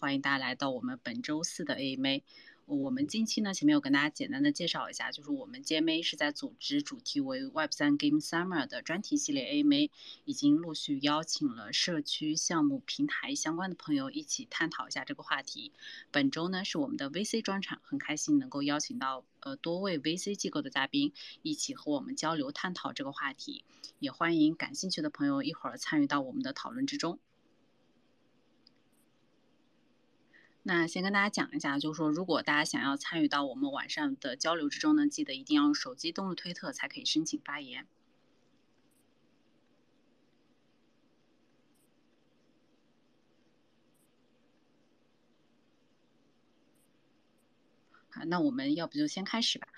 [0.00, 2.22] 欢迎大家来到我们本周四的 AMA。
[2.66, 9.90] 我们近期呢，前面有跟大家简单的介绍一下，就是我们 GMA 是在组织主题为 Web3 Game Summer 的专题系列 AMA，
[10.24, 15.72] 已经陆续邀请了社区、项目、平台相关的朋友一起探讨一下这个话题。
[16.10, 23.64] 本周呢是我们的 VC 专场，很开心能够邀请到呃多位 VC 机构的嘉宾一起和我们交流探讨这个话题，
[24.00, 27.20] 也欢迎感兴趣的朋友一会儿参与到我们的讨论之中。
[30.66, 37.86] 那先跟大家讲一下，就是说，如果大家想要参与到我们晚上的交流之中呢，记得一定要用手机登录推特才可以申请发言。
[48.08, 49.68] 好，那我们要不就先开始吧。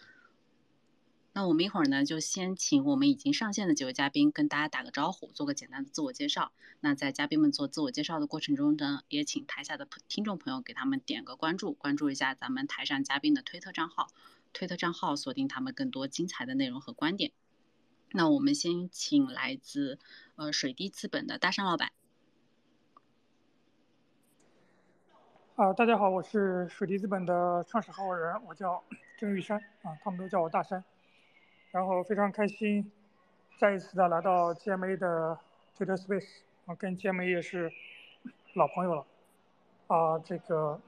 [1.37, 6.51] 那我们一会儿呢，就先请我们已经上线的几位嘉宾跟大家打个招呼，做个简单的自我介绍。
[6.81, 14.07] 那在嘉宾们做自我介绍的过程中呢，也请台下的听众朋友给他们点个关注，关注一下咱们台上嘉宾的推特账号，
[14.55, 17.33] 推特账号锁定他们更多精彩的内容和观点。
[18.13, 19.99] 那我们先请来自
[20.37, 21.93] 呃水滴资本的大山老板。
[25.57, 28.83] 啊，大家好，我是水滴资本的创始合伙人，我叫
[29.19, 30.83] 郑玉山啊，他们都叫我大山。
[31.77, 32.91] 然后非常开心，
[33.61, 35.39] 再一次的来到 GMA 的
[35.77, 37.71] Twitter Space，啊，跟 GMA 也是
[38.55, 39.05] 老朋友了，
[39.87, 40.81] 啊，这个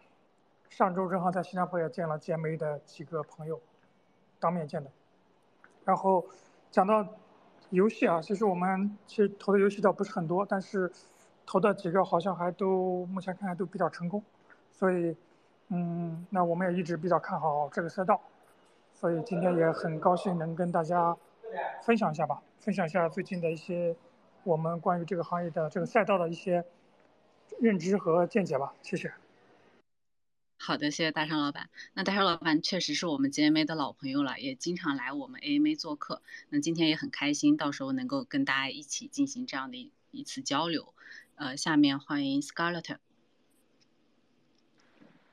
[0.70, 3.61] 上周正好在新加坡也见了 GMA 的几个朋友，
[4.41, 4.91] 当面见的。
[5.84, 6.25] 然后
[6.70, 7.06] 讲到
[7.69, 10.91] 游戏啊，其实我们其实投的游戏倒不是很多，但是
[11.44, 14.25] 投的几个好像还都目前看来都比较成功，
[14.72, 15.14] 所以，
[15.69, 18.19] 嗯，那我们也一直比较看好这个赛道。
[19.00, 21.16] 所以今天也很高兴能跟大家
[21.84, 23.94] 分享一下吧，分享一下最近的一些
[24.42, 26.64] 我们关于这个行业的这个赛道的一些
[27.60, 28.74] 认知和见解吧。
[28.82, 29.12] 谢谢。
[30.58, 31.70] 好的，谢谢大山老板。
[31.94, 36.20] 那大山老板确实是我们 GMA 的老朋友了，也经常来我们 AMA 做客。
[36.48, 40.92] 那今天也很开心，到时候能够跟大家一起进行这样的一一次交流。
[41.36, 42.97] 呃，下面欢迎 Scarlett。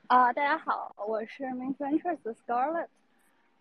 [0.06, 2.86] 啊，大家好，我是 Main Ventures 的 Scarlett。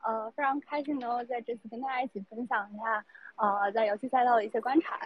[0.05, 3.03] 呃，非常开心能够在这次跟大家一起分享一下，
[3.37, 4.99] 呃，在游戏赛道的一些观察。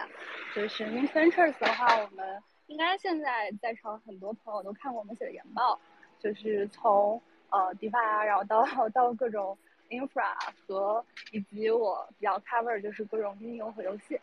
[0.54, 5.80] 就是 Min Ventures 的话，我们应该现在在场很多朋友都看过我们写的研报，
[6.18, 9.56] 就是从呃 DeFi 啊，然后到 到各种
[9.88, 10.34] Infra
[10.66, 14.20] 和以及我比较 cover 就是各种应用和游戏。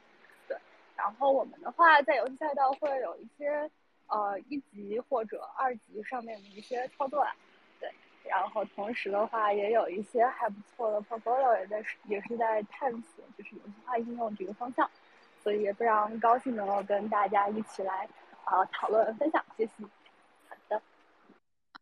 [0.47, 0.55] 对，
[0.95, 3.69] 然后我们的话在游戏赛道会有一些
[4.07, 7.35] 呃一级或者二级上面的一些操作啊。
[8.29, 14.89] 然后同时的话，也有一些还不错的 portfolio 也在也是在探索，就是游戏化应用这个方向，
[15.41, 18.07] 所以也非常高兴能够跟大家一起来
[18.43, 19.71] 啊讨论分享，谢谢。
[20.49, 20.81] 好的，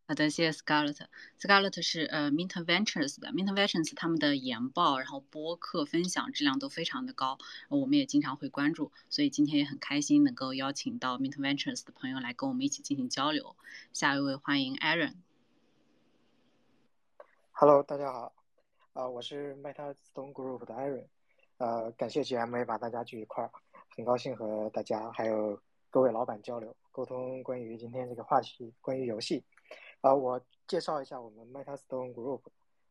[0.07, 0.99] 好的，谢谢 Scarlett。
[1.39, 7.37] Scarlett 是呃 Mint Ventures 的，Mint Ventures 他们的研报，然后播客分享质量都非常的高，
[7.69, 13.55] 我们也经常会关注，所以今天也很开心能够邀请到 Mint Ventures 的朋友来跟我们一起进行交流。
[13.93, 15.24] 下一位欢迎 Aaron。
[17.57, 18.33] Hello，大家好，
[18.91, 21.07] 啊，我是 MetaStone Group 的 Aaron，
[21.55, 23.49] 呃，感谢 GMA 把大家聚一块儿，
[23.95, 25.57] 很高兴和大家还有
[25.89, 29.41] 各位老板交流沟通关于今天这个话题，关于游戏，
[30.01, 32.41] 啊，我介绍一下我们 MetaStone Group，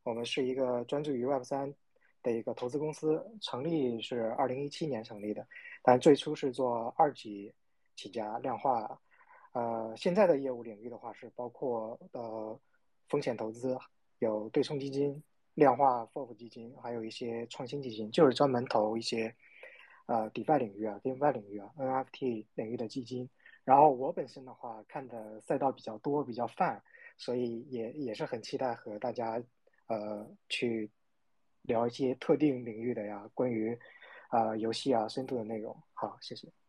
[0.02, 1.74] 我们是一个专注于 Web 三
[2.22, 5.46] 的一个投资公司，成立是二零一七年成立的，
[5.82, 7.54] 但最初是做二级
[7.96, 8.98] 起家量化，
[9.52, 12.58] 呃，现在的业务领域的话是包括呃
[13.10, 13.78] 风险投资。
[14.24, 15.22] 有对冲基金、
[15.54, 19.34] 量化 FOF 基金，还有一些创新基金，就是专门投一些
[20.06, 23.28] 呃 DeFi 领域啊、DeFi 领域啊、NFT 领域的基金。
[23.64, 26.82] 然后我本身的话，看的赛道比较多，比较泛，
[27.16, 29.42] 所以也也是很期待和大家
[29.86, 30.90] 呃去
[31.62, 33.78] 聊一些特定领域的呀，关于
[34.28, 35.74] 啊游戏啊深度的内容。
[35.94, 36.63] 好，谢谢。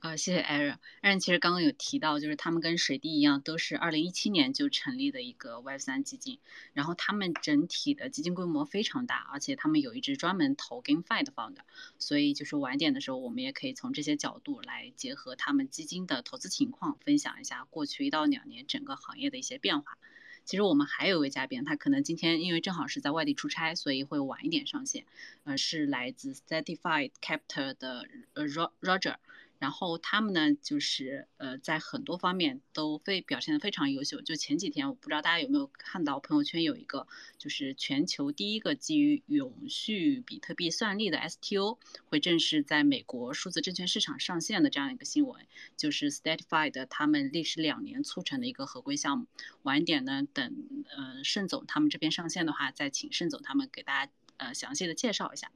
[0.00, 0.76] 啊，谢谢 Aaron。
[1.02, 6.38] Aaron 其实刚刚有提到，就是他们跟水滴一样，都是二零一七年就成立的一个 Web 三基金。
[6.74, 11.56] 然后他们整体的基金规模非常大，而且他们有一支专门投 GameFi 的 fund。
[11.98, 19.98] 所以就是晚点的时候，我们也可以从这些角度来结合他们基金的投资情况，分享一下过去一到两年整个行业的一些变化。
[20.44, 25.04] 其实我们还有一位嘉宾，他可能今天因为正好是在外地出差，所以会晚一点上线。
[25.42, 29.16] 呃，是来自 Certified Capital 的呃 Roger。
[29.58, 34.20] 然后他们呢，就是呃，在很多方面都非表现的非常优秀。
[34.20, 37.06] 就前几天，我不知道大家有没有看到朋友圈有一个，
[37.38, 49.26] 就是全球第一个基于永续比特币算力的 STO 会正式在美国数字证券市场上线的这样一个新闻，就是 Statified 他们历时两年促成的一个合规项目。
[49.62, 50.54] 晚一点呢，等
[50.94, 55.50] 呃盛总他们这边上线的话，再请盛总他们给大家呃详细的介绍一下。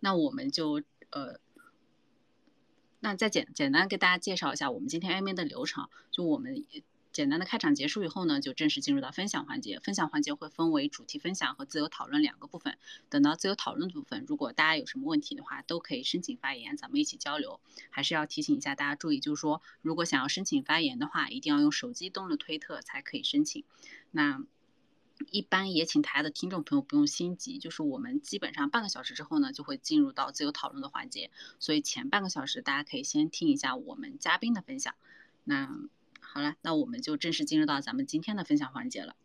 [0.00, 1.38] 那我们就呃。
[3.00, 5.88] 那再简简单给大家介绍一下我们今天 A 面的流程。
[6.10, 6.64] 就我们
[7.12, 9.80] 简单的开场结束以后呢，就正式进入到分享环节。
[9.80, 12.78] 分享环节会分为主题分享和自由讨论两个部分。
[13.08, 17.58] 等到自由讨论的部分，如果大家有什么问题的话，都可以申请发言，咱们一起交流。
[17.88, 23.64] 还是要提醒一下大家注意，就是说如果想要申请发言的话，一定要用手机登录推特才可以申请。
[24.10, 24.44] 那。
[25.30, 34.94] 一般也请台下的听众朋友不用心急，就是我们基本上半个小时之后呢，就会进入到自由讨论的环节，所以前半个小时大家可以先听一下我们嘉宾的分享。
[35.44, 35.68] 那
[36.20, 39.16] 好了，那我们就正式进入到咱们今天的分享环节了。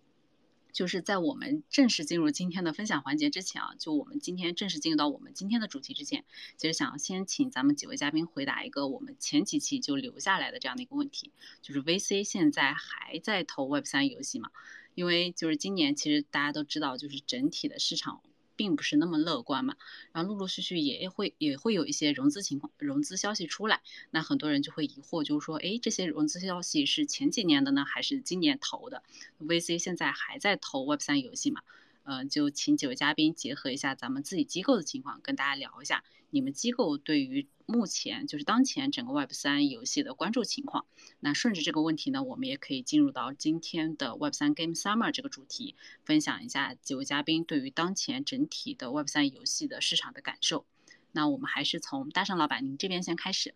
[0.74, 6.26] 就是在我们正式进入今天的分享环节之前啊，就我们今天正式进入到我们今天的主题之前，
[6.58, 11.32] 其实想要先请咱们几位嘉宾回答一个我们前几期就留下来的这样的一个问题，
[11.62, 14.50] 就是 VC 现在还在投 Web 三游戏吗？
[14.96, 18.22] 因为就是今年，其实大家都知道，就是整体的市场
[18.56, 19.76] 并不是那么乐观嘛。
[20.14, 23.82] 然后陆陆续续也会也会有一些融资情况、融资消息出来，
[24.12, 29.04] 那很多人就会疑惑，就是说，哎，这些融资消息是前几年的呢，还是今年投的
[29.40, 31.62] ？VC 现在还在投 Web 三游戏嘛？
[32.06, 40.86] 嗯，就请几位嘉宾结合一下咱们自己机构的情况，跟大家聊一下你们机构对于目前就是当前整个 Web 三游戏的关注情况。
[41.20, 50.66] 那顺着这个问题呢，我们也可以进入到今天的 Web 三 Game Summer 这个主题，分享一下几位嘉宾对于当前整体的 Web 三游戏的市场的感受。
[51.12, 53.56] 那我们还是从大圣老板您这边先开始。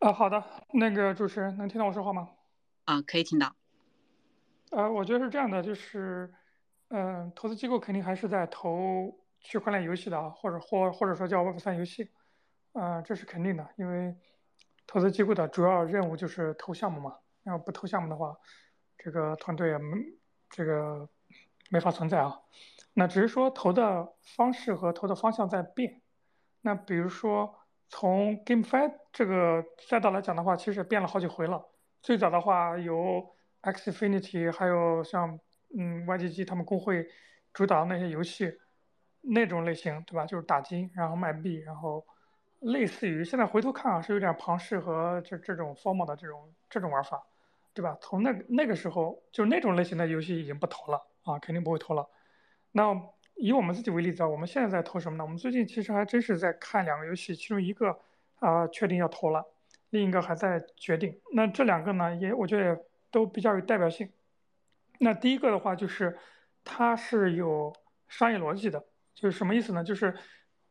[0.00, 0.42] 啊，好的，
[0.72, 2.30] 那个主持人能听到我说话吗？
[2.86, 3.54] 啊，可以听到。
[4.74, 6.34] 呃，我觉得是这样的，就是，
[6.88, 12.10] 嗯，投资机构肯定还是在投区块链游戏的啊，或者或或者说叫 Web 三游戏，
[12.72, 14.16] 呃，这是肯定的，因为
[14.84, 18.36] 投资机构的主要任务就是投项目嘛，要不投项目的话，
[18.98, 19.96] 这个团队也没
[20.50, 21.08] 这个
[21.70, 22.40] 没法存在啊。
[22.94, 26.02] 那只是说投的方式和投的方向在变。
[26.62, 27.54] 那比如说
[27.88, 31.64] 从 GameFi 这个赛道来讲的话，其实变了好几回了。
[32.02, 33.32] 最早的话有。
[33.72, 35.38] Xfinity 还有像
[35.76, 37.06] 嗯 YGG 他们工会
[37.52, 38.52] 主导的那些游戏
[39.20, 40.26] 那种类型，对吧？
[40.26, 42.04] 就是打金然后卖币，然后
[42.60, 47.24] 类似于现在回头看啊，是有点庞氏和这这种 formal 的这种这种玩法，
[47.72, 47.96] 对吧？
[48.00, 52.06] 从那那个时候，就那种类型的游戏已经不投了啊，肯定不会投了。
[52.72, 52.94] 那
[53.36, 55.24] 以我们自己为例子啊，我们现在在投什么呢？
[55.24, 57.98] 我们最近其实还真是在看两个游戏，其中一个
[58.40, 59.44] 啊确定要投了，
[59.90, 61.18] 另一个还在决定。
[61.32, 62.84] 那这两个呢，也我觉得也。
[63.14, 64.10] 都比较有代表性。
[64.98, 66.18] 那第一个的话，就是
[66.64, 67.72] 它是有
[68.08, 68.84] 商业逻辑的，
[69.14, 69.84] 就是什么意思呢？
[69.84, 70.12] 就是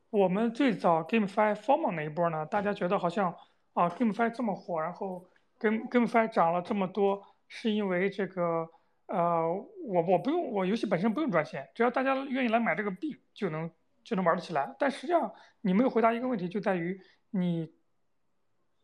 [0.09, 3.33] 我们最早 GameFi Formal 那一波呢，大家觉得好像
[3.71, 5.25] 啊 GameFi 这么火，然后
[5.57, 8.69] Game GameFi 涨了这么多，是因为这个
[9.05, 9.49] 呃，
[9.85, 13.71] 我我不用我游戏本身不用赚钱，只要大家愿意来买这个币，就能
[14.03, 14.75] 就能玩得起来。
[14.77, 16.99] 但实际上你没有回答一个问题，就在于
[17.29, 17.73] 你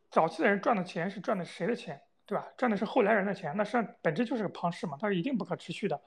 [0.10, 2.02] 早期的人赚的钱是赚的谁的钱？
[2.30, 2.48] 对吧？
[2.58, 6.00] 赚的是后来人的钱，那实际上本质就是个庞氏嘛，它是一定不可持续的。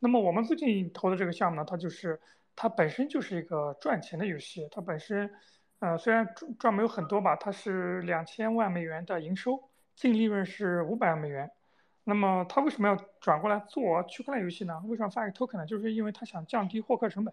[0.00, 2.20] 那么我们最近投的这个项目呢，它就是
[2.54, 5.30] 它本身就是一个赚钱的游戏，它本身，
[5.78, 11.50] 呃，虽然赚赚没有很多吧，它是两千万美元的营收，净利润是五百万美元。
[12.04, 14.78] 那么它为什么要转过来做区块链游戏呢？
[14.84, 15.64] 为什么发一个 token 呢？
[15.64, 17.32] 就是因为它想降低获客成本。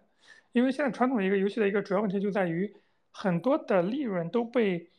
[0.54, 2.74] 因为现在传统的一个游戏的一个主要问题就在于
[3.12, 4.90] 很多的利润都被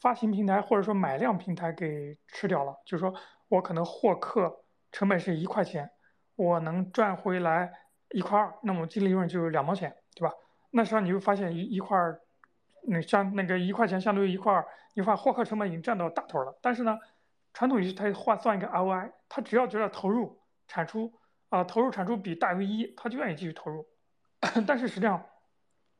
[0.00, 3.12] 发行平台或者说买量平台给吃掉了，就是说
[3.48, 5.90] 我可能获客成本是一块钱，
[6.36, 7.72] 我能赚回来
[8.10, 10.32] 一块二，那么净利润就两毛钱，对吧？
[10.70, 11.98] 那实际上你会发现一一块，
[12.82, 14.64] 那相那个一块钱相当于一块
[14.94, 16.56] 一块获客成本已经占到大头了。
[16.62, 16.98] 但是呢，
[17.52, 20.38] 传统游戏它换算一个 ROI，它只要觉得投入
[20.68, 21.12] 产出
[21.48, 23.86] 啊投入产出比大于一，他就愿意继续投入。
[24.66, 25.24] 但是实际上，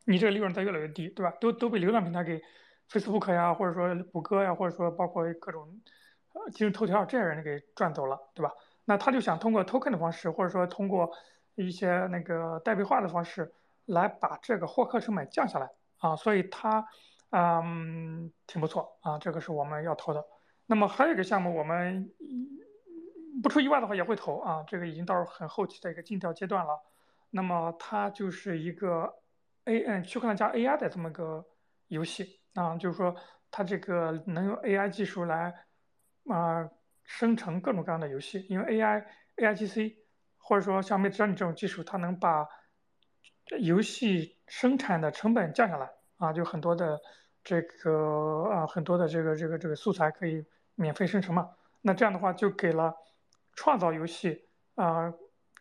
[0.05, 1.33] 你这个利润在越来越低，对吧？
[1.41, 2.41] 都都被流量平台给。
[2.91, 5.81] Facebook 呀，或者说谷歌呀，或者说包括各种，
[6.33, 8.53] 呃，今日头条这些人给赚走了，对吧？
[8.85, 11.11] 那他就想通过 token 的方式，或者说通过
[11.57, 13.53] 一些那个代币化的方式，
[13.85, 16.87] 来把这个获客成本降下来啊，所以他，
[17.31, 20.25] 嗯，挺不错啊，这个是我们要投的。
[20.65, 22.11] 那么还有一个项目，我们
[23.43, 26.81] 不出意外的话也会投啊，这个已经到很后期的一个尽调阶段了。
[27.31, 29.15] 那么它就是一个
[29.65, 31.45] A N 区块链加 AI 的这么个
[31.89, 32.41] 游戏。
[32.59, 33.15] 啊，就是说
[33.51, 35.55] 它这个能用 AI 技术来
[36.29, 36.69] 啊
[37.05, 39.05] 生成各种各样的游戏，因为 AI
[39.37, 39.95] AIGC
[40.39, 42.49] 或者说像 m i d j o n 这种技术，它能把
[43.61, 47.01] 游戏生产的成本降下来啊，就很多的
[47.45, 51.51] 这个啊很多的这个这个这个素材可以免费生成嘛。
[51.81, 52.93] 那这样的话就给了
[53.55, 55.15] 创造游戏啊，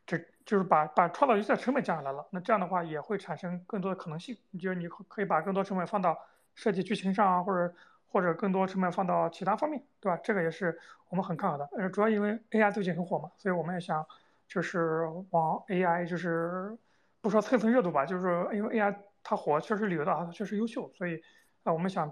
[0.05, 2.27] 这就是把把创造游戏的成本降下来了。
[2.31, 6.17] 那这样的话也会产生更多的可能性，你就是你可以把更多成本放到
[6.57, 7.73] 设计剧情上啊，或者
[8.07, 10.19] 或者更多成本放到其他方面，对吧？
[10.23, 10.77] 这个也是
[11.09, 11.69] 我们很看好的。
[11.77, 14.05] 呃，主要因为 AI 最近很火嘛，所以我们也想
[14.49, 16.77] 就是往 AI 就是
[17.21, 21.21] 不说蹭蹭热度吧，就是因为 AI 它火确实理由的啊，确实优秀，所以
[21.63, 22.11] 啊我们想，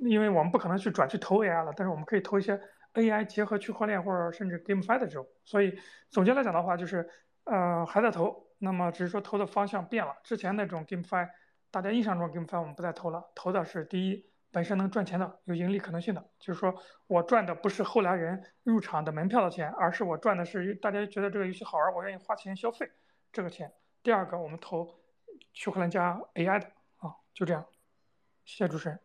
[0.00, 2.60] 因为我们不可能去转去投 AI 了，但是我们可以投一些。
[2.94, 5.76] AI 结合区块链或者甚至 GameFi 的这种，所以
[6.10, 7.10] 总结来讲的话，就是
[7.42, 10.14] 呃还在投，那么只是说投的方向变了。
[10.22, 11.28] 之前那种 GameFi，
[11.74, 16.72] 大家印象中 GameFi 我们不再投了，投的是第一本身能赚钱的、有盈利可能性的，就是说
[17.08, 22.88] 我赚的不是后来人入场的门票的钱，而是我赚的是大家觉得这个游戏好玩，我愿意花钱消费
[23.32, 23.72] 这个钱。
[24.04, 25.00] 第二个，我们投
[25.52, 27.66] 区块链加 AI 的啊，就这样。
[28.44, 29.00] 谢谢主持人。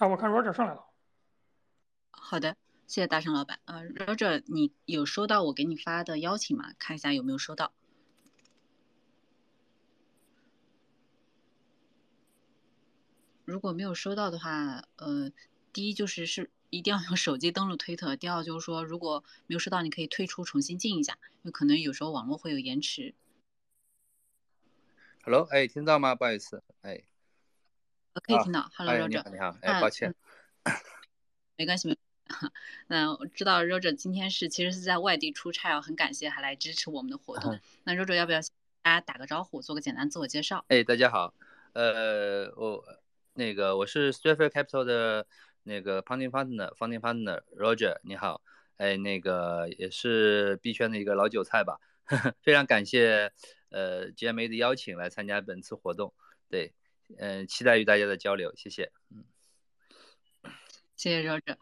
[0.00, 0.84] 啊，我看 Roger 上来了。
[2.10, 2.54] 好的，
[2.86, 3.60] 谢谢大圣老板。
[3.64, 6.74] 呃，Roger，你有收到我给你发的邀请吗？
[6.78, 7.72] 看一下有没有收到。
[13.44, 15.30] 如果没有收到的话，呃，
[15.72, 18.16] 第一就是是一定要用手机登录推特。
[18.16, 23.14] 第二就是说，如果没有收到，你可以退出重新进一下，因为可能有时候网络会有延迟。
[25.24, 26.14] Hello，哎，听到吗？
[26.14, 27.02] 不好意思，哎，
[28.14, 28.70] 可以听到。
[28.74, 30.14] Hello，Roger，你好，你好，哎，抱歉，
[31.56, 31.96] 没关系，没。
[32.88, 37.60] 那我知道 Roger 今天是其实是在外地出差啊，很感谢还来支持我们的活动。
[37.84, 38.40] 那 Roger 要不要
[38.80, 40.64] 大家打个招呼，做个简单自我介绍？
[40.68, 41.34] 哎，大家好，
[41.74, 42.82] 呃，我
[43.34, 45.26] 那个我是 Straight Capital 的
[45.64, 48.40] 那个 Founding Partner，Founding Partner Roger，你好，
[48.76, 51.80] 哎，那个也是币圈的一个老韭菜吧，
[52.42, 53.32] 非常感谢
[53.70, 56.14] 呃 GMA 的邀请来参加本次活动，
[56.48, 56.72] 对，
[57.18, 59.24] 嗯，期待与大家的交流，谢谢，嗯，
[60.94, 61.56] 谢谢 Roger。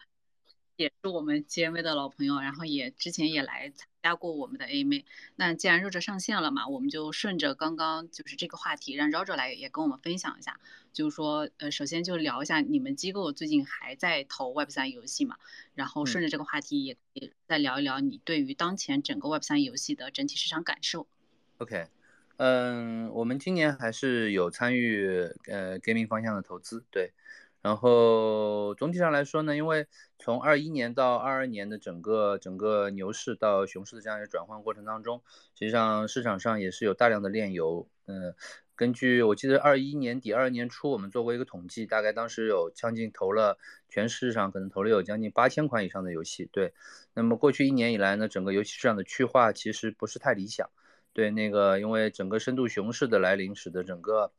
[0.77, 5.05] 也是我们 GMV 的老朋友，然后也之前也来参加过我们的 A 妹。
[5.37, 10.59] 那既然 Roger 上线了嘛，我们就顺着刚刚就是这个话题，让 Roger 来也跟我们分享一下。
[10.93, 15.37] 就是说，呃，首先就聊一下你们机构最近还在投 Web 三游戏嘛？
[15.75, 21.07] 然后顺着这个话题也也再聊一聊你对于当前整个 Web 三游戏的整体市场感受。
[21.59, 21.87] OK，
[22.37, 27.13] 嗯，我们今年还是有参与呃 Gaming 方向的投资，对。
[27.63, 29.87] 然后总体上来说呢，因为
[30.19, 35.23] 从二一年到二二年的整个整个牛市到熊市的这样一个转换过程当中，
[35.55, 37.87] 实际上市场上也是有大量的炼油。
[38.07, 38.35] 嗯，
[38.83, 43.57] 根据我记得二一年底二年初我们做过一个统计，大概当时有将近投了
[43.89, 46.49] 全市场可能投了有将近八千款以上的游戏。
[46.51, 46.75] 对，
[47.15, 50.69] 那么过去一年以来呢，整个游戏市场的去化其实不是太理想。
[51.13, 54.33] 对，那个因为整个深度熊市的来临，使得整个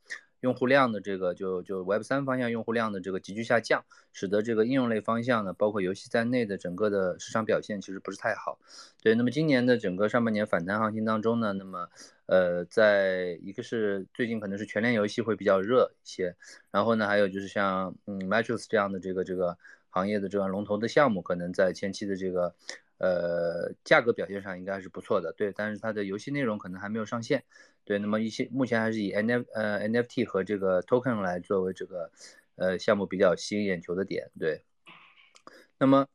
[0.44, 3.82] 用户量的这个就就 Web 三方向用户量的这个急剧下降，
[4.12, 8.58] 使得这个应用类方向呢，包括游戏在内的整个的市场表现其实不是太好。
[9.02, 11.88] 对，那么今年的整个上半年反弹行情当中呢，那么
[12.26, 16.36] 呃，在一个是最近可能是全链游戏会比较热一些，
[16.70, 19.56] 然后呢，还有就是像嗯 Matrix 这样的这个这个
[19.88, 22.54] 行业的这样龙头的项目，可能在前期的这个
[23.04, 25.32] 呃价格表现上应该还是不错的。
[25.32, 27.44] 对，但是它的游戏内容可能还没有上线。
[27.84, 32.10] 对，那么一些目前还是以 N F 呃 N F T 和这个 token 来作为这个
[32.56, 34.30] 呃项目比较吸引眼球的点。
[34.38, 34.64] 对，
[35.78, 36.06] 那么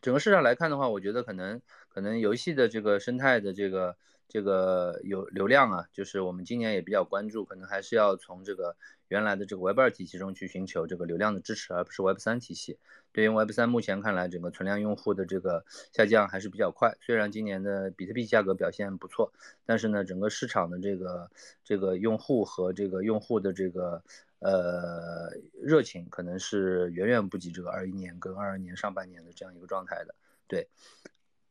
[0.00, 3.96] 整个市场来看的话，我觉得可能可能游戏的这个生态的这个
[4.30, 8.76] 这个有流量啊，就是我们今年也比较关注，可能还是要从这个
[9.08, 12.78] 原来的这个 Web 二体系中去寻求这个流量的支持，而不是 Web 三体系。
[13.10, 16.96] 对于 Web 三目前看来，整个存量用户的这个下降还是比较快。
[17.00, 19.32] 虽然今年的比特币价格表现不错，
[19.66, 21.28] 但是呢，整个市场的这个
[21.64, 24.04] 这个用户和这个用户的这个
[24.38, 30.14] 呃热情，可能是远远不及这个二一年跟二二年上半年的这样一个状态的。
[30.46, 30.68] 对，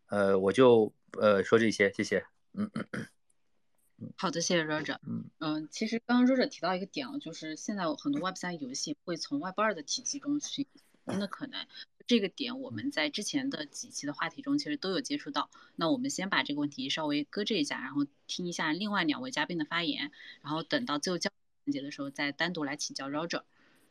[0.07, 2.24] 呃，我就呃说这些，谢谢。
[2.53, 4.13] 嗯嗯嗯。
[4.18, 4.98] 好的，谢谢 Roger。
[5.06, 10.68] 嗯嗯，其实刚刚 Roger 提到一个点啊，就是现在很多 Web 三游戏会从 Web 二的体系中去。
[11.06, 11.65] 的可能，
[12.06, 15.50] 这个点我们在之前的几期的话题中其实都有接触到。
[15.75, 20.12] 那我们先把这个问题稍微搁置一下，然后听一下另外两位嘉宾的发言，
[20.44, 21.32] 然后等到最后交
[21.65, 23.41] 环节的时候再单独来请教 Roger。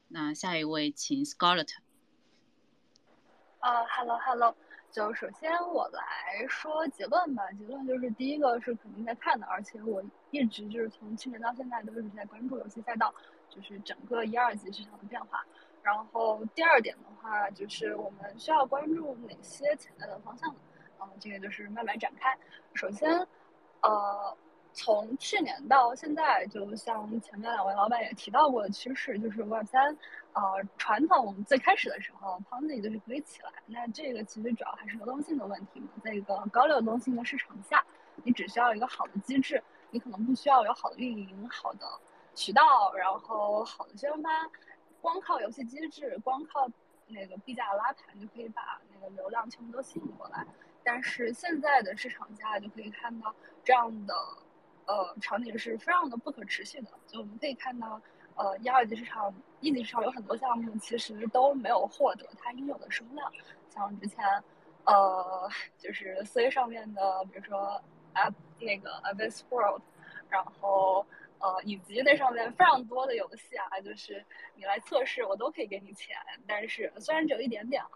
[0.07, 1.71] 那下一位请 Scarlett。
[3.59, 4.57] 呃，Hello Hello，
[4.99, 7.45] 就首先我来说结论吧。
[7.53, 10.03] 结论就是第一个是肯定在看的，而且我
[10.33, 13.15] 一直就是从去年到现在都一直在关注游戏赛道。
[13.49, 15.45] 就是整个一二级市场的变化。
[15.83, 20.61] 然后第二点的话，就是我们需要关注哪些潜在的方向呢？
[21.01, 22.37] 嗯，这个就是慢慢展开。
[22.75, 23.09] 首先，
[23.81, 24.37] 呃，
[24.79, 29.97] 从去年到现在，就像前面两位老板也提到过的趋势，就是 Web 三，
[30.35, 30.43] 呃，
[30.77, 33.51] 传统最开始的时候，Ponzi 就是可以起来。
[33.67, 37.85] 那这个其实主要还是流动性的问题嘛，在一个高流动性的市场下，
[38.23, 41.85] 你只需要一个好的机制，你可能不需要有好的运营、好的
[42.37, 44.49] 渠道，然后好的宣发。
[45.01, 46.71] 光靠游戏机制，光靠
[47.09, 50.47] 那个币价拉盘就可以把那个流量全部都吸引过来。
[50.85, 54.15] 但是现在的市场下就可以看到这样的
[54.89, 56.91] 呃场景是非常的不可持续的。
[57.07, 58.01] 就我们可以看到，
[58.35, 63.31] 呃一二级市场、一级市场有很多项目其实都没有获得它应有的声量。
[63.71, 64.25] 像之前
[64.85, 67.81] 呃就是 C 上面的，比如说
[68.15, 69.83] App 那个 Abyss World，
[70.29, 71.07] 然后。
[71.41, 74.27] 呃，以及那上面非常多的游戏啊，就是
[74.57, 76.17] 你来测试，我都可以给你钱。
[76.49, 77.91] 但是虽然只有一点点啊，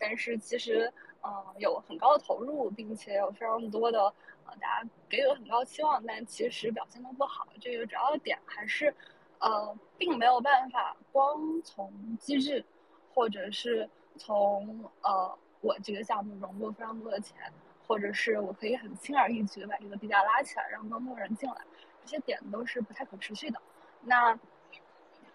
[0.00, 4.04] 但是其实，呃，有很高的投入，并且有非常多的
[4.46, 7.46] 呃，大家给予了很高期望，但其实表现的不好。
[7.60, 8.94] 这个主要的点还是，
[9.38, 12.64] 呃，并没有办法光从机制，
[13.12, 17.36] 或者是从呃我这个项目融入非常多的钱，
[17.86, 21.56] 或者是我可以很轻而易举的把这个币价拉起来，让更多人进来。
[22.04, 23.60] 这些点都是不太可持续的。
[24.00, 24.38] 那，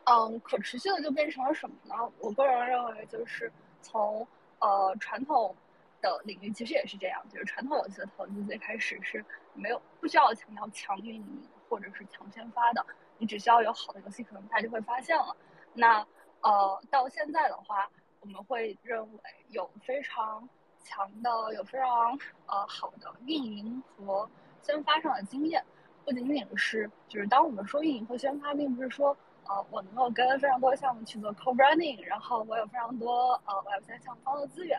[0.05, 1.93] 嗯，可持续的就变成了什么呢？
[2.19, 4.25] 我个人认为，就是从
[4.59, 5.55] 呃传统
[6.03, 12.85] 的领域，其实也是这样，就是传统游戏的投资最开始是没有不需要强调强运营或者是强宣发的，
[13.17, 15.35] 你只需要有好的游戏，可能大家就会发现了。
[15.73, 16.05] 那
[16.41, 19.19] 呃到现在的话，我们会认为
[19.49, 20.47] 有非常
[20.83, 24.29] 强的、有非常呃好的运营和
[24.61, 25.63] 宣发上的经验。
[26.05, 34.77] 不仅仅是，就是当我们说运营和宣发，并不是说，呃，我能够跟非常多项目去做 co-branding，然后我有非常多呃 Web 三项目方的资源，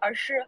[0.00, 0.46] 而是，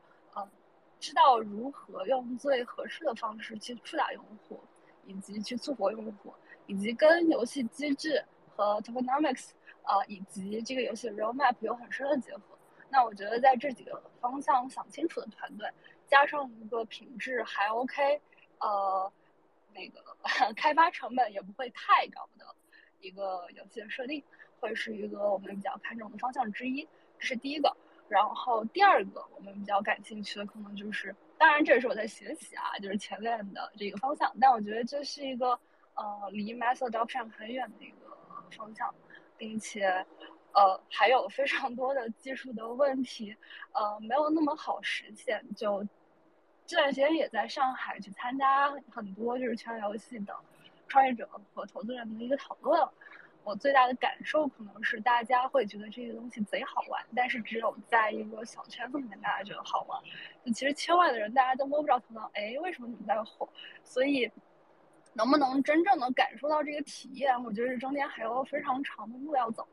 [1.00, 4.60] 知道如何用最合适的方式去触达用户，
[5.06, 6.34] 以及去促活用户，
[6.66, 8.24] 以及跟游戏机制
[8.54, 9.50] 和 tokenomics，
[9.82, 12.42] 呃，以及这个游戏的 roadmap 有很深的结合。
[12.90, 15.70] 那我觉得在这几个方向想清楚的团队，
[16.06, 18.20] 加上一个品质还 OK，
[18.58, 19.12] 呃。
[19.74, 20.02] 那个
[20.56, 22.44] 开发成本也不会太高的
[23.00, 24.20] 一个游戏的设定，
[24.58, 26.88] 会是一个我们比较看重的方向之一。
[27.18, 27.76] 这是第一个。
[28.08, 34.32] 然后第二个我们比较感兴趣的可能就是，当然这也是我在学习啊，就是前面的这个方向。
[34.40, 35.58] 但我觉得这是一个
[35.94, 38.16] 呃离 mass adoption 很远的一个
[38.56, 38.94] 方向，
[39.36, 39.86] 并且
[40.52, 43.36] 呃还有非常多的技术的问题，
[43.72, 45.44] 呃没有那么好实现。
[45.54, 45.86] 就
[46.66, 50.34] 这段时间也在上海去参加很多就是圈游戏的
[50.86, 52.88] 创业者和投资人的一个讨论。
[53.44, 60.02] 我最大的感受可能是大家会觉得这个东西贼好玩，但是只有在一个小圈子里面大家觉得好玩。
[60.44, 63.48] 就其实圈外的人大家都摸不着头脑，哎，为什么你们在火？
[63.82, 64.30] 所以
[65.14, 69.66] 能不能真正的感受到这个体验，我觉得中间还有非常长的路要走。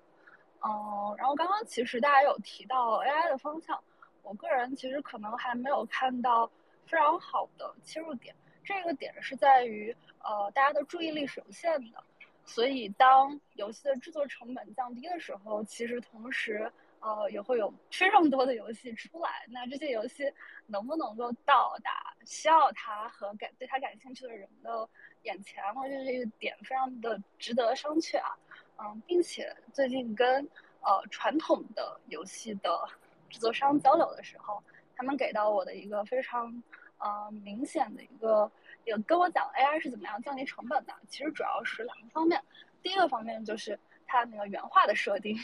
[0.62, 3.78] 嗯，然后刚刚其实大家有提到 AI 的方向，
[4.24, 6.50] 我个人其实可能还没有看到。
[6.88, 9.90] 非常好的切入点，这个点是在于，
[10.24, 12.04] 呃，大家的注意力是有限的，
[12.46, 19.46] 所以当游戏的制作成本降低的时候，其实同时，呃，也会有非常多的游戏出来。
[19.50, 20.32] 那这些游戏
[20.68, 24.88] 能不能够到达需要它和感对它感兴趣的人的
[25.24, 28.38] 眼前，我觉得这个点非常的值得商榷啊。
[28.78, 30.48] 嗯，并且最近跟
[30.82, 32.88] 呃传统的游戏的
[33.30, 34.64] 制作商交流的时候。
[34.98, 36.64] 他们给到我的一个非常，
[37.00, 38.50] 呃，明显的一个，
[38.86, 40.94] 也跟我讲 AI 是怎么样降低成本的。
[41.10, 42.42] 其实主要是两个方面，
[42.82, 45.38] 第一个方面就是它那个原画的设定，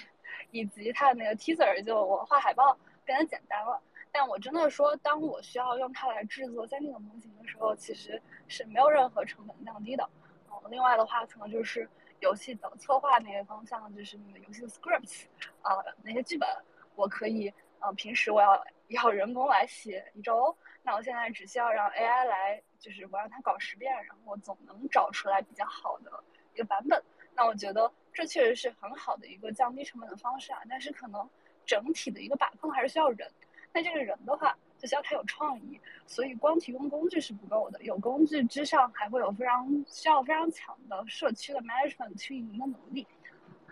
[0.51, 3.82] 以及它的那个 teaser，就我画海报变得简单了。
[4.12, 10.10] 但我真的说，当我需要用它来制作 3D 的模型的时候，其实是没有任何成本降低的。
[10.49, 15.25] 嗯，另外的话，可能就是游戏的策划那个方向，就是那个游戏的 scripts，
[15.62, 16.47] 啊，那些剧本，
[16.95, 18.63] 我可以，呃，平时我要。
[18.91, 26.12] 要人工来写一周，那我现在只需要让 AI 来，就是我让他搞十遍，然后我总能找出来比较好的
[26.56, 27.02] 一个版本。
[27.36, 30.60] 那我觉得这确实是很好的一个降低成本的方式啊。
[30.67, 31.30] 但是可能
[31.63, 33.32] 整体的一个把控还是需要人。
[33.72, 35.80] 那这个人的话，就需要他有创意。
[36.08, 43.08] 所以光提供工具是不够的，有工具之上还会有非常需要非常强的社区的 management 去运营的能力。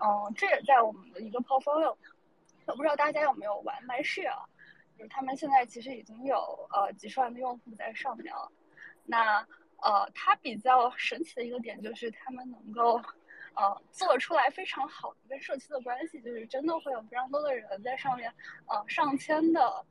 [0.02, 1.98] 嗯，这也在我们的一个 portfolio。
[2.68, 4.46] 我不知道大家有没有玩 MyShare。
[4.98, 6.38] 就是他们现在其实已经有
[6.74, 8.52] 呃几十万的用户在上面了，
[9.10, 9.46] 那
[9.82, 13.02] 呃它比较神奇的一个点就是他们能够
[13.56, 18.34] 呃做出来非常好的跟社区的关系，就是真的会有非常多的人在上面，
[18.68, 19.86] 呃上千的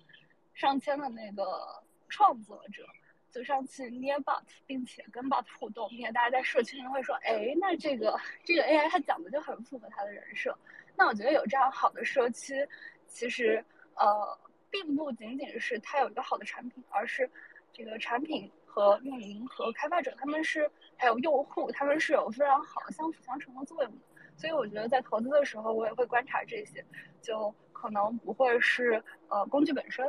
[0.55, 2.87] 上千的那个创作者。
[3.31, 10.59] 就上去捏 bot，并且跟 bot 互动，并且大家在社区里面会说，哎，那这个这个 AI 它讲的就很符合它的人设。
[10.97, 12.67] 那我觉得有这样好的社区，
[13.07, 13.63] 其实
[13.97, 14.37] 呃，
[14.71, 17.31] 并不仅仅是它有一个好的产品，而是
[17.71, 23.99] 这个产品和运营和开发者他们是还有用户，他们是有非常好相辅相成的作用的。
[24.37, 26.85] 所以我觉得在投资的时候，我也会观察这些，
[27.21, 30.07] 就可能不会是呃工具本身，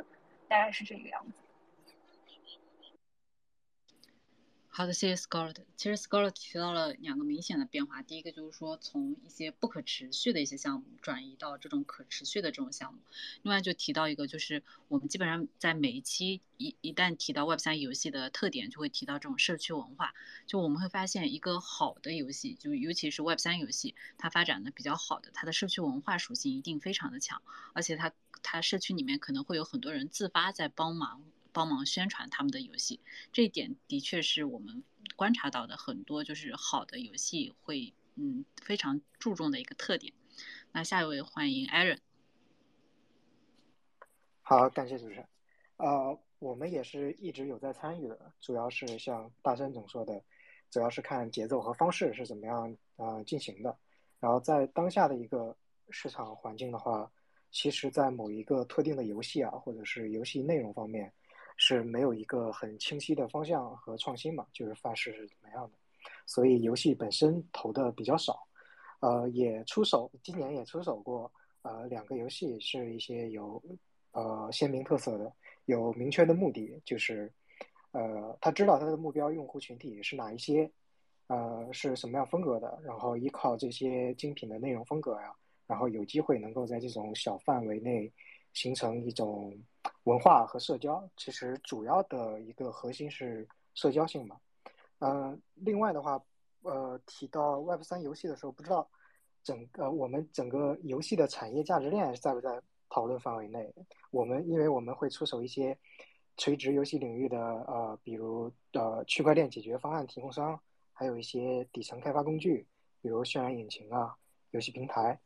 [0.47, 1.38] 大概是这个样子。
[4.79, 5.57] 好的，谢谢 Scott。
[5.75, 13.01] 其实 Scott 提到了两个明显的变化，第一个就是说从一些不可持续的一些项目转移到这种可持续的这种项目。
[13.41, 20.13] 另外就提到一个，就是我们基本上在每一期一一旦提到 Web 三游戏的特点，就会提到这种社区文化。
[20.47, 27.41] 就我们会发现，一个好的游戏，就尤其是 Web 三游戏，它发展的比较好的，它的社区文化属性一定非常的强，
[27.73, 31.21] 而且它它社区里面可能会有很多人自发在帮忙。
[31.59, 33.01] 帮忙宣传他们的游戏，
[33.33, 34.81] 这一点的确是我们
[35.17, 40.13] 观察到的很多就是好的游戏会嗯非常注重的一个特点。
[40.71, 41.97] 那下一位欢迎 Aaron。
[44.41, 45.27] 好，感谢主持人。
[45.75, 50.23] 呃，我们也是一直有在参与的，主要是像大山总说的，
[50.69, 53.77] 主要是看节奏和方式是怎么样啊进行的。
[54.21, 55.53] 然后在当下的一个
[55.89, 57.11] 市场环境的话，
[57.51, 61.11] 其实，在某一个特定的游戏啊，或者是游戏内容方面。
[61.61, 65.77] 是没有一个很清晰的方向和创新嘛，就是范式是怎么样的，
[66.25, 68.47] 所以游戏本身投的比较少，
[69.01, 71.29] 呃，也出手，今年也出手过，
[71.63, 73.61] 呃，两个游戏是一些有
[74.13, 75.33] 呃鲜明特色的，
[75.65, 77.29] 有明确的目的，就是
[77.91, 80.71] 呃，他知道他的目标用户群体是哪一些，
[81.27, 85.35] 呃，是什么样风格的，然后依靠这些精品的内容风格呀，
[85.67, 88.09] 然后有机会能够在这种小范围内。
[88.51, 89.55] 形成一种
[90.09, 94.35] 文化和社交，其实主要的一个核心是社交性嘛。
[95.01, 96.19] 嗯，另外的话，
[96.63, 98.89] 呃，提到 Web 三游戏的时候，不知道
[99.43, 103.71] 整个我们整个游戏的产业价值链在不在讨论范围内？
[104.09, 105.77] 我们因为我们会出手一些
[106.37, 110.59] 垂直游戏领域的呃，比如呃区块链解决方案提供商，
[110.91, 112.65] 还有一些底层开发工具，
[112.99, 114.15] 比如渲染引擎啊、
[114.49, 115.19] 游戏平台。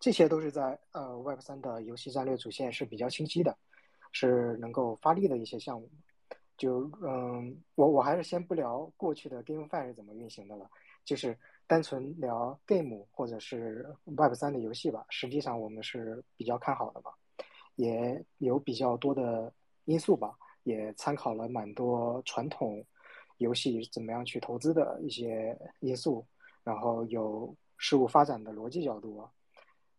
[0.00, 3.54] 这些都是在呃 Web 三的游戏战略主线是比较清晰的，
[4.12, 5.88] 是能够发力的一些项目。
[6.56, 10.68] 就嗯，我我还是先不聊过去的 GameFi 是怎么运行的了，
[11.04, 15.04] 就是单纯聊 Game 或者是 Web 三的游戏吧。
[15.10, 17.10] 实际上我们是比较看好的吧，
[17.76, 19.52] 也有比较多的
[19.84, 22.82] 因素吧，也参考了蛮多传统
[23.36, 26.26] 游戏怎么样去投资的一些因素，
[26.62, 29.26] 然后有事物发展的逻辑角度。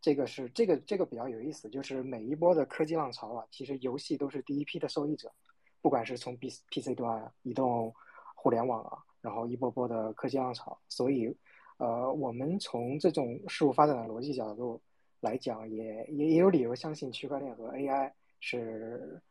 [0.02, 5.32] 这个是这个这个比较有意思，就是每一波的科技浪潮啊，其实游戏都是第一批的受益者，
[5.80, 7.94] 不管是从 P P C 端、移动
[8.34, 11.32] 互联网啊，然后一波波的科技浪潮，所以，
[11.78, 14.82] 呃，我们从这种事物发展的逻辑角度
[15.20, 19.22] 来讲，也也也有理由相信区块链和 A I 是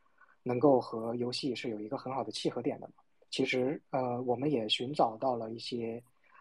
[0.44, 2.88] 能够和游戏是有一个很好的契合点的。
[3.28, 6.00] 其实，呃，我们也寻找到了一些，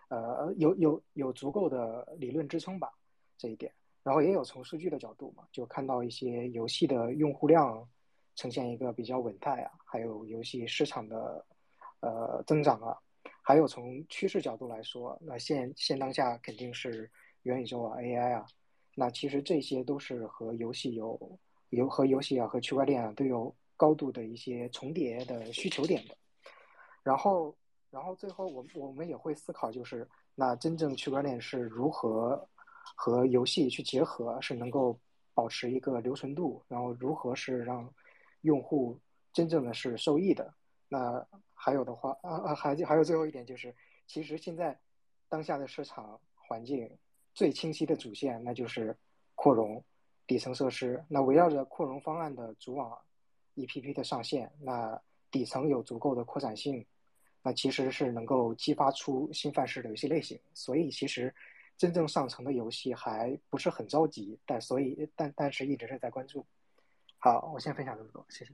[0.10, 2.92] 呃，有有有足够的理论支撑吧，
[3.36, 3.74] 这一点。
[4.10, 7.88] 然后也有从数据的角度嘛，就看到一些游戏的用户量
[8.34, 11.46] 呈现一个比较稳态啊，还有游戏市场的
[12.00, 12.98] 呃增长啊，
[13.40, 17.08] 还有从趋势角度来说，那现现当下肯定是
[17.44, 18.48] 元宇宙啊、AI 啊，
[18.96, 26.18] 那其实这些都是和游戏有有和游戏啊和区块链啊都有高度的一些重叠的需求点的。
[27.04, 27.56] 然后，
[27.92, 32.50] 然后最后我我们也会思考，就是那真正区块链是如何。
[32.96, 35.00] 和游戏去结合是能够
[35.34, 37.94] 保持一个留存度，然后如何是让
[38.42, 39.00] 用户
[39.32, 40.54] 真正的是受益的？
[40.88, 43.74] 那还有的话啊啊，还还有最后一点就是，
[44.06, 44.78] 其实现在
[45.28, 46.90] 当下的市场环境
[47.34, 48.96] 最清晰的主线，那就是
[49.36, 49.84] 扩容
[50.28, 51.04] 底层设施。
[51.08, 52.98] 那围绕着扩容方案的主网
[53.54, 56.86] 一批批的上线，那底层有足够的扩展性，
[57.44, 60.40] 那其实是能够激发出新范式的游戏类型。
[60.54, 61.34] 所以其实。
[61.80, 66.46] 真正上层的游戏还不是很着急，但所以但但是一直是在关注。
[67.18, 68.52] 好，我先分享这么多，谢谢。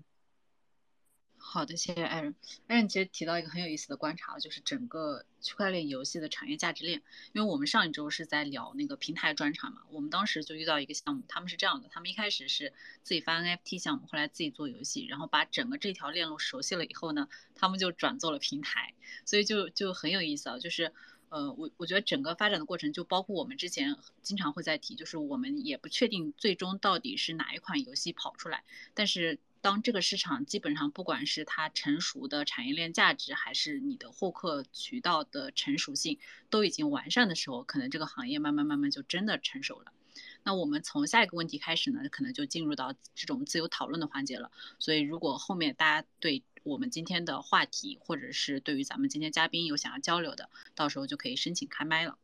[1.37, 2.35] 好的，谢谢艾伦。
[2.67, 7.01] 艾伦其实提到一个很有意思的观察，就是整个区块链游戏的产业价值链。
[7.33, 18.93] 因为我们上一周是在聊那个平台专场嘛，我们当时就遇到一个项目，他们是这样的，他们一开始是自己发 NFT 项目，后来自己做游戏，然后把整个这条链路熟悉了以后呢，他们就转做了平台，
[19.25, 20.93] 所以就就很有意思啊，就是。
[21.35, 28.63] 呃，我我觉得整个发展的过程，就包括我们之前经常会在提，就是我们也不确定最终到底是哪一款游戏跑出来。
[28.93, 36.17] 但是当这个市场基本上不管是它成熟的产业链价值，还是你的获客渠道的成熟性
[36.49, 39.91] 都已经完善的时候，可能这个行业慢慢慢慢就真的成熟了。
[40.43, 44.49] 那我们从下一个问题开始呢，可能就进入到这种自由讨论的环节了。
[44.79, 52.17] 所以如果后面大家对我们今天的话题，或者是对于咱们今天嘉宾有想要交流的，到时候就可以申请开麦了。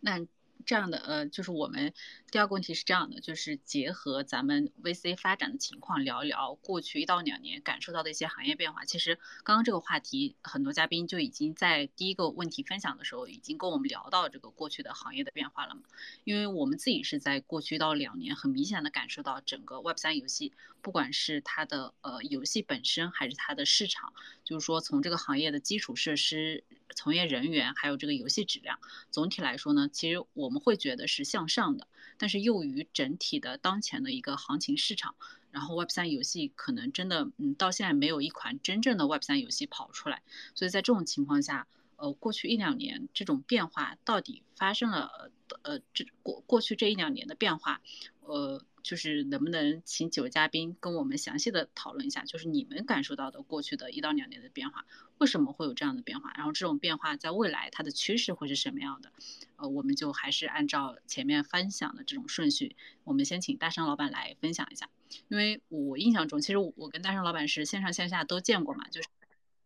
[0.00, 0.26] 那。
[0.66, 1.94] 这样的呃，就是我们
[2.32, 8.84] 第二个问题是这样的，就是结合咱们 VC 发展的情况聊一聊过去一到两年感受到的一些行业变化。
[8.84, 15.82] 其实刚刚这个话题，很多嘉宾就已经在第一个问题分享的时候，已经跟我们聊到这个过去的行业的变化了嘛。
[16.24, 20.52] 因为我们自己是在过去一到两年，很明显的感受到整个 Web 三游戏，
[20.82, 26.64] 不管是它的呃游戏本身，还是它的市场，就是说从这个行业的基础设施。
[26.94, 28.78] 从业人员还有这个游戏质量，
[29.10, 31.86] 总体来说呢，其实我们会觉得是向上的。
[32.18, 35.14] 但是由于整体的当前的一个行情市场，
[35.50, 40.22] 然后 Web 三游戏可能真的，嗯，到现在没有一款真正的 Web 三游戏跑出来。
[40.54, 41.66] 所以在这种情况下，
[41.96, 45.30] 呃，过去一两年这种变化到底发生了，
[45.62, 47.80] 呃，这过过去这一两年的变化，
[48.20, 48.64] 呃。
[48.86, 54.86] 就是能不能请几位嘉宾跟我们详细的讨论一下，就是你们感受到的过去的一到两年的变化，
[55.18, 56.32] 为什么会有这样的变化？
[56.36, 59.10] 然后这种变化在未来它的趋势会是什么样的？
[59.56, 64.88] 呃，我们就还是按照前面分享的这种顺序，我们先请大山老板来分享一下。
[65.26, 69.08] 因为我印象中，其实我跟大山老板是线上线下都见过嘛，就是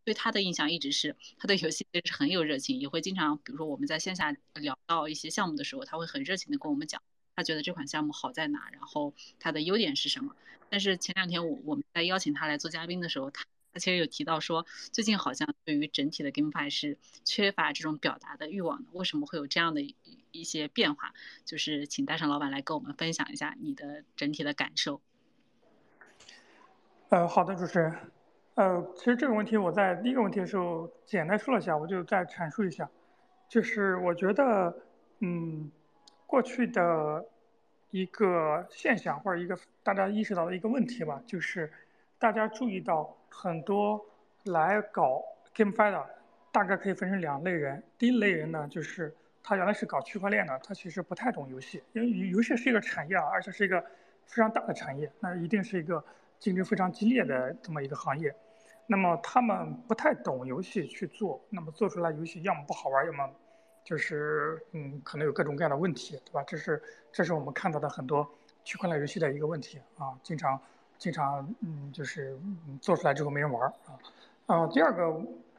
[0.03, 7.01] 对他的印象一直是他对游戏是很有热情，也会经常，比如说我们在线下聊到一些项目的时候，他会很热情的跟我们讲。
[7.33, 10.35] 他觉得这款项目好在哪，然后它的优点是什么？
[10.69, 18.89] 但是前两天我我们在邀请他来做嘉宾的时候，他他其实有提到说，最近好像对于整体的 GameFi 是缺乏这种表达的欲望的。
[18.91, 19.81] 为什么会有这样的
[20.31, 21.13] 一些变化？
[21.45, 25.01] 就是请大圣老板来跟我们分享一下你的整体的感受。
[27.09, 28.11] 呃，好的，主持人。
[28.55, 32.89] 呃，其实这个问题我在第一个问题的时候简单说了一下，我就再阐述一下，
[33.47, 34.73] 就是我觉得，
[35.19, 35.71] 嗯。
[36.27, 37.25] 过去的
[37.89, 41.69] 一个现象或者一个大家意识到的一个问题吧，就是
[42.17, 43.99] 大家注意到很多
[44.45, 45.21] 来搞
[45.53, 46.09] GameFi 的，
[46.53, 47.83] 大概可以分成两类人。
[47.97, 53.81] 第一类人呢，就是他原来是搞区块链的，他其实不太懂游戏，因为游戏是一个产业啊，而且是一个
[54.25, 56.01] 非常大的产业，那一定是一个
[56.41, 58.35] 竞争非常激烈的这么一个行业。
[58.85, 63.29] 那么他们不太懂游戏去做，那么做出来游戏要么不好玩，要么。
[63.83, 66.43] 就是嗯，可能有各种各样的问题，对吧？
[66.45, 68.29] 这是这是我们看到的很多
[68.63, 70.59] 区块链游戏的一个问题啊，经常
[70.99, 72.37] 经常嗯，就是
[72.79, 73.97] 做出来之后没人玩啊。
[74.45, 75.05] 啊，第二个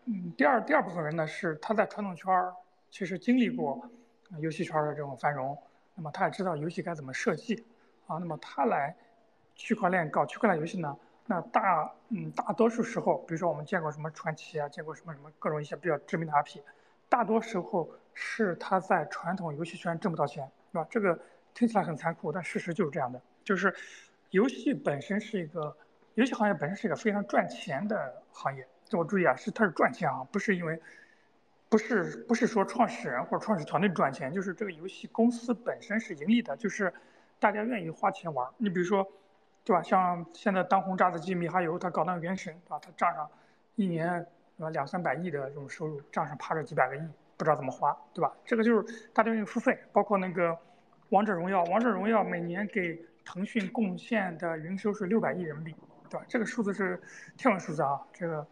[0.04, 2.54] 嗯，第二第二部分人呢是他在传统圈儿
[2.90, 3.90] 其实经历过
[4.38, 5.58] 游戏圈的这种繁荣，
[5.96, 7.66] 那么他也知道游戏该怎么设计
[8.06, 8.18] 啊。
[8.18, 8.94] 那么他来
[9.54, 16.60] 区块链搞区块链游戏呢，那大嗯大多数时候，比如说我们见过什么传奇啊，见过什么什么各种一些比较知名的 IP，
[17.08, 17.88] 大多时候。
[18.14, 20.86] 是他在传统游戏圈挣不到钱，是吧？
[20.90, 21.18] 这个
[21.54, 23.18] 听起来很残酷，但事实就是这样的。
[23.42, 23.74] 就是
[24.28, 25.74] 游戏本身是一个
[26.12, 28.68] 游戏行业本身是一个非常赚钱的行业。
[28.84, 30.78] 这我注意啊，是它是赚钱啊，不是因为
[31.70, 36.92] 不是不是说创始人或者创始团队赚钱，就是这个游戏公司本身是盈利的，就是
[37.40, 38.46] 大家愿意花钱玩。
[38.58, 39.10] 你比如说，
[39.64, 39.83] 对吧？
[39.83, 42.79] 像现在当红炸子鸡米哈游，他搞那个原神，对吧？
[42.81, 43.29] 他账上
[43.77, 47.01] 一年对吧两三百亿的这种收入，账上趴着几百个亿。
[47.35, 48.33] 不知道怎么花，对吧？
[48.44, 50.57] 这个就是大家用付费，包括那个
[51.09, 55.75] 王者荣耀，王者荣耀每年给腾讯贡献的营收是六百亿人民币，
[56.09, 56.25] 对吧？
[56.29, 57.03] 这个数字是
[57.37, 58.01] 天文数字啊！
[58.12, 58.46] 这个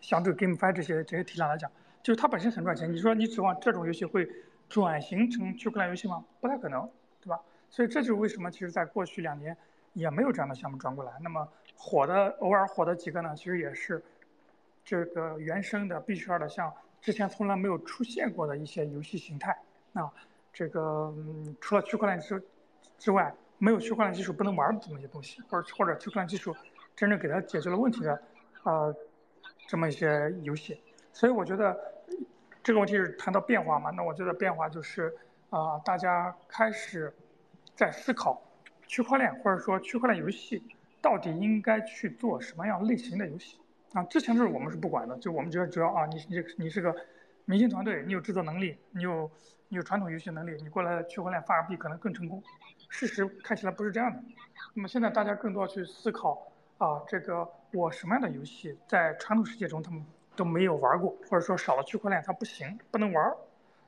[0.00, 1.68] 相对 GameFi 这些这些体量来讲，
[2.00, 2.92] 就是它本身很赚钱。
[2.92, 4.28] 你说你指望这种游戏会
[4.68, 6.24] 转型成区块链游戏吗？
[6.40, 6.88] 不太可能，
[7.20, 7.40] 对吧？
[7.70, 9.56] 所以这就是为什么其实在过去两年
[9.96, 11.12] 也没有这样的项目转过来。
[11.20, 14.00] 那么火的偶尔火的几个呢，其实也是
[14.84, 16.72] 这个原生的 B 圈的，像。
[16.98, 19.56] 之前从来没有出现过的一些游戏形态，
[19.92, 20.12] 啊，
[20.52, 21.14] 这个
[21.60, 22.42] 除了区块链之
[22.98, 26.56] 之外，没有区块链技术不能玩的这么一些东西，或者或者区块链技术
[26.96, 28.22] 真正给它解决了问题的，
[28.64, 28.92] 呃，
[29.68, 30.82] 这么一些游戏。
[31.12, 31.78] 所以我觉得
[32.60, 35.14] 这个问题是谈到变化嘛，那我觉得变化就是
[35.50, 37.14] 啊，大家开始
[37.76, 38.42] 在思考
[38.86, 40.62] 区块链或者说区块链游戏
[41.00, 43.58] 到底应该去做什么样类型的游戏。
[43.92, 46.94] 啊，之前就是我们是不管的，就我们觉得主要啊，你你你是个
[47.44, 49.30] 明星团队，你有制作能力，你有
[49.68, 52.42] 你有传统游戏能力，你过来区块链发个币可能更成功。
[52.88, 54.22] 事实看起来不是这样的。
[54.74, 56.46] 那么现在大家更多去思考
[56.78, 63.32] 啊，这个我什么样的游戏在传统世界中他们都没有玩过，或者说少了区块链它不行，不能玩。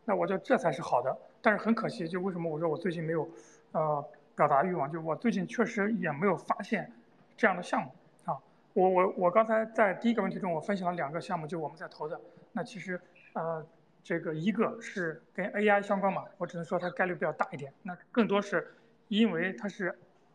[0.05, 1.15] 那我觉得这才是好的。
[1.43, 3.29] 但是很可惜，就为什么我说我最近没有，
[3.73, 4.05] 呃，
[4.39, 6.93] 表达欲望，就我最近确实也没有发现
[7.37, 7.91] 这样的项目
[8.25, 8.39] 啊。
[8.73, 12.19] 我我我刚才在第一个问题中，我分享了两个项目，就我们在投的。
[12.53, 13.01] 那其实
[13.33, 13.67] 呃，
[14.05, 17.73] 这个一个是跟 AI 相关嘛，我只能说它概率比较大一点。
[17.83, 18.73] 那更多是
[19.09, 19.93] 因为它是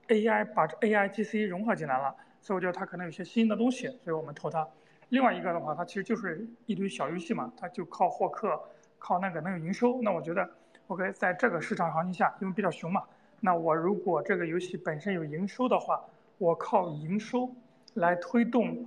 [0.09, 4.67] AI 把 AI GC 融合进来了，所以我觉得它可能有些新的东西，所以我们投它。
[5.09, 8.61] 另外一个的话，它其实就是一堆小游戏嘛，它就靠获客，
[8.99, 10.01] 靠那个能有营收。
[10.01, 10.49] 那我觉得
[10.87, 13.01] ，OK，在这个市场行情下，因为比较熊嘛，
[13.45, 16.01] 那我如果这个游戏本身有营收的话，
[16.37, 17.53] 我靠营收
[17.95, 18.85] 来推动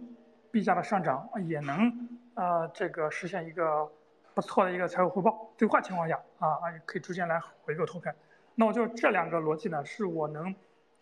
[0.51, 3.87] 币价的上涨，也能呃这个实现一个
[4.33, 5.53] 不错的一个财务回报。
[5.59, 8.15] 最坏情况下啊啊，可以逐渐来回购 token。
[8.55, 10.55] 那我就这两个逻辑呢，是我能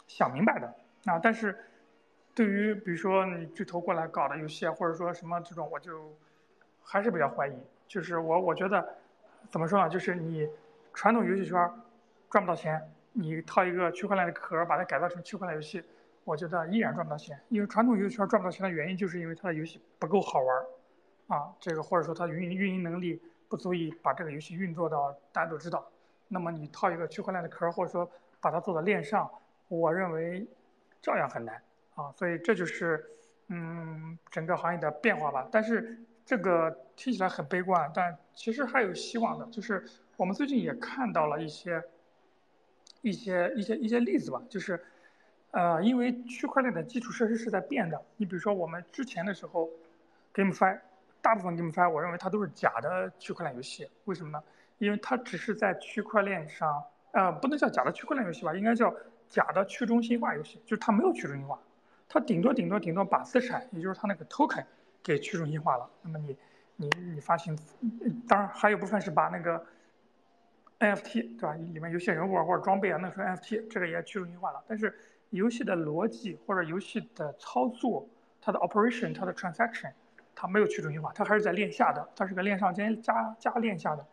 [0.09, 0.67] 想明白的
[1.07, 1.57] 啊，但是。
[2.37, 6.13] 对于比如说你巨头过来搞的游戏啊，或者说什么这种，我就
[6.83, 7.53] 还是比较怀疑。
[7.87, 8.85] 就是我我觉得
[9.53, 9.89] 怎么说呢？
[9.89, 10.49] 就是你
[10.93, 11.71] 传统游戏圈
[12.29, 12.83] 赚不到钱，
[13.15, 15.83] 你套一个区块链的壳把它改造成区块链游戏，
[16.25, 17.41] 我觉得依然赚不到钱。
[17.49, 25.89] 因为传统游戏圈赚不到钱的原因，就是因为它的游戏不够好玩啊，这个或者说它运运营能力不足以把这个游戏运作到大家都知道。
[26.29, 29.31] 那么你套一个区块链的壳，或者说把它做到链上，
[29.69, 30.47] 我认为
[31.01, 31.55] 照样很难。
[31.95, 33.09] 啊，所以这就是，
[33.47, 35.47] 嗯，整个行业的变化吧。
[35.53, 35.97] 但是
[36.27, 39.47] 这个听起来很悲观，但其实还有希望的。
[39.47, 39.85] 就是
[40.17, 41.81] 我们最近也看到了一些、
[43.05, 44.43] 一些、一些、一些例子吧。
[44.49, 44.83] 就是，
[45.53, 48.01] 呃，因为区块链的基础设施是在变的。
[48.17, 49.71] 你比如说我们之前的时候
[50.33, 50.81] ，GameFi，
[51.21, 53.89] 大部分 GameFi 我认为它都是假的区块链游戏。
[54.07, 54.43] 为什么呢？
[54.79, 58.93] 因为它只是在区块链上，呃，不能叫假的区块链游戏吧，应该叫
[59.29, 61.59] 假的去中心化游戏，就是它没有去中心化。
[62.09, 64.65] 它顶多顶多顶多把资产，也就是它那个 token
[65.03, 65.89] 给去中心化了。
[66.03, 66.37] 那么你
[66.77, 67.57] 你你发行，
[68.29, 69.65] 当然还有部分是把那个
[70.79, 71.55] NFT 对吧？
[71.55, 74.63] 里面游戏人物或者装备啊弄成 NFT，这个也去中心化了。
[74.67, 74.95] 但是
[75.31, 78.09] 游戏的逻辑或者游戏的操作，
[78.41, 79.93] 它的 operation，它的 transaction，
[80.35, 84.07] 它没有去中心化，它还是在链下的，它是个链上加加加链下的。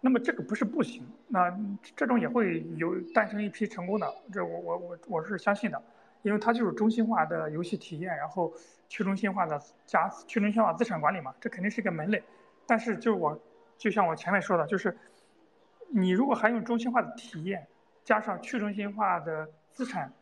[0.00, 1.56] 那么这个不是不行，那
[1.96, 5.82] 这种也会有诞生一批成功的，这我我我我是相信的。
[6.22, 8.52] 因为它就是中心化的游戏体验，然后
[8.88, 12.20] 去中心化的加去中心化资产管理嘛，这肯定是一个门类。
[12.66, 13.40] 但是就我
[13.78, 14.94] 就像我前面说的，就是
[15.88, 17.66] 你如果还用中心化的体验
[18.04, 20.12] 加上去中心化的资产，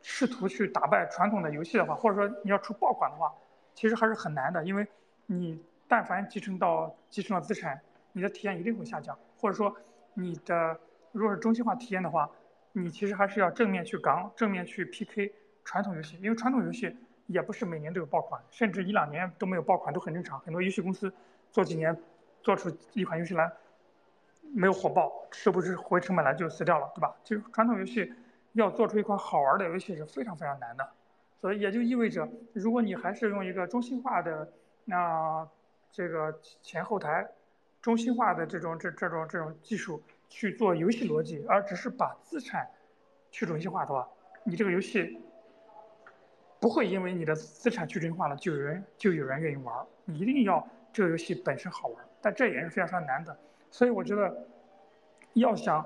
[0.00, 3.32] 试图去打败传统的游戏的话，或者说你要出爆款的话，
[3.74, 4.64] 其实还是很难的。
[4.64, 4.86] 因为
[5.26, 7.80] 你但凡集成到集成了资产，
[8.12, 9.76] 你的体验一定会下降，或者说
[10.14, 10.78] 你的
[11.12, 12.30] 如果是中心化体验的话。
[12.74, 15.30] 你其实还是要正面去刚，正面去 PK
[15.62, 20.40] 传统游戏，因为传统游戏也不是每年都有爆款，甚至一两年都没有爆款都很正常。
[20.40, 21.12] 很多游戏公司
[21.50, 21.94] 做几年
[22.42, 23.52] 做出一款游戏来，
[24.54, 27.14] 没有火爆，是不是回成本来就死掉了，对吧？
[27.24, 28.12] 就传统游戏
[28.52, 30.88] 要做出一款好玩的游戏是非常非常难的，
[31.40, 34.52] 所以也就意味着，如果你还是用一个中心化的
[34.84, 35.48] 那
[35.90, 37.28] 这个前后台
[37.80, 40.02] 中心化的这种这这种这种技术。
[40.34, 42.66] 去做游戏逻辑，而只是把资产
[43.30, 44.08] 去中心化的话，
[44.44, 45.20] 你这个游戏
[46.58, 49.76] 不会因为你的资产去中心化了，就有人就有人愿意玩。
[50.06, 53.38] 你一定要这个游戏本身好玩，但这也是非常非常难的。
[53.72, 54.46] 所以我觉得，
[55.32, 55.84] 要想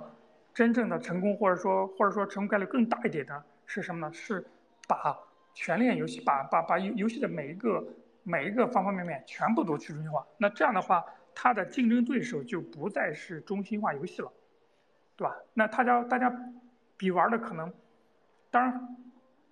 [0.53, 4.12] 真正的成功，或者说或者说成功概率更大一点的是什么呢？
[4.12, 4.46] 是
[4.87, 5.18] 把
[5.55, 7.83] 全链游戏，把把把游游戏的每一个
[8.25, 10.27] 每一个方方面面全部都去中心化。
[10.37, 11.03] 那这样的话。
[11.38, 14.33] 它的竞争对手就不再是中心化游戏了，
[15.16, 15.37] 对吧？
[15.53, 16.35] 那大家大家
[16.96, 17.70] 比玩的可能，
[18.51, 18.96] 当然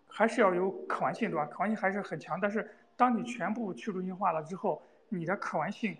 [0.09, 1.45] 还是要有可玩性，对吧？
[1.45, 2.41] 可玩性还是很强。
[2.41, 5.95] 但是当你全部去中心化了之后，你的可玩性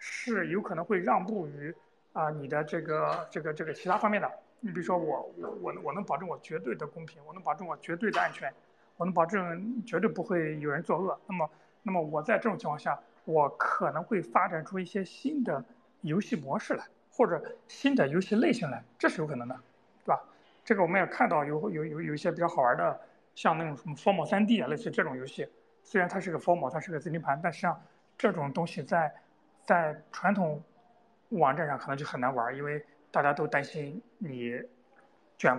[0.00, 1.72] 是有可能会让步于
[2.12, 4.28] 啊你的这个这个这个其他方面的。
[4.58, 8.52] 你比如说我我我我能保证我绝对的公平，我能保证我绝对的安全，
[8.96, 11.16] 我能保证绝对不会有人作恶。
[11.28, 11.48] 那么
[11.84, 12.98] 那么我在这种情况下。
[13.26, 15.62] 我可能会发展出一些新的
[16.00, 19.54] 游戏模式来，或者新的游戏类型来，这是有可能的，
[20.04, 20.20] 对吧？
[20.64, 22.98] 这个我们也看到有有有有一些比较好玩的，
[23.34, 25.46] 像那种什么 Formal 3D 啊，类似这种游戏。
[25.84, 27.80] 虽然它是个 Formal，它是个资金盘，但实际上
[28.16, 29.14] 这种东西在
[29.70, 30.60] 在传统
[31.28, 34.60] 网站上可能就很难玩，因为大家都担心你
[35.38, 35.56] 卷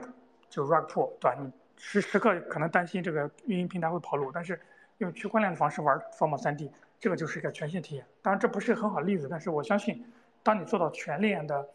[0.49, 1.37] 就 rug pull，对吧？
[1.39, 4.59] 你时时刻可能担心这个运营平台会跑路，但是
[4.97, 6.69] 用区块链的方式玩 Formal 3D。
[6.99, 10.05] 这个就是一个全新体验，当然这不是很好的例子，但是我相信，
[10.43, 11.65] 当你做到全链的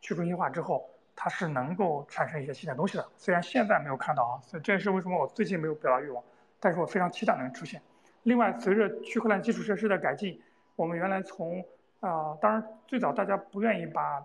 [0.00, 3.04] 去中心化之后，它是能够产生一些新的东西的。
[3.16, 6.22] 虽然现在没有看到啊，所以这也是为什么我最近没有表达欲望，
[6.60, 7.82] 但是我非常期待能出现。
[8.22, 10.40] 另外，随着区块链基础设施的改进，
[10.76, 11.62] 我们原来从
[12.00, 14.24] 啊，当然最早大家不愿意把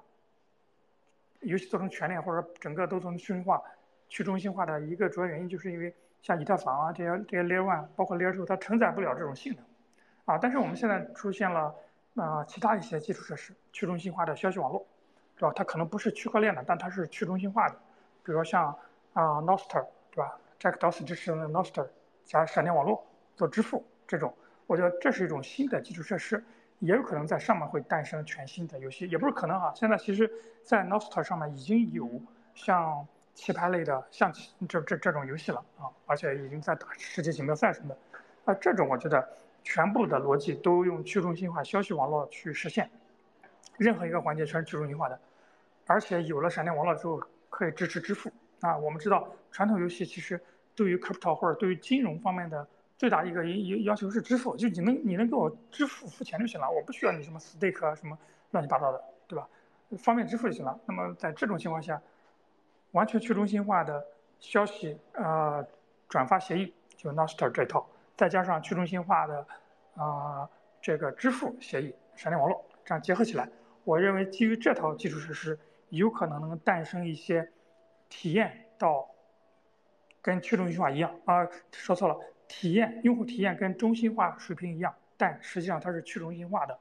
[1.41, 3.61] 游戏做成全链或者整个都做成去中心化、
[4.07, 9.63] 去中心化的一个主要原因，就是因为像以太坊啊这些这些 Layer One，包括 Layer Two，它承载不了这种性能
[10.23, 10.39] 啊。
[10.41, 11.75] 但是我们现在出现了
[12.15, 14.85] 啊其他一些基础设施，去中心化的消息网络，
[15.35, 15.53] 对吧？
[15.53, 17.75] 它可能不是区块链的，但它是去中心化的，
[18.23, 18.67] 比如说像
[19.13, 21.85] 啊 Noster，对吧？Jack Dorsey 支持的 Noster
[22.23, 23.05] 加闪电网络
[23.35, 24.33] 做支付这种，
[24.65, 26.41] 我觉得这是一种新的基础设施。
[26.79, 29.73] 也有可能在上面会诞生全新的游戏，也不是可能哈。
[29.75, 30.29] 现在其实，
[30.61, 32.09] 在 n o s t a r 上面已经有
[32.53, 37.97] 像棋牌类的象棋这这这种游戏了啊，而且已经在打世界锦标赛什么的。
[38.43, 39.27] 那，这种我觉得
[39.63, 42.89] 全部的逻辑都用去中心化消息网络去实现，
[43.77, 45.19] 任何一个环节全是去中心化的，
[45.87, 48.77] 而且有了闪电网络之后可以支持支付啊。
[48.77, 50.39] 我们知道传统游戏其实
[50.75, 52.67] 对于 crypto 或者对于金融方面的。
[52.97, 58.17] 最大一个要要求是支付，就你能你能给我支付付钱就行了，我不需要你什么 stake 啊什么
[58.51, 59.47] 乱七八糟的，对吧？
[59.97, 60.79] 方便支付就行了。
[60.85, 62.01] 那么在这种情况下，
[62.91, 64.05] 完全去中心化的
[64.39, 65.65] 消息呃
[66.07, 67.85] 转发协议就 Nostr 这套，
[68.15, 69.45] 再加上去中心化的
[69.95, 70.49] 啊
[70.81, 73.49] 这个支付协议闪电网络，这样结合起来，
[73.83, 77.51] 我认为基于这套基础设施，有可能能诞生一些
[78.07, 79.09] 体验到
[80.21, 82.17] 跟去中心化一样啊，说错了。
[82.47, 86.77] 体验用户体验跟中心化水平一样，但实际上它是去中心化的。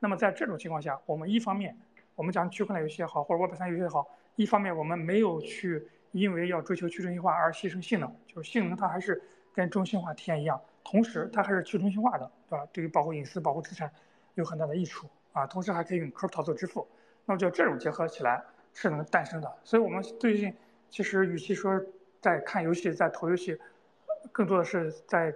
[0.00, 1.76] 那么在这种情况下，我们一方面
[2.14, 4.06] 我们讲区块链游戏也好，或者 Web 三游戏也好，
[4.36, 9.22] 一方面我们没有去因为要追求去中心化而牺牲性能，就是性能它还是
[9.54, 12.66] 跟中心化体验一样，同时它还是去中心化的，对吧？
[12.72, 13.90] 对于保护隐私、保护资产
[14.34, 15.46] 有很大的益处啊。
[15.46, 16.86] 同时还可以用 Crypto 做支付，
[17.24, 18.42] 那么就这种结合起来
[18.74, 19.50] 是能诞生的。
[19.62, 20.54] 所以我们最近
[20.90, 21.80] 其实与其说
[22.20, 23.58] 在看游戏，在投游戏。
[24.32, 25.34] 更多的是在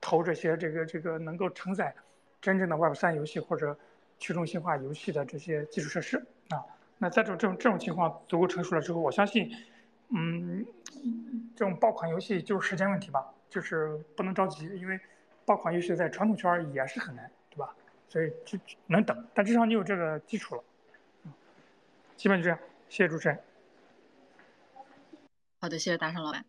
[0.00, 1.94] 投这些这个这个能够承载
[2.40, 3.76] 真正的 Web 三游戏或者
[4.18, 6.16] 去中心化游戏的这些基础设施
[6.50, 6.64] 啊。
[6.98, 9.50] 那在这种这种这种情况足够成熟了之后，我相信，
[10.08, 10.64] 嗯，
[11.54, 14.98] 这种爆款游戏就是时间问题吧，就是不能着急，因为
[15.44, 17.74] 爆款游戏在传统圈也是很难，对吧？
[18.08, 20.64] 所以就能等，但至少你有这个基础了。
[22.16, 23.38] 基本就这样，谢谢主持人。
[25.60, 26.44] 好的，谢谢大圣老板。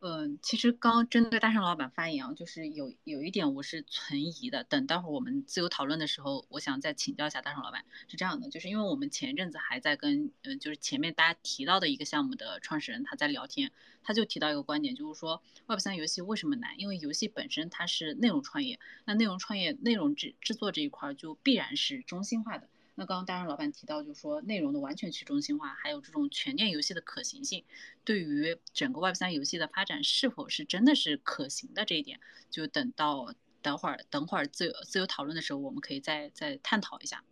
[0.00, 4.64] 嗯，其实刚针对大圣老板发言啊，就是有有一点我是存疑的。
[4.64, 7.84] 等待会儿我们自由讨论的时候，我想再请教一下大圣老板。
[8.08, 13.70] 是这样的，就是因为我们前一阵子还在跟嗯，就是前面大家提到的一个项目的创始人他在聊天，
[14.02, 16.78] 他就提到一个观点，就是说 Web 三游戏为什么难？
[16.78, 22.68] 因为游戏本身它是内容创业，那内容创业、内容制制作这一块就必然是中心化的。
[22.94, 27.64] 那刚刚当然老板提到，就是说内容的完全去中心化，还有这种全链游戏的可行性，
[28.04, 32.20] 对于整个 Web 三游戏的发展是否是真的是可行的这一点，
[32.50, 37.24] 就等到等会儿等会儿自由自由讨论的时候，我们可以再再探讨一下。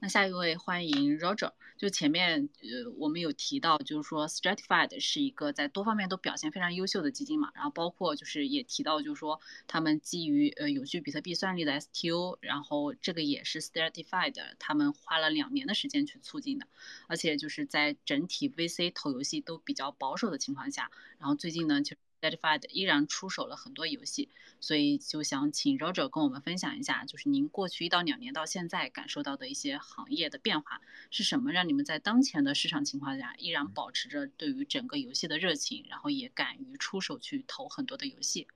[0.00, 16.66] 那下一位欢迎 Roger，就前面呃我们有提到，就是说 Stratified 是一个在多方面都表现非常优秀的基金嘛，然后包括就是也提到，就是说他们基于呃有序比特币算力的 STO，然后这个也是 Stratified 他们花了两年的时间去促进的，
[17.08, 21.96] 而且就是在整体 VC 投游戏都比较保守的情况下，然后最近呢就。
[22.24, 38.46] Certified 依然出手了很多游戏，所以就想请 Roger 跟我们分享一下，就是您过去一到两年到现在感受到的一些行业的变化是什么，让你们在当前的市场情况下依然保持着对于整个游戏的热情，然后也敢于出手去投很多的游戏。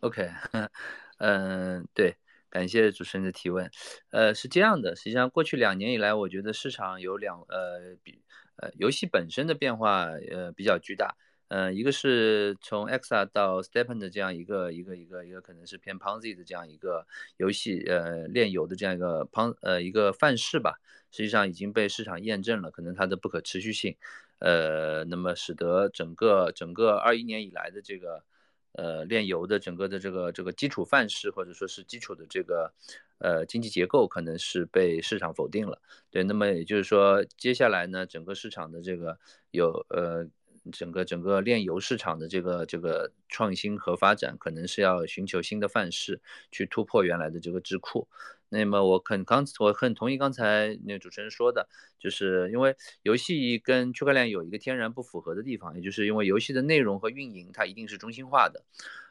[0.00, 0.28] OK，
[1.18, 2.16] 嗯，对，
[2.50, 3.70] 感谢主持人的提问。
[4.10, 8.20] 呃，是这样的，实际上过去两年以来，我觉得市场有两呃比
[8.56, 11.14] 呃游戏本身的变化呃比较巨大。
[11.48, 20.80] 嗯，一个是从 Exa 到 Stephen 的这样一个一个一个一个可能是偏 Ponzi 的这样一个游戏，呃，炼油的这样一个 Pon 呃一个范式吧，
[21.12, 23.94] 实际上已经被市场验证了，可能它的不可持续性，
[24.38, 28.24] 呃，那么使得整个整个二一年以来的这个
[28.72, 32.72] 呃炼油的整个的这个这个基础范式或者说是基础的这个
[33.18, 35.78] 呃经济结构可能是被市场否定了，
[36.10, 39.18] 对，那么也就是说接下来呢，整个市场的这个
[39.50, 40.26] 有呃。
[40.72, 48.08] 整个整个炼油市场的这个这个创新和发展，可能是要寻求新的范式，去突破原来的这个智库。
[48.48, 58.62] 那么我很刚我很同意刚才那主持人说的，就是因为游戏跟区块链有一个天然不符合的地方，也就是因为游戏的内容和运营它一定是中心化的，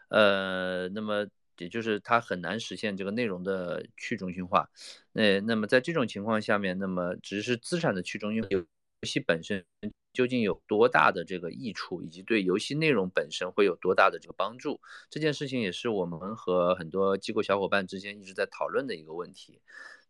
[0.10, 1.28] 呃，那么
[1.58, 4.70] 也就是它很难实现这个内容的去中心化。
[5.12, 8.66] 那那么在这种情况下面，那么只是资产的去中心化，游
[9.04, 9.66] 戏本身。
[10.14, 14.80] 究竟有多大的这个益处，以及对游戏内容本身会有多大的这个帮助？
[15.09, 19.59] 这件事情也是我们和很多机构小伙伴之间一直在讨论的一个问题。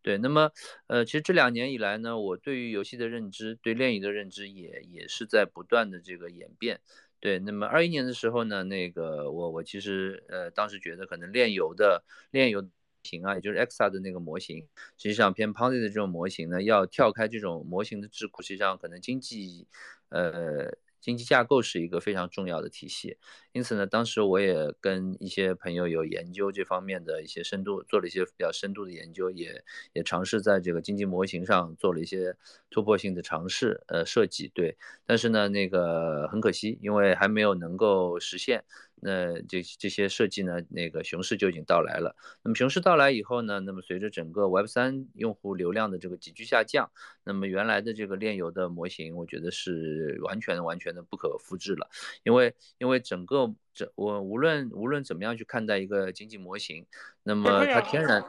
[0.01, 0.51] 对，那么
[0.87, 6.81] 呃，其实这两年以来呢，我对于游戏的认知，对链游的认知也也是在不断的这个演变。
[7.21, 12.67] 对，那么二一年的时候呢，那个我我其实呃当时觉得可能炼油的炼油
[13.03, 19.67] 型啊，也就是 Xa 的那个模型，实际上偏 Ponzi 的这种模型呢，要跳开这种模型的桎梏，实际上可能经济
[20.09, 20.77] 呃。
[21.03, 23.17] 经济架构是一个非常重要的体系，
[23.51, 32.37] 因此呢，当时我也跟一些朋友有研究这方面的一些深度，做了一些比较深度的研究，也也尝试在这个经济模型上做了一些
[32.69, 38.63] 突破性的尝试，呃，设计对，但是呢，那个很可惜，因为还没有能够实现。
[39.05, 42.15] 那这这些设计呢，那个熊市就已经到来了。
[42.41, 46.89] 那么熊市到来以后呢，那么随着整个 Web 三用户流量的这个急剧下降，
[47.25, 51.89] 那么原来的这个炼油的模型，我觉得是完全完全的不可复制了。
[52.23, 56.85] 因为因为整个这我无论无论怎么样去看待一个经济模型，
[57.23, 58.23] 那么它天然，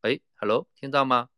[0.00, 1.28] 哎，Hello，听到吗？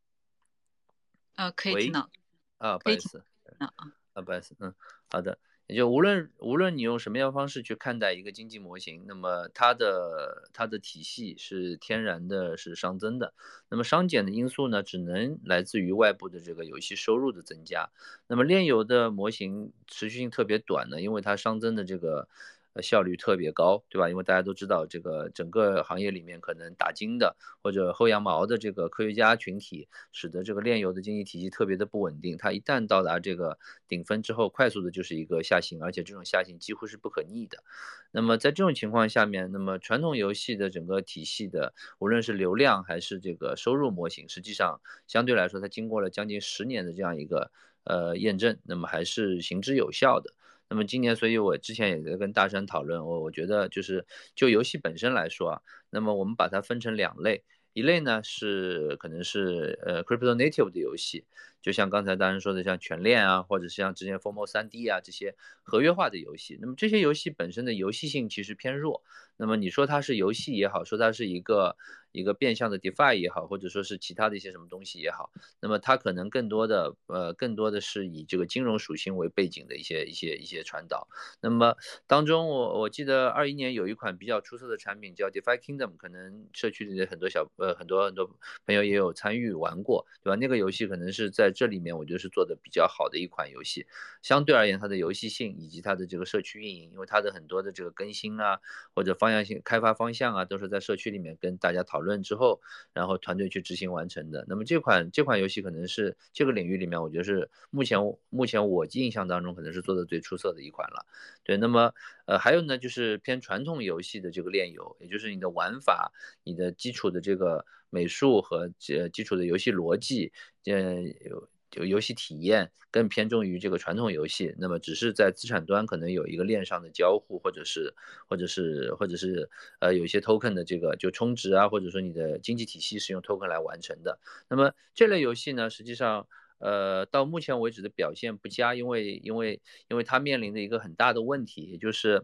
[1.37, 2.11] 呃，可以听到。
[2.57, 3.23] 啊，不好意思。
[3.59, 3.70] 啊
[4.14, 4.75] 啊，不好意思，嗯，
[5.11, 5.39] 好的。
[5.67, 13.33] 也就无论无论你用什么样方式去看待一个经济模型，那么它的它的体系是天然的是熵增的，
[13.71, 17.91] 那么熵减的因素呢，只能来自于外部的这个游戏收入的增加。
[18.27, 22.29] 那么炼油的模型持续性特别短呢，因为它熵增的这个。
[22.75, 24.09] 呃，效率特别高，对吧？
[24.09, 32.37] 因为大家都知道，这个整个行业里面可能打金的或者薅羊毛的这个科学家群体，使得这个炼油的经济体系特别的不稳定。
[32.39, 37.62] 它一旦到达这个顶峰之后，快速的就是一个下行，而且这种下行几乎是不可逆的。
[38.11, 47.51] 那么在这种情况下面，那么传统游戏的整个体系的，无论是流量还是这个收入模型，实际上相对来说，它经过了将近十年的这样一个
[47.85, 50.33] 呃验证，那么还是行之有效的。
[50.73, 55.61] 那么今年，所以我之前也在跟大山讨论，我我觉得就是就游戏本身来说啊，
[55.91, 57.45] 那么我们把它分成两类，
[57.75, 61.27] 一类呢是可能是呃 crypto native 的游戏，
[61.63, 69.03] 就像刚才大山说的，像全链啊，或者是像之前 Formo 3D 啊这些合约化的游戏，那么这些游戏本身的游戏性其实偏弱，
[69.37, 71.77] 那么你说它是游戏也好，说它是一个。
[72.13, 75.31] 一个变相的 DeFi 也好，或者说是其他的一些什么东西也好，
[75.63, 81.09] 那么它可能更多的呃，更多的是以这个金融属性为背景的一些一些一些传导。
[81.41, 81.75] 那么
[82.07, 88.29] 当中，我我记得二一年有一款比较出色的产品叫 DeFi Kingdom，可能社区里的很多小呃很多很多
[88.67, 90.37] 朋友也有参与玩过，对吧？
[90.37, 93.86] 那个游戏可能是在这里面我觉得是做的比较好的一款游戏。
[94.20, 98.61] 相对而言，它的游戏性以及它的这个社区运营，因为它的很多的这个更新啊，
[98.94, 102.03] 或者方向性开发方向啊，都是在社区里面跟大家讨。
[102.03, 102.61] 论之后，
[102.92, 104.44] 然后团队去执行完成的。
[104.48, 107.96] 那么这款这款游戏可能是这个领域里面，我觉得是目前
[108.28, 111.07] 目前我印象当中可能是做的最出色的一款了。
[111.44, 111.94] 对，那么
[112.26, 120.32] 呃还有呢，就是偏传统游戏的这个炼油，也就是你的玩法、你的基础的这个美术和呃基础的游戏逻辑，
[120.64, 121.49] 嗯有。
[121.72, 127.95] 就游戏体验更偏重于这个传统游戏，那么只是在资产端可能有一个链上的交互，或者是
[128.28, 129.49] 或者是或者是
[129.80, 134.18] 呃有一些 token 的这个就充值啊，或者说你的经济体系是用 token 来完成的。
[134.51, 136.28] 那么这类游戏呢，实际上
[136.59, 142.22] 呃到目前为止的表现不佳，因为因为因为它面临的一个很大的问题，也就是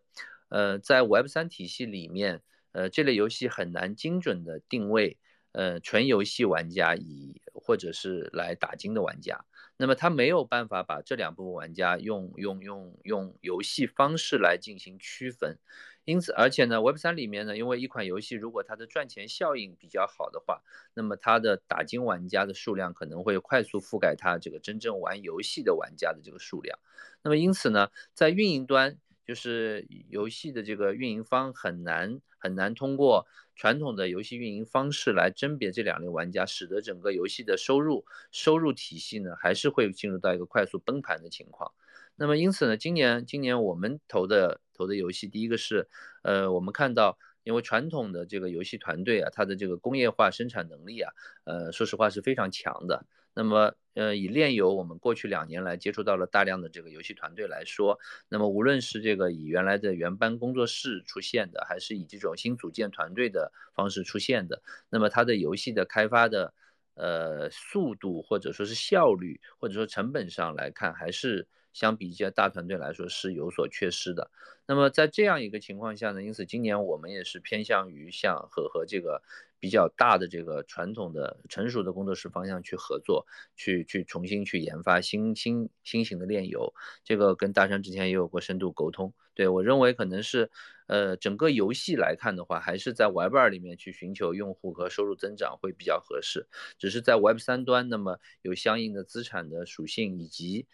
[0.51, 2.43] 呃在 Web 三体系里面，
[2.73, 5.17] 呃这类游戏很难精准的定位。
[5.59, 9.45] 呃，纯游戏玩家以或者是来打金的玩家，
[9.77, 15.59] 那么他没有办法把这两部分玩家用用用用游戏方式来进行区分，
[16.05, 20.63] 因此，而且呢，Web 三里面呢，因为一款游戏如果它的赚钱效应比较好的话，
[20.95, 26.79] 那么它的打金玩家的数量可能会快速覆盖它这个真正玩游戏的玩家的这个数量，
[27.25, 28.97] 那么因此呢，在运营端。
[29.29, 41.73] 就是游戏的这个运营方很难很难通过传统的游戏运营方式来甄别这两类玩家，使得整个游戏的收入收入体系呢还是会进入到一个快速崩盘的情况。
[42.17, 45.89] 那么因此呢，今年今年我们投的投的游戏，第一个是，
[46.23, 47.19] 呃，我们看到。
[47.45, 51.11] 因为传统的这个游戏团队啊，它的这个工业化生产能力啊，
[51.45, 53.07] 呃，说实话是非常强的。
[53.39, 57.97] 那么，呃，以炼油，我们过去两年来接触到了大量的这个游戏团队来说，
[58.29, 64.61] 那么无论是这个以原来的原班工作室出现的，还是以这种新组建团队的方式出现的，
[64.91, 66.53] 那么它的游戏的开发的，
[66.95, 71.47] 呃，速度或者说是效率，或者说成本上来看，还是。
[71.79, 74.31] 相比一些大团队来说是有所缺失的。
[74.67, 79.23] 那么在这样一个情况下呢，因此今年我们也是偏向于像和和这个
[79.61, 83.27] 比较大的这个传统的成熟的工作室方向去合作，
[83.57, 86.75] 去去重新去研发新新新型的炼油。
[87.05, 89.15] 这个跟大山之前也有过深度沟通。
[89.35, 90.51] 对我认为可能是，
[90.89, 96.49] 呃，整个游戏来看的话，还是在 Web 二里面去寻求用户和收入增长会比较合适。
[96.77, 100.67] 只是在 Web 三端，那么有相应的资产的属性，以及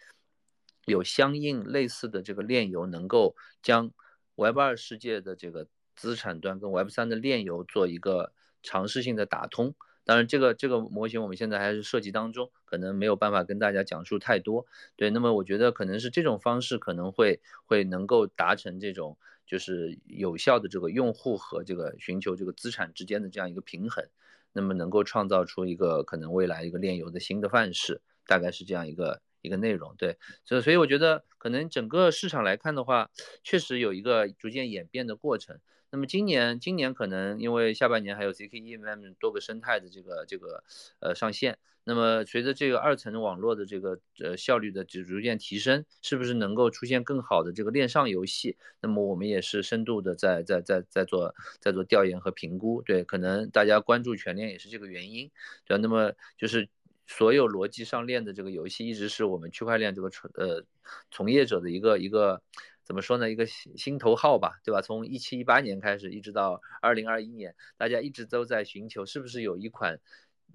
[0.85, 3.91] 有相应类似的这个链游，能够将
[4.35, 8.33] Web 二世界的这个资产端跟 Web 三的链游做一个
[8.63, 9.75] 尝试性的打通。
[10.07, 14.67] 当然，这个这个模型我们现在还是设计当中，可能没有办法跟大家讲述太多。
[14.95, 19.17] 对，那么我觉得可能是这种方式可能会会能够达成这种
[19.47, 24.07] 就是有效的这个用户和这个寻求这个资产之间的这样一个平衡，
[24.53, 29.95] 那么能够创造出一个可能未来一个链游的新的范式，大概是这样一个一个内容。
[29.97, 33.09] 对，所所以我觉得可能整个市场来看的话，
[33.43, 35.59] 确实有一个逐渐演变的过程。
[35.91, 40.63] 那么今年，今年可能因为下半年还有 zkEVM 多个生态的这个这个
[40.99, 48.57] 呃上线，那么随着这个二层网络的这个呃效率的逐逐渐提升，是不是能够出现更好的这个链上游戏？
[48.81, 52.81] 那么我们也是深度的在在在在做在做调研和评估。
[52.81, 55.31] 对，可能大家关注全链也是这个原因。
[55.65, 56.67] 对，那么就是
[57.05, 60.63] 所有逻辑上链的这个游戏，一直是我们区块链这个从呃
[61.11, 62.41] 从业者的一个一个。
[62.87, 63.31] 怎么说呢？
[63.31, 64.79] 一个心心头号吧，对吧？
[64.79, 69.99] 从一七一八年开始，一直到二零二一年，大家一直都在寻求，是不是有一款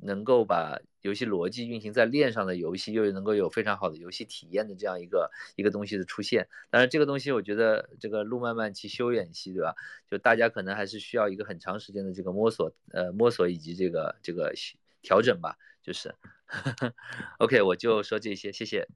[0.01, 6.47] 能够把游戏逻辑运行在链上的游戏，又能够有非常好的游戏体验的这样一个一个东西的出现。
[6.71, 9.75] 当然，这个东西我觉得这个路漫漫其修远兮，对吧？
[10.09, 14.55] 就大家可能还是需要一个很长时间的这个摸索，呃，摸索以及这个这个
[15.03, 15.57] 调整吧。
[15.83, 16.15] 就是
[17.39, 18.89] OK，我就说这些，谢谢。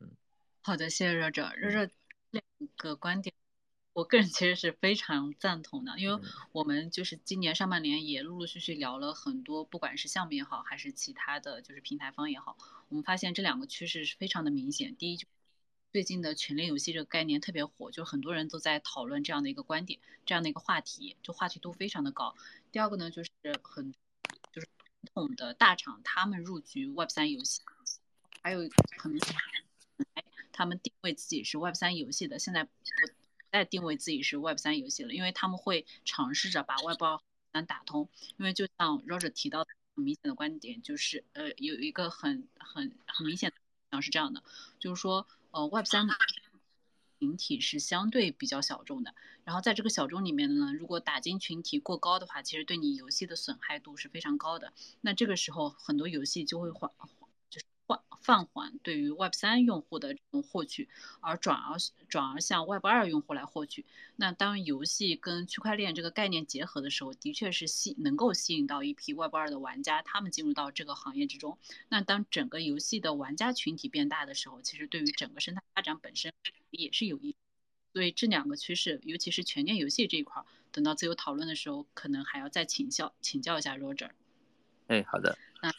[0.00, 0.10] 嗯，
[0.62, 1.90] 好的，谢谢热热热热。
[2.30, 2.42] 两
[2.76, 3.34] 个观点，
[3.92, 12.56] 我个人其实是非常赞同的，因为我们就是今年上半年也陆陆续续聊了很多，不管是项目也好，还是其他的就是平台方也好，
[12.88, 14.96] 我们发现这两个趋势是非常的明显。
[14.96, 15.26] 第一，就
[15.92, 22.34] 最近的全链游戏这个概念特别火，就很多人都在讨论这样的一个观点，这样的一个话题，就话题度非常的高。
[22.70, 23.30] 第二个呢，就是
[23.62, 23.92] 很
[25.26, 27.62] 统的大厂他们入局 Web 三游戏，
[28.42, 28.60] 还有
[28.98, 29.28] 很多。
[30.52, 32.70] 他们定位自己是 Web 三游戏的，现在不
[33.50, 37.02] 再定位自己是 Web 三游戏了，因为他们会尝试着把 Web
[37.52, 38.08] 三打通。
[38.36, 43.52] 因为就像 Roger 提到的很明显的观点，就是呃有一个很很很明显
[43.90, 44.42] 的是这样的，
[44.78, 46.06] 就是说呃 Web 三
[47.22, 49.14] 群体是相对比较小众的，
[49.44, 54.72] 然后在这个小众里面呢，如果打金群体过高的话，其实对你游戏的损害度是非常高的。
[55.02, 56.68] 那这个时候很多游戏就会
[57.92, 58.02] 换。
[58.22, 60.88] 放缓对于 Web 三用户的这种获取，
[61.18, 61.76] 而转而
[62.08, 63.84] 转而向 Web 二用户来获取。
[64.14, 71.58] 那当游戏跟区块链这个概念结合的时候，的确是吸能够吸引到一批 Web 二的玩家，他们进入到这个行业之中。
[71.88, 76.32] 那当整个游戏的玩家群体变大的时候，其实对于整个生态发展本身
[76.70, 77.34] 也是有益。
[77.92, 84.10] 所以这两个趋势，尤其是全链游戏这一块，等到自由讨论的时候，可能还要再请教请教一下 Roger。
[84.86, 85.36] 哎，好的。
[85.60, 85.72] 那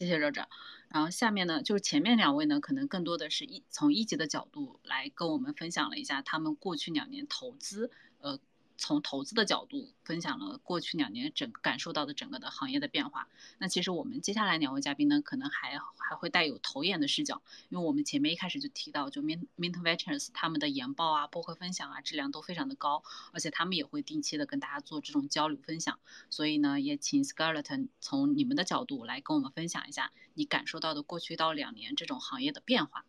[0.00, 0.48] 谢谢热长。
[0.88, 8.40] 然后下面呢，就是前面两位呢，可能更多的是一从一级的角度来跟我们分享了一下他们过去两年投资，呃。
[8.80, 13.28] 从投资的角度分享了过去两年整感受到的整个的行业的变化。
[13.58, 23.02] 那其实我们接下来两位嘉宾呢，可能还还会带有投研的视角，因为我们前面一开始就提到，就 Mint Mint Ventures 他们的研报啊、播客分享啊，质量都非常的高，
[23.32, 25.98] 而且他们也会定期的跟大家做这种交流分享。
[26.30, 33.04] 所以呢，也请 Scarlett 从你们的角度来跟我们分享一下你感受到的过去到两年这种行业的变化。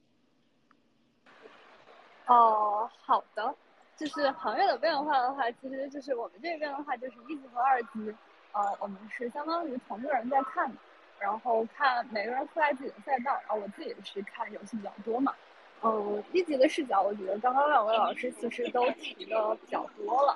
[2.27, 3.55] 哦，好的。
[4.01, 8.11] 就是行业的变化的话，其实就是我们这边的话，就是一级和二级，
[8.51, 10.75] 呃，我们是相当于同个人在看的，
[11.19, 15.35] 然后看每个人覆盖自己的赛道，然后我自己是看游戏比较多嘛，
[15.83, 20.35] 嗯，一级的视角，我觉得刚刚两位老师其实都提的比较多了，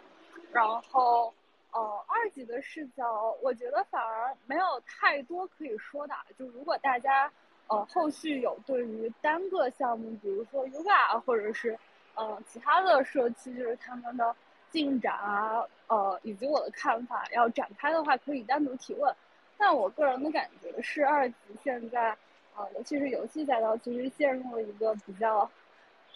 [0.51, 1.33] 然后，
[1.71, 7.31] 呃，二级的视角，我觉得反而没有太多可以说的，就如果大家，
[7.65, 11.75] 呃，后续有对于单个项目，比如说 Uga 或者是。
[12.15, 14.35] 呃，其他的社区就是他们的
[14.71, 19.13] 进展啊，呃，以及我的看法，要展开的话可以单独提问。
[19.57, 22.17] 但我个人的感觉是，二级现在，
[22.57, 25.49] 呃，尤其是游戏赛道，其实陷入了一个比较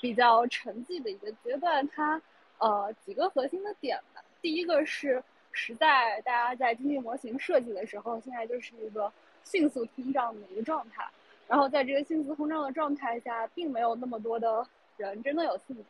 [0.01, 1.87] 比较沉寂的一个阶段。
[1.89, 2.21] 它，
[2.57, 4.21] 呃，几个核心的点吧。
[4.41, 9.11] 第一个是，实在大家在经济模型设计的时候，现在就是一个
[9.43, 11.05] 迅速通胀的一个状态。
[11.47, 14.65] 然后在这个迅速通胀的状态下，并没有那么多的。
[14.99, 15.85] 人真的有信仰，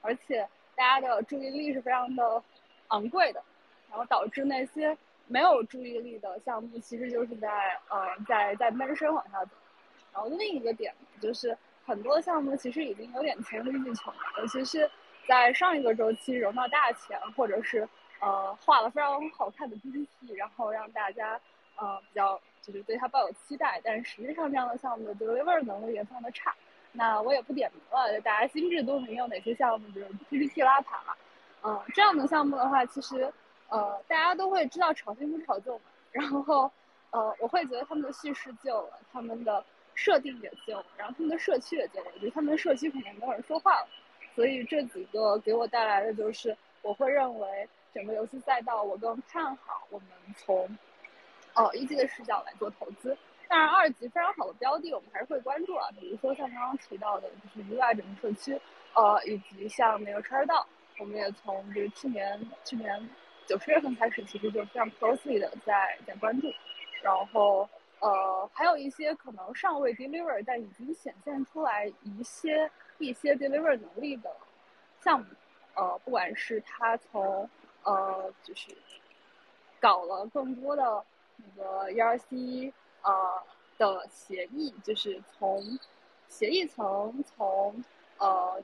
[0.00, 2.42] 而且大家的注意力是非常的
[2.88, 3.42] 昂贵的，
[3.90, 4.96] 然后导致那些
[5.26, 9.50] 没有注意力的项目，其实就是在呃在在闷声往下走。
[10.12, 14.90] 然后另一个点就是很多项目其实已经有点黔驴技穷了，尤其是
[15.28, 17.88] 在上一个周期融到大钱，或者是
[18.20, 21.38] 呃画了非常好看的 PPT，然后让大家
[21.76, 26.54] 呃比较就是对它抱有期待，但实际上这样的项目的 deliver 能力也非常的差。
[26.96, 31.16] 那我也不点名了，大家心知肚明有哪些项目，比如 PPT 拉盘了，
[31.64, 33.32] 嗯，这样的项目的话，其实
[33.68, 36.70] 呃大家都会知道炒新不炒旧嘛，然后
[37.10, 39.64] 呃我会觉得他们的叙事旧了，他们的
[39.94, 43.88] 设定也旧了，然后他们的社区也旧了，我觉得他们的社区肯定没有人说话了。
[44.36, 50.78] 所以这几个给我带来的就是，我会认为整个游戏赛道我更看好我们从，
[51.54, 53.16] 哦一级的视角来做投资。
[53.54, 58.60] 当然二级非常好的标的我们还是会关注啊，比如说像刚刚提到的，就是 UI 整个社区，
[58.94, 60.66] 呃以及像那个 t r a d e
[60.98, 63.08] 我们也从就是去年去年
[63.46, 66.48] 九十月份开始，其实就非常 closely 的在在关注。
[67.00, 67.68] 然后
[68.00, 72.68] 呃还有一些可能尚未 deliver 但已经显现出来一些。
[72.98, 74.30] 一些 deliver 能力的
[75.00, 75.26] 项目，
[75.74, 77.48] 呃，不管是他从
[77.82, 78.68] 呃，就是
[79.80, 81.04] 搞了更多的
[81.36, 82.72] 那个 ERC
[83.04, 83.12] 呃
[83.78, 85.62] 的协议，就是从
[86.28, 87.84] 协议层、从
[88.18, 88.60] 呃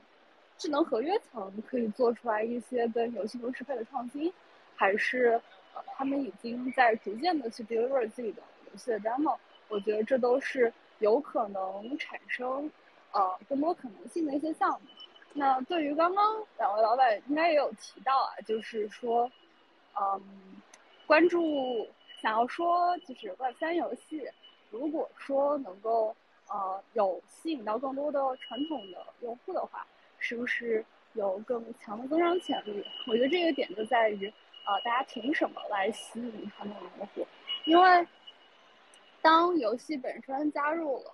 [0.57, 4.31] 智能合约层可以做出来一些跟游戏中适配的创新，
[4.75, 5.41] 还是
[5.73, 9.37] 呃他们已经在逐渐的去 deliver 自己的游戏的 demo，
[9.69, 12.69] 我觉得这都是有可能产生。
[13.13, 14.87] 呃，更多可能性的一些项目。
[15.33, 19.29] 那对于刚刚两位老板应该也有提到啊，就是说，
[19.99, 20.21] 嗯，
[21.05, 21.85] 关注
[22.21, 24.29] 想要说就是 Web 三游戏，
[24.69, 26.15] 如果说能够
[26.47, 29.85] 呃有吸引到更多的传统的用户的话，
[30.19, 32.85] 是不是有更强的增长潜力？
[33.07, 34.27] 我觉得这个点就在于，
[34.65, 37.27] 呃，大家凭什么来吸引传统用户？
[37.65, 38.07] 因为
[39.21, 41.11] 当游戏本身加入了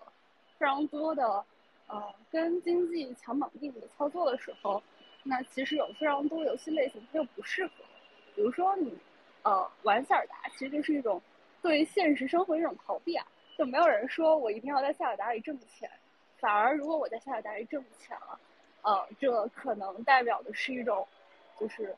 [0.57, 1.45] 非常多的。
[1.89, 4.83] 呃，跟经济强绑定的操作的时候，
[5.23, 7.71] 那其实有非常多游戏类型它又不适合。
[8.35, 8.93] 比如说你，
[9.43, 11.21] 呃，玩塞尔达其实就是一种
[11.61, 13.25] 对现实生活一种逃避啊，
[13.57, 15.89] 就没有人说我一定要在塞尔达里挣钱，
[16.39, 18.39] 反而如果我在塞尔达里挣钱了，
[18.81, 21.07] 呃，这可能代表的是一种，
[21.59, 21.95] 就是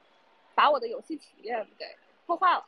[0.56, 1.86] 把我的游戏体验给
[2.26, 2.66] 破坏了。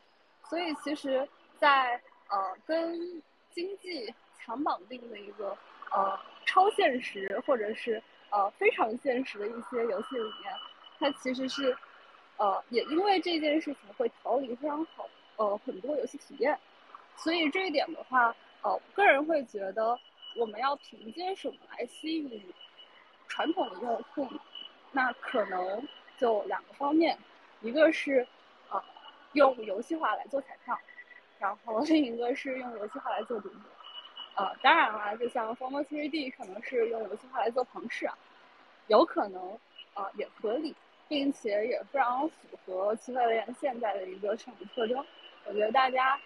[0.49, 5.57] 所以其实，在呃跟经济强绑定的一个
[5.91, 6.19] 呃。
[6.43, 8.01] 超现实或者是
[8.31, 10.51] 呃非常现实的一些游戏里面，
[10.99, 11.77] 它其实是，
[12.41, 16.57] 呃也因为这件事情会逃离非常好呃很多游戏体验，
[17.15, 19.99] 所以这一点的话，呃个人会觉得
[20.35, 22.53] 我们要凭借什么来吸引
[23.27, 24.27] 传统的用户？
[24.91, 25.87] 那可能
[26.17, 27.15] 就两个方面，
[27.61, 28.27] 一个是
[28.71, 28.83] 呃
[29.33, 30.75] 用游戏化来做彩票，
[31.37, 33.59] 然后另一个是用游戏化来做赌博。
[34.35, 38.17] 呃，当然了，就像 Formal 3D 可能是用游戏化来做庞氏，啊
[38.87, 39.59] 有可能
[39.93, 40.75] 呃也合理，
[41.11, 45.05] 并且也非常符合区块链现在的一个设计特征。
[45.43, 46.17] 我觉得大家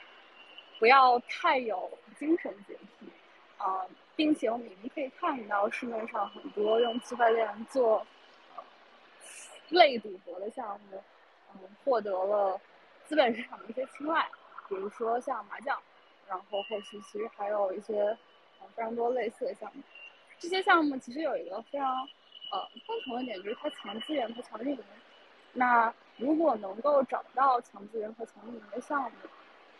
[0.77, 3.11] 不要太有精神洁癖
[3.57, 3.83] 啊，
[4.15, 8.05] 并且我们已经可以看到市面上很多用区块链做
[9.69, 11.01] 类赌博的项目，
[11.55, 12.61] 嗯，获得了
[13.05, 14.29] 资本市场的一些青睐，
[14.69, 15.75] 比如说像麻将。
[16.27, 18.15] 然后后续其实还有一些
[18.75, 19.81] 非常多类似的项目，
[20.38, 22.07] 这些项目其实有一个非常
[22.52, 24.84] 呃共同的点，就是它强资源和强运营。
[25.54, 29.12] 那如果能够找到强资源和强运营的项目，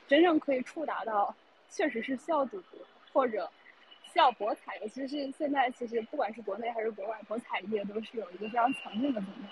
[0.08, 1.36] 真正可以触达到
[1.70, 2.80] 确实是需要赌博
[3.12, 3.50] 或者
[4.04, 9.52] 需要博彩的，其实是现在其实不管是国内还是国外，博彩业都是有一个非常强劲的增长。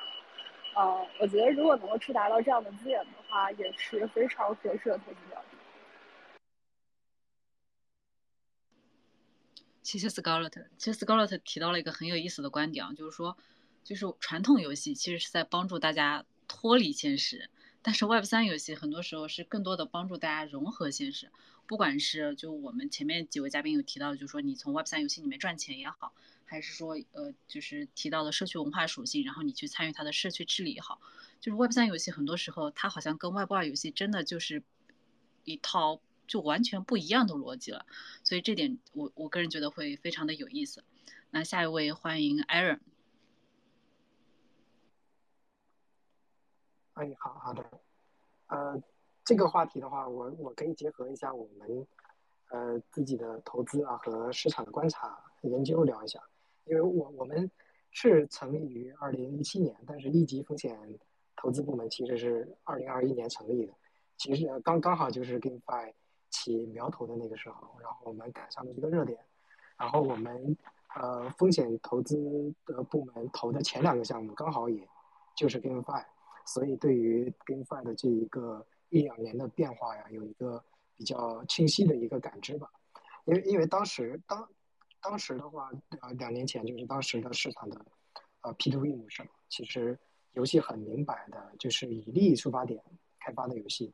[0.76, 5.43] 呃，我觉得如果能够触达到这样的资源的话，也是非常合适的投资标
[9.84, 9.90] 的。
[9.90, 13.38] 其实 Scarlett，其实 Scarlett 提到了一个很有意思的观点啊，就是说，
[13.84, 17.50] 就是传统游戏其实是在帮助大家脱离现实，
[17.82, 21.30] 但是 Web 三游戏很多时候是更多的帮助大家融合现实。
[21.68, 26.14] 不管是就我们前面几位嘉宾有提到，就是说你从 Web 三游戏里面赚钱也好，
[26.46, 31.02] 还是说呃就是提到的社区文化属性，然后你去参与它的社区治理也好，
[31.40, 34.64] 就是 Web 三游戏很多时候它好像跟 Web 二游戏真的就是
[35.44, 36.02] 一套。
[36.28, 37.86] 就完全不一样的逻辑了，
[38.24, 40.84] 所以这点我我个人觉得会非常的有意思。
[41.30, 42.80] 那下一位欢迎 Aaron。
[46.94, 47.66] 哎，好好的，
[48.48, 48.82] 呃，
[49.26, 51.88] 这个话题的话，我我可以结合一下我们
[52.50, 56.22] 呃自己的投资啊和市场的观察研究聊一下，
[56.66, 57.50] 因为我我们
[57.92, 60.78] 是成立于二零一七年，但是一级风险
[61.36, 63.74] 投资部门其实是二零二一年成立的，
[64.18, 65.94] 其实刚刚好就是 GameFi。
[66.34, 69.18] 起苗头的那个时候，然后我们赶上了一个热点，
[69.78, 70.58] 然后我们
[70.96, 72.18] 呃风险投资
[72.66, 74.88] 的部门投的前两个项目刚好也
[75.36, 76.04] 就是 GameFi，
[76.46, 80.64] 所以对于 GameFi 的这一个一两年的变化呀，有一个
[80.96, 82.68] 比较清晰的一个感知吧。
[83.26, 84.50] 因为因为当时当
[85.02, 85.72] 当时的话，
[86.02, 87.86] 呃，两年前就是当时的市场的
[88.42, 89.98] 呃 P to E 模式，其实
[90.34, 92.84] 游戏很明摆的就是以利益出发点
[93.20, 93.94] 开发的游戏，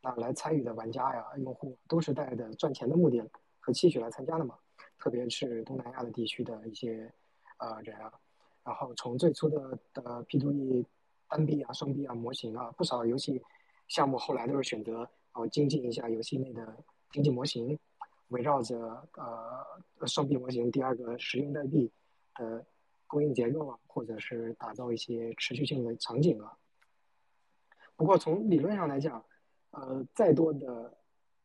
[0.00, 3.22] 那来参与的玩家呀、用户都是带着赚钱的目的
[3.58, 4.56] 和期许来参加的嘛，
[4.98, 7.12] 特别是东南亚的地区的一些
[7.58, 8.12] 呃人啊。
[8.64, 10.86] 然后从最初的的 P to E
[11.28, 13.42] 单币啊、双币啊模型啊，不少游戏
[13.88, 16.76] 项目后来都是选择哦精进一下游戏内的
[17.10, 17.78] 经济模型，
[18.28, 18.78] 围绕着
[19.14, 21.90] 呃双币模型第二个实用代币
[22.34, 22.64] 的
[23.06, 26.56] 供应结构啊，或者是打造一些持续性的场景啊。
[27.96, 29.24] 不过从理论上来讲，
[29.70, 30.96] 呃，再多的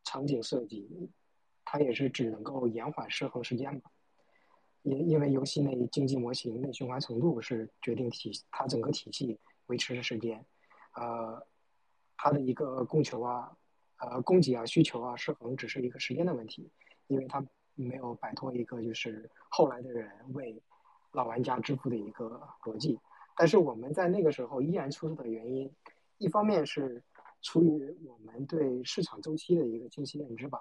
[0.03, 1.09] 场景设计，
[1.65, 3.81] 它也是只能够延缓失衡时间嘛。
[4.83, 10.45] 因因为游戏内经济模型内循环程度是决定体它整个体系维持的时间，
[10.95, 11.45] 呃，
[12.17, 13.55] 它的一个供求啊，
[13.97, 16.69] 呃，供给啊，需求啊失衡只是一个时间的问题，
[17.07, 17.45] 因为它
[17.75, 20.61] 没有摆脱一个就是后来的人为
[21.11, 22.99] 老玩家支付的一个逻辑。
[23.37, 25.73] 但是我们在那个时候依然出色的原因，
[26.17, 27.01] 一方面是
[27.43, 30.59] 出于我们对市场周期的一个清晰认知吧，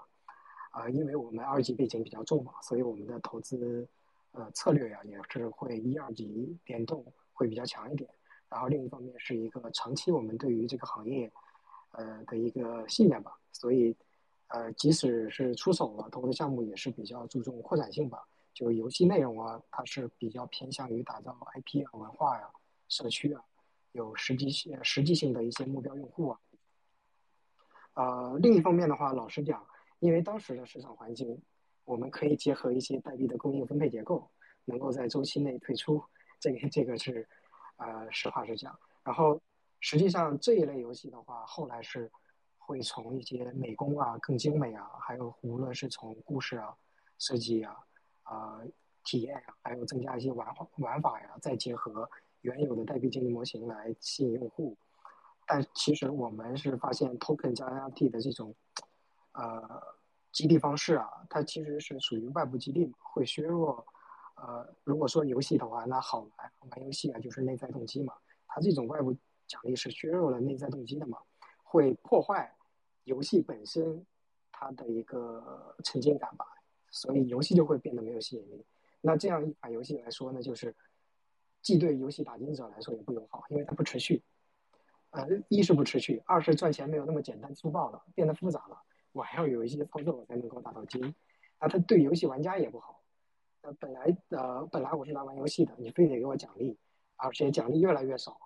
[0.72, 3.89] 啊，因为我们二级背景比较重嘛，所以我们的投资。
[4.35, 7.05] 呃，策略呀也是会一二级联动
[7.35, 8.09] 会比较强一点，
[8.49, 11.30] 然后另一方面是一个长期我们对于这个行业，
[11.91, 13.95] 呃的一个信念吧，所以，
[14.47, 22.49] 呃即使是出手了投的项目也是比较注重扩展性吧，就游戏内容啊，它是比较偏向于打造 IP 啊、文化呀、
[22.89, 23.45] 社区啊，
[23.93, 26.41] 有实际性实际性的一些目标用户啊。
[27.95, 29.66] 呃，另一方面的话，老实讲，
[30.01, 31.40] 因为当时的市场环境。
[31.84, 34.30] 我们可以结合一些代币的供应分配结构，
[34.66, 36.01] 能够在周期内退出，
[36.38, 37.26] 这个这个是，
[37.74, 38.78] 呃，实话实讲。
[39.03, 39.38] 然后，
[39.80, 42.09] 实际上这一类游戏的话，后来是
[42.57, 46.72] 会从一些美工啊更精美啊，还有无论是从故事啊、
[47.18, 47.76] 设计啊、
[48.22, 48.61] 啊
[49.03, 52.09] 体验啊，还有增加一些玩玩法呀，再结合
[52.43, 54.78] 原有的代币经济模型来吸引用户。
[55.47, 58.55] 但其实我们是发现 token 加 NFT 的这种，
[59.32, 59.82] 呃。
[60.32, 63.86] 激励方式啊，它其实是属于外部激励嘛，会削弱。
[64.36, 68.14] 呃，如果说游戏的话，那好玩玩游戏啊，就是内在动机嘛。
[68.47, 69.14] 它这种外部
[69.47, 71.18] 奖励是削弱了内在动机的嘛，
[71.62, 72.51] 会破坏
[73.05, 74.07] 游戏本身
[74.51, 76.47] 它的一个沉浸感吧。
[76.90, 78.64] 所以游戏就会变得没有吸引力。
[79.03, 80.74] 那这样一款游戏来说呢，就是
[81.61, 84.22] 既对游戏打金者来说也不友好，因为它不持续。
[85.13, 88.83] 呃，一是不持续，二是赚钱没有那么简单粗暴了，变得复杂了。
[89.13, 91.15] 我还要有一些操作我才能够打到金，
[91.61, 93.01] 那它对游戏玩家也不好。
[93.61, 96.77] 呃，本来呃本来我是来玩游戏的，你非得给我奖励，
[97.17, 98.37] 而且奖励越来越少，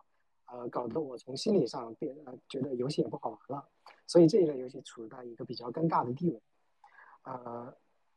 [0.46, 3.68] 呃，搞得我从心理上变呃觉得游戏也不好玩了。
[4.08, 6.42] 所以这一类游戏处在一个比较尴尬的地位。
[7.22, 7.74] 呃，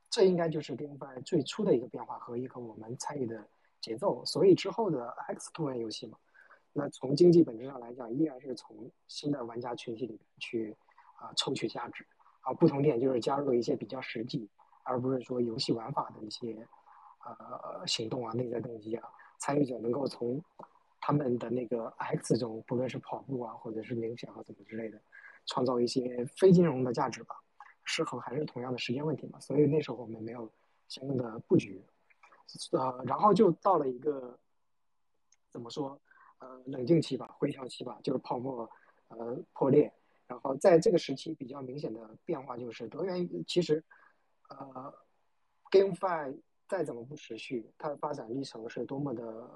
[0.10, 3.48] 这应该就是 GameFi 最初的一个变化和一个我们参与的
[3.80, 4.26] 节奏。
[4.26, 6.18] 所以之后的 X 多人游戏嘛，
[6.74, 10.76] 那从经济本质上来讲，依然是从新的玩家群体里面去
[11.18, 12.06] 啊抽取价值。
[12.42, 14.50] 啊，不同点就是加入了一些比较实际，
[14.84, 16.66] 而不是说游戏玩法的一些
[17.26, 19.10] 呃行动啊、内在动机啊。
[19.40, 20.42] 参与者能够从
[21.02, 25.02] 他们的那个 X 中，不论是跑步啊，或者是冥想啊，怎么之类的，
[25.46, 27.36] 创造一些非金融的价值吧。
[27.84, 30.50] 失衡还是同样的时间问题嘛，所以那时候我们没有
[30.88, 31.84] 相应的布局，
[32.72, 34.40] 呃，然后就到了一个
[35.50, 36.00] 怎么说
[36.40, 38.70] 呃冷静期吧、回调期吧，就是泡沫
[39.10, 39.94] 呃破裂。
[40.28, 43.84] 然后在这个时期比较明显的变化就是，德元其实，
[44.50, 44.94] 呃
[45.72, 49.50] ，GameFi 再怎么不持续，它的发展历程是多么的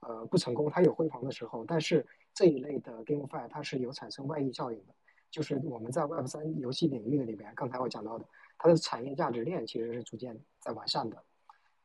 [0.00, 4.94] 呃不成功，它有辉煌的时候，但是这一类的 GameFi 它是有产生外溢效应的，
[5.30, 8.28] 就是我们在 Web 三游戏领域的里边，刚才我讲到的，
[8.58, 11.22] 它的产业价值链其实是逐渐在完善的，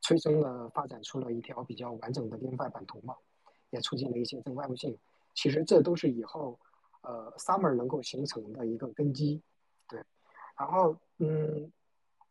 [0.00, 3.16] 催生了发展出了一条比较完整的 GameFi 版图嘛，
[3.72, 4.96] 也促进了一些正外部性，
[5.34, 6.56] 其实这都是以后。
[7.04, 9.42] 呃，Summer 能够形成的一个根基，
[9.88, 10.00] 对。
[10.56, 11.68] 然后，嗯，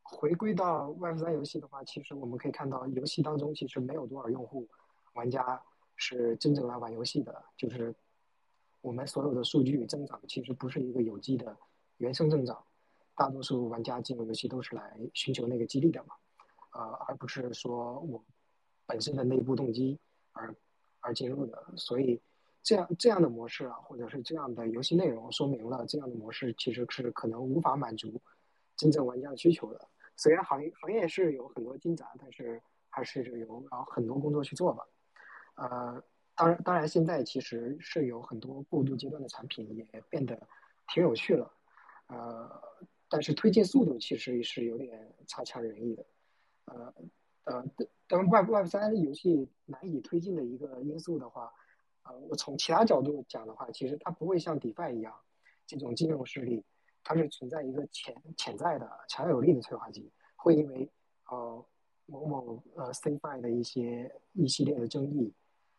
[0.01, 4.65] 回归到 Web 三游戏的话，其实我们可以看到，游戏当中其实没有多少用户、
[5.11, 5.61] 玩家
[5.97, 7.43] 是真正来玩游戏的。
[7.57, 7.93] 就是
[8.79, 11.53] 我们所有的数据增长，其实不是一个有机的
[11.97, 12.63] 原生增长。
[13.13, 16.15] 大多数玩家进入游戏都是来寻求那个激励的嘛，
[16.71, 18.23] 呃，而不是说我
[18.85, 19.99] 本身的内部动机
[20.31, 20.55] 而
[21.01, 21.63] 而进入的。
[21.75, 22.21] 所以。
[22.63, 28.21] 这样这样的模式啊，或者是这样的游戏内容，说明了这样的模式其实是可能无法满足
[28.77, 29.87] 真正玩家的需求的。
[30.15, 34.83] 虽然行业行业是有很多进展，但是还是有要很多工作去做吧。
[35.55, 36.03] 呃，
[36.35, 40.39] 当然，当然现在其实是有很多过渡阶段的产品也变得
[40.93, 41.51] 挺有趣了，
[42.09, 42.61] 呃，
[43.09, 46.05] 但是推进速度其实是有点差强人意的，
[46.65, 46.93] 呃
[47.45, 47.65] 呃，
[48.07, 51.51] 当 Web Web 三游戏难以推进的一个因素的话，
[52.03, 55.13] 呃，我从其他角度讲的话，其实它不会像 DeFi 一样，
[55.65, 56.63] 这种金融势力，
[57.03, 60.89] 它是存在一个潜潜在的强有力的催化剂，会因为
[61.29, 61.65] 呃
[62.05, 65.33] 某某呃 CFI 的一些一系列的争议。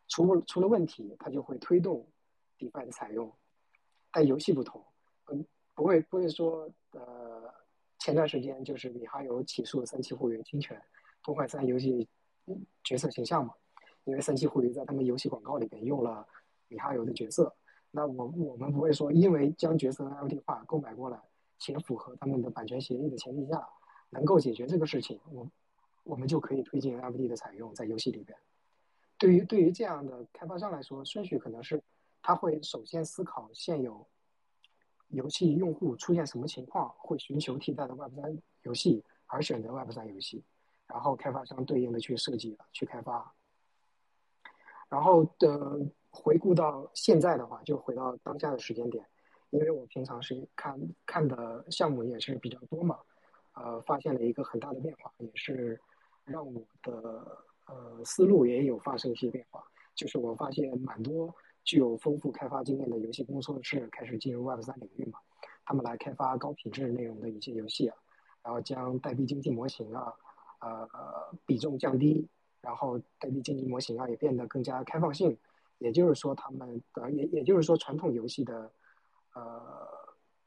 [0.09, 2.07] 出出了问题，它就会推动
[2.59, 3.33] DeFi 的采用。
[4.11, 4.85] 但游戏不同，
[5.33, 7.51] 嗯，不会不会说，呃，
[7.99, 10.79] 前段时间就是米哈游起诉三七互娱侵权，
[11.23, 12.09] 破坏三游戏
[12.85, 13.55] 角色形象嘛？
[14.05, 16.27] 因为三七互娱在他们游戏广告里边用了
[16.69, 17.55] 米哈游的角色。
[17.91, 21.21] 那我我们不会说，因为将角色 NFT 化购买过来，
[21.59, 23.69] 且符合他们的版权协议的前提下，
[24.11, 25.49] 能够解决这个事情，我
[26.05, 28.37] 我们就可以推进 NFT 的采用在游戏里边。
[29.19, 31.81] 对于对于这样的开发商来说，顺序可能是
[32.23, 34.05] 他会首先思考现有
[35.09, 40.43] 游戏用户出现什么情况，会寻求替代的 Web 三游戏而选择 Web 三游戏，
[40.87, 43.35] 然后开发商对应的去设计去开发。
[44.89, 45.81] 然后的
[46.11, 49.07] 回顾到现在的话，就回到当下的时间点，
[49.51, 52.99] 因为我平常是看看的项目也是比较多嘛，
[53.55, 55.81] 呃，发现了一个很大的变化，也是
[56.25, 57.45] 让我的。
[57.69, 59.65] 呃，思路也有发生一些变化，
[59.95, 65.21] 就是我发现蛮多具有丰富开发经验的游戏工作室开始进入 Web 三领域嘛，
[65.65, 67.97] 他们来开发高品质内容的一些游戏啊，
[68.43, 70.13] 然后将代币经济模型啊，
[70.67, 72.27] 呃比重降低，
[72.61, 75.37] 然后代币经济模型啊也变得更加开放性，
[75.79, 78.71] 也就是说他们的也也就是说传统游戏的
[79.35, 79.89] 呃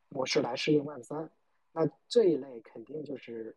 [0.09, 1.29] 模式来适应 Web 三，
[1.71, 3.55] 那这一类肯定就是。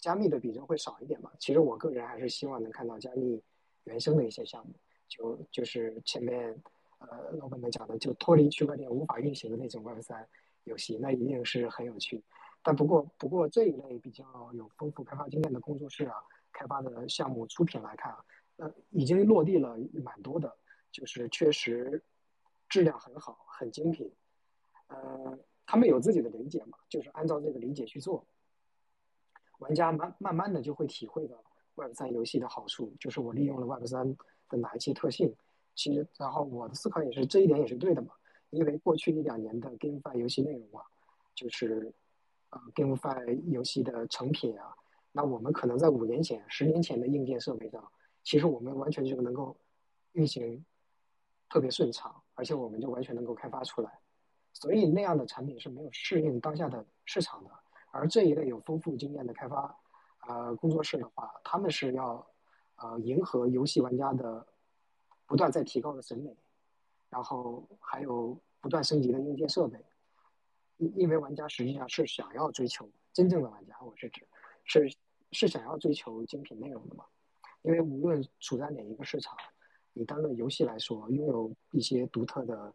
[0.00, 1.32] 加密的比重会少一点嘛？
[1.40, 3.42] 其实我个人还是希望能看到加密
[3.82, 4.72] 原生的一些项目，
[5.08, 6.56] 就就是前面
[7.00, 10.24] 呃老板们讲的，就脱离区块链无法运行的那种 Web 三
[10.62, 12.22] 游戏，那一定是很有趣。
[12.62, 16.14] 但不过不过这一类比较有丰富开发经验的工作室啊，
[16.52, 18.24] 开发的项目出品来看啊，
[18.56, 20.54] 呃已经落地了蛮多的，
[20.90, 22.02] 就是确实
[22.68, 24.12] 质量很好，很精品。
[24.88, 28.26] 呃，他们有自己的理解嘛，就是按照这个理解去做。
[29.58, 31.36] 玩家慢慢慢的就会体会到
[31.74, 34.16] Web 三游戏的好处，就是我利用了 Web 三
[34.48, 35.34] 的哪一些特性。
[35.74, 38.12] 其实，然后我的思考也是这一点也是对的嘛，
[38.50, 40.84] 因为过去一两年的 GameFi 游戏内容啊，
[41.34, 41.92] 就是
[42.50, 44.74] 呃 GameFi 游戏的成品啊，
[45.12, 47.86] 那我们可能在五年前、十年前的硬件设备上，
[48.24, 49.56] 其实我们完全就能够
[50.12, 50.64] 运行
[51.48, 53.98] 特别顺畅，而且我们就完全能够开发出来，
[54.52, 57.50] 所以那样的产品是没有适应当下的市场的。
[57.90, 59.74] 而这一类有丰富经验的开发，
[60.26, 62.26] 呃，工作室的话，他们是要，
[62.76, 64.46] 呃，迎合游戏玩家的
[65.26, 66.36] 不断在提高的审美，
[67.08, 69.82] 然后还有不断升级的硬件设备，
[70.78, 74.26] 因因为玩家实际上是想要追求真正的玩家，我是指，
[74.64, 74.96] 是
[75.32, 77.04] 是想要追求精品内容的嘛？
[77.62, 79.36] 因为无论处在哪一个市场，
[79.92, 82.72] 你单论游戏来说，拥有一些独特的，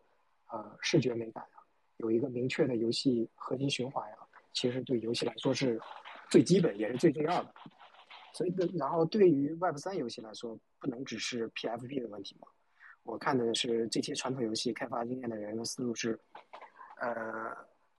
[0.52, 1.64] 呃，视觉美感啊，
[1.98, 4.18] 有一个明确的游戏核心循环呀。
[4.52, 5.82] 其实对游戏来说是
[6.30, 7.54] 最基本也是最重要的，
[8.34, 12.48] 所以然后对于 Web 三游戏来说，不能只是 PFP 的问题嘛。
[13.02, 16.20] 我看的是这些传统游戏开发经验的人的思路是，
[17.02, 17.52] 呃，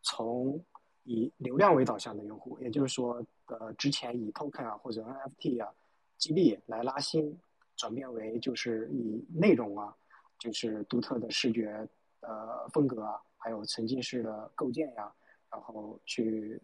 [0.04, 0.64] 从
[1.02, 5.68] 以流量为导向的用户，也就是说，呃，之前以 Token 啊或者 NFT 啊
[6.16, 7.36] 激励来拉新，
[7.76, 9.92] 转变为就是以内容啊，
[10.38, 11.88] 就是独特的视觉
[12.20, 15.12] 呃风格啊，还有沉浸式的构建呀。
[15.50, 16.60] 然后去，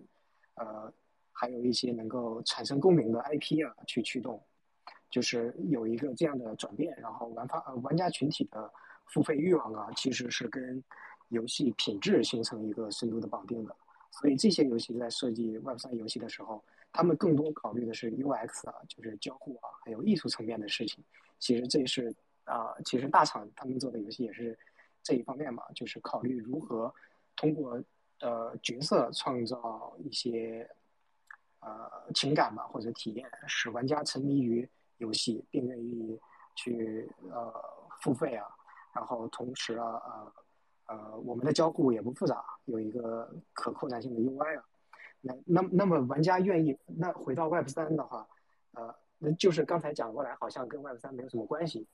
[0.55, 0.93] 呃，
[1.32, 4.43] 还有一些能够产生共鸣的 IP 啊，去驱动，
[5.09, 6.93] 就是有一个这样的转变。
[7.01, 8.68] 然后玩法呃玩家群体的
[9.07, 10.82] 付费欲望啊，其实是跟
[11.31, 13.74] 游戏品质形成一个深度的绑定的。
[14.12, 16.62] 所以这些游戏在设计 Web 三游戏的时候，
[16.93, 21.03] 他们更多考虑的是 UX 啊，就是交互啊，还有艺术层面的事情。
[21.39, 22.14] 其实这是
[22.45, 24.57] 啊，其实大厂他们做的游戏也是
[25.03, 26.95] 这一方面嘛，就是考虑如何
[27.35, 27.83] 通过。
[28.22, 30.68] 呃，角色创造一些
[31.61, 34.68] 呃情感吧，或者体验，使玩家沉迷于
[34.99, 36.20] 游戏，并愿意
[36.55, 37.51] 去呃
[38.03, 38.47] 付费啊。
[38.93, 40.33] 然后同时啊，呃
[40.91, 44.64] 呃，我们的交互也不复杂，有一个可扩展性的 UI 啊。
[45.20, 48.26] 那那那么玩家愿意，那回到 Web 三的话，
[48.72, 51.86] 呃，那就是刚才讲过来，好像跟 Web 三没有什么关系，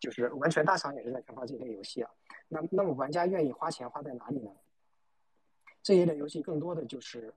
[0.00, 2.10] 就是完全大厂也是在开发这类游戏啊。
[2.48, 4.50] 那那么玩家愿意花钱花在哪里呢？
[5.82, 7.34] 这一类游戏更多的就是，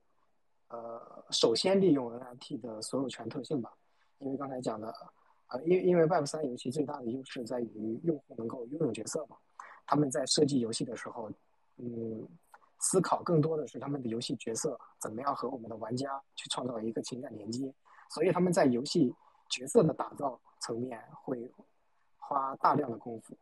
[0.70, 3.74] 呃，首先利用 NFT 的所有权特性吧，
[4.20, 4.88] 因为刚才讲的，
[5.47, 9.36] 啊，因因为 Web 三游戏最大的优势在于用户能够拥有角色嘛，
[9.92, 11.30] 他们在设计游戏的时候，
[11.76, 12.26] 嗯，
[12.80, 17.74] 思考更多的是他们的游戏角色怎么样和我们的玩家去创造一个情感连接，
[18.10, 19.14] 所以他们在游戏
[19.50, 21.52] 角色的打造层面会
[22.16, 23.36] 花大量的功夫，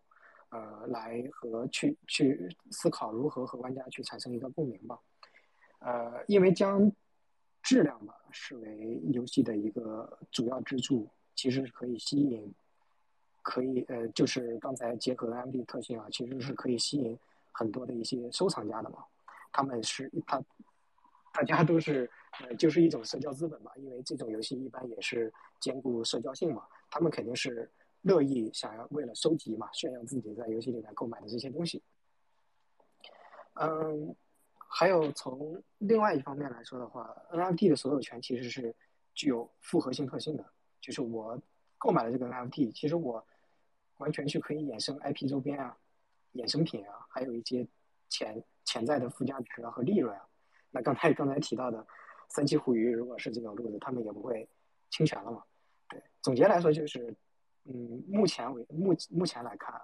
[0.50, 5.00] 呃，来和去去思考如何和玩家去产生一个共鸣吧，
[5.82, 6.91] 呃，因为将
[7.62, 11.08] 质量吧视为游戏的一个主要支柱。
[11.36, 12.54] 其实是可以吸引，
[13.42, 17.18] 可以呃，就是刚才结合 NFT 特性啊，其实是可以吸引
[17.52, 19.04] 很多的一些收藏家的嘛。
[19.52, 20.42] 他们是他，
[21.34, 22.10] 大家都是
[22.42, 23.72] 呃，就是一种社交资本嘛。
[23.78, 27.70] 因为这种游戏一般也是兼顾社交性嘛，他们肯定是
[28.02, 31.82] 乐意想要为了收集嘛，炫耀自己在游戏里面购买的这些东西。
[33.56, 34.16] 嗯，
[34.56, 38.74] 还有从另外一方面来说的话，NFT 的所有权其实是
[39.14, 40.46] 具有复合性特性的。
[40.80, 41.38] 就是我
[41.80, 43.25] 购买了这个 NFT，其实我
[43.97, 45.75] 完全去可以衍生 IP 周边啊、
[46.34, 47.65] 衍生品啊，还有一些
[48.09, 50.27] 潜潜在的附加值啊和利润啊。
[50.71, 51.88] 那刚才刚才提到的
[52.27, 54.47] 三七互娱，如果是这种路子，他们也不会
[54.89, 55.41] 侵权了嘛？
[55.88, 57.15] 对，总结来说就是，
[57.63, 59.82] 嗯，目前为目目前来看啊，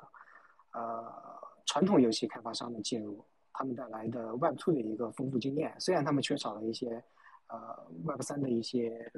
[0.73, 3.23] 呃，传统游戏开发商的进入，
[3.53, 7.01] 他们带来的 Web 2的一个丰富经验，虽然他们缺少了一些
[7.47, 7.57] 呃
[8.03, 9.09] Web 3的一些。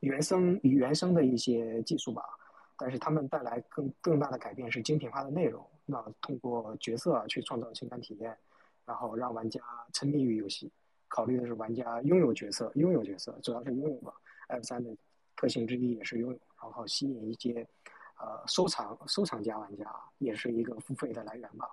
[0.00, 2.22] 原生与原生的一些技术吧，
[2.76, 5.64] 但是他们带来更更大的改变是精品化的内容。
[5.86, 8.36] 那通过角色去创造情感体验，
[8.84, 9.60] 然后让玩家
[9.92, 10.70] 沉迷于游戏。
[11.08, 14.12] 考虑的是玩家拥有角色，拥有角色主要是拥有吧。
[14.48, 14.94] F 三的
[15.36, 17.66] 特性之一也是拥有，然后吸引一些
[18.18, 19.88] 呃收藏收藏家玩家，
[20.18, 21.70] 也是一个付费的来源吧。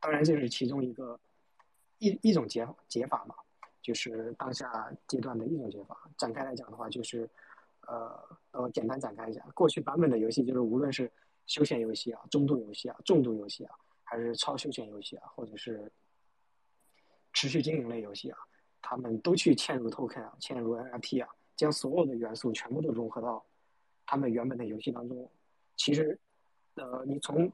[0.00, 1.18] 当然这是其中一个
[1.98, 3.34] 一一种解解法嘛，
[3.82, 6.08] 就是当下阶段的一种解法。
[6.16, 7.28] 展开来讲的话，就是。
[7.88, 11.10] 呃，呃，简单展开一下，过去版本的游戏就是无论是
[11.46, 13.74] 休闲游戏啊、中度游戏啊、重度游戏啊，
[14.04, 15.90] 还是超休闲游戏啊，或者是
[17.32, 18.38] 持续经营类游戏啊，
[18.82, 23.42] 他们都去嵌入 token 啊、嵌入 NFT 啊，将所有的元素全部都融合到
[24.04, 25.30] 他们原本的游戏当中。
[25.76, 26.18] 其实，
[26.74, 27.50] 呃，你从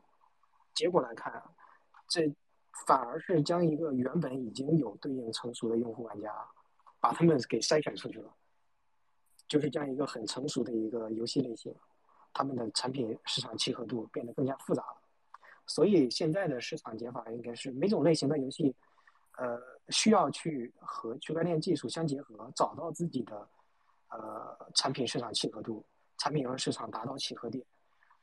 [0.75, 1.45] 结果来看啊，
[2.09, 2.29] 这
[2.87, 6.35] 反而是将一个原本已经有对应成熟的用户玩家，
[6.99, 8.35] 把他们给筛选出去了。
[9.47, 11.75] 就是这样一个很成熟的一个游戏类型，
[12.33, 14.97] 他们的产品市场契合度变得更加复杂了。
[15.67, 18.75] 所以现在的市场解法应该是每种类型的游戏，
[19.39, 23.49] 呃，需要去和区块链技术相结合，找到自己的
[24.11, 25.85] 呃产品市场契合度，
[26.19, 27.65] 产品和市场达到契合点，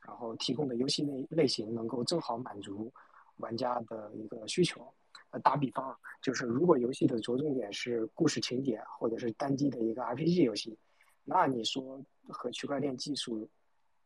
[0.06, 2.92] 然后提供的游戏类类型能够正好满足
[3.38, 4.88] 玩家的一个需求。
[5.32, 10.78] 呃，打比方，就是如果游戏的着重点是故事情节，或者是单机的一个 RPG 游戏。
[11.24, 13.48] 那你说和区块链技术，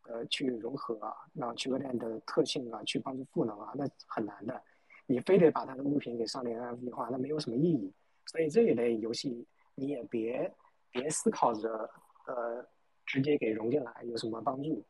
[0.04, 4.62] 呃，去融合啊，让区块链的特性啊，去帮助赋能啊，那很难的。
[5.08, 7.94] 你非得把它的物品给上链 NFT 化，那没有什么意义。
[8.26, 9.46] 所以这一类游戏
[9.76, 10.52] 你也别
[10.92, 11.90] 别思考着，
[12.26, 12.66] 呃，
[13.06, 14.84] 直接给融进来有什么帮助。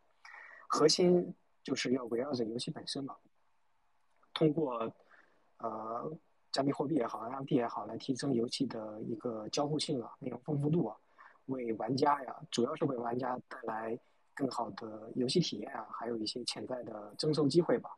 [0.67, 3.15] 核心就是要围绕着游戏本身嘛，
[4.33, 4.91] 通过
[5.57, 6.11] 呃
[6.51, 10.97] 加密货币也好，NFT 也好，来提升游戏的一个交互性啊，内容丰富度啊。
[11.47, 13.97] 为玩家呀，主要是为玩家带来
[14.33, 17.89] 更好的游戏体验啊，还有一些潜在的增收机会吧，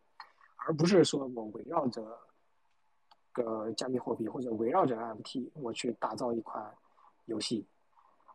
[0.57, 2.05] 而不是说我围绕着
[3.31, 6.75] 个加密货币或者围绕着 NFT 我去打造一款
[7.25, 7.65] 游戏，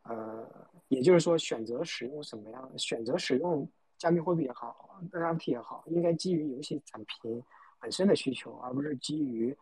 [0.05, 0.49] 呃，
[0.89, 7.43] 也就是说选择使用什么样，选择使用加密货币也好，NFT 也好，应该基于游戏产品
[7.79, 9.57] 本身的需求，而不是基于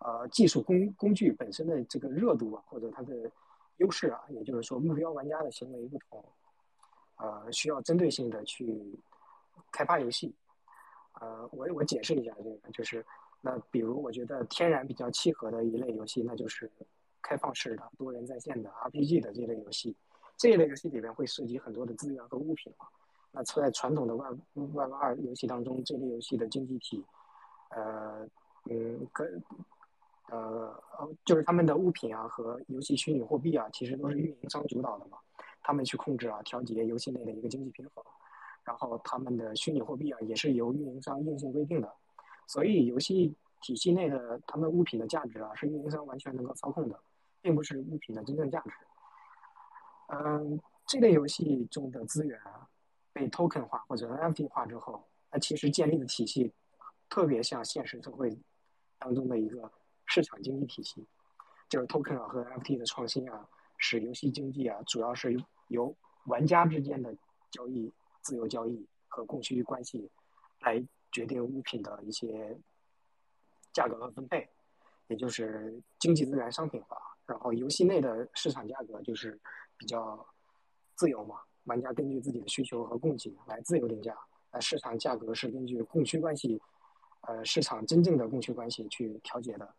[0.00, 3.30] 呃技术工工具本身的这个热度啊，或者它的。
[3.78, 6.24] 优势啊，也就是说，目标玩家的行为不同，
[7.16, 8.98] 呃，需要针对性的去
[9.70, 10.34] 开发游戏。
[11.20, 13.04] 呃，我我解释一下这个，就是
[13.40, 16.70] 那比如我觉得天然比较契合的一类游戏，那就是
[17.22, 19.96] 开放式的多人在线的 RPG 的这类游戏。
[20.36, 22.86] 这一类游戏里面会涉及很多的资源和物品嘛。
[23.32, 27.02] 那在传统的 Web Web 二游戏当中，这类游戏的经济体，
[27.70, 28.28] 呃，
[28.64, 29.42] 嗯，跟
[30.28, 30.82] 呃，
[31.24, 35.18] 就是他们的物品啊和游戏虚拟货币啊，其实都是运营商主导的嘛，
[35.62, 38.04] 他们去控制啊调节游戏内的一个经济平衡，
[38.64, 41.92] 然后他们的虚拟货币啊也是由运营商硬性规定的，
[42.48, 46.98] 所以游戏体系内的他们物品的价值啊是运营商完全能够操控的，
[47.40, 48.70] 并不是物品的真正价值。
[50.08, 52.68] 嗯，这类游戏中的资源啊
[53.12, 56.52] 被 token 化或者 NFT 化之后，它其实建立的体系
[57.08, 58.36] 特别像现实社会
[58.98, 59.70] 当中的一个。
[60.16, 61.06] 市场经济体系，
[61.68, 65.36] 就是 token 和 NFT 的创新啊，使游戏经济啊主要是
[65.68, 65.94] 由
[66.24, 67.14] 玩家之间的
[67.50, 70.10] 交易自由交易和供需关系
[70.60, 70.82] 来
[71.12, 72.58] 决定物品的一些
[73.74, 74.48] 价格和分配，
[75.08, 76.96] 也就是经济资源商品化。
[77.26, 79.38] 然后游戏内的市场价格就是
[79.76, 80.26] 比较
[80.94, 84.16] 自由嘛，玩家根据自己的需求和供给来自由定价，
[84.50, 86.58] 那市场价格是根据供需关系，
[87.20, 89.74] 呃，市场真正的供需关系去调节的，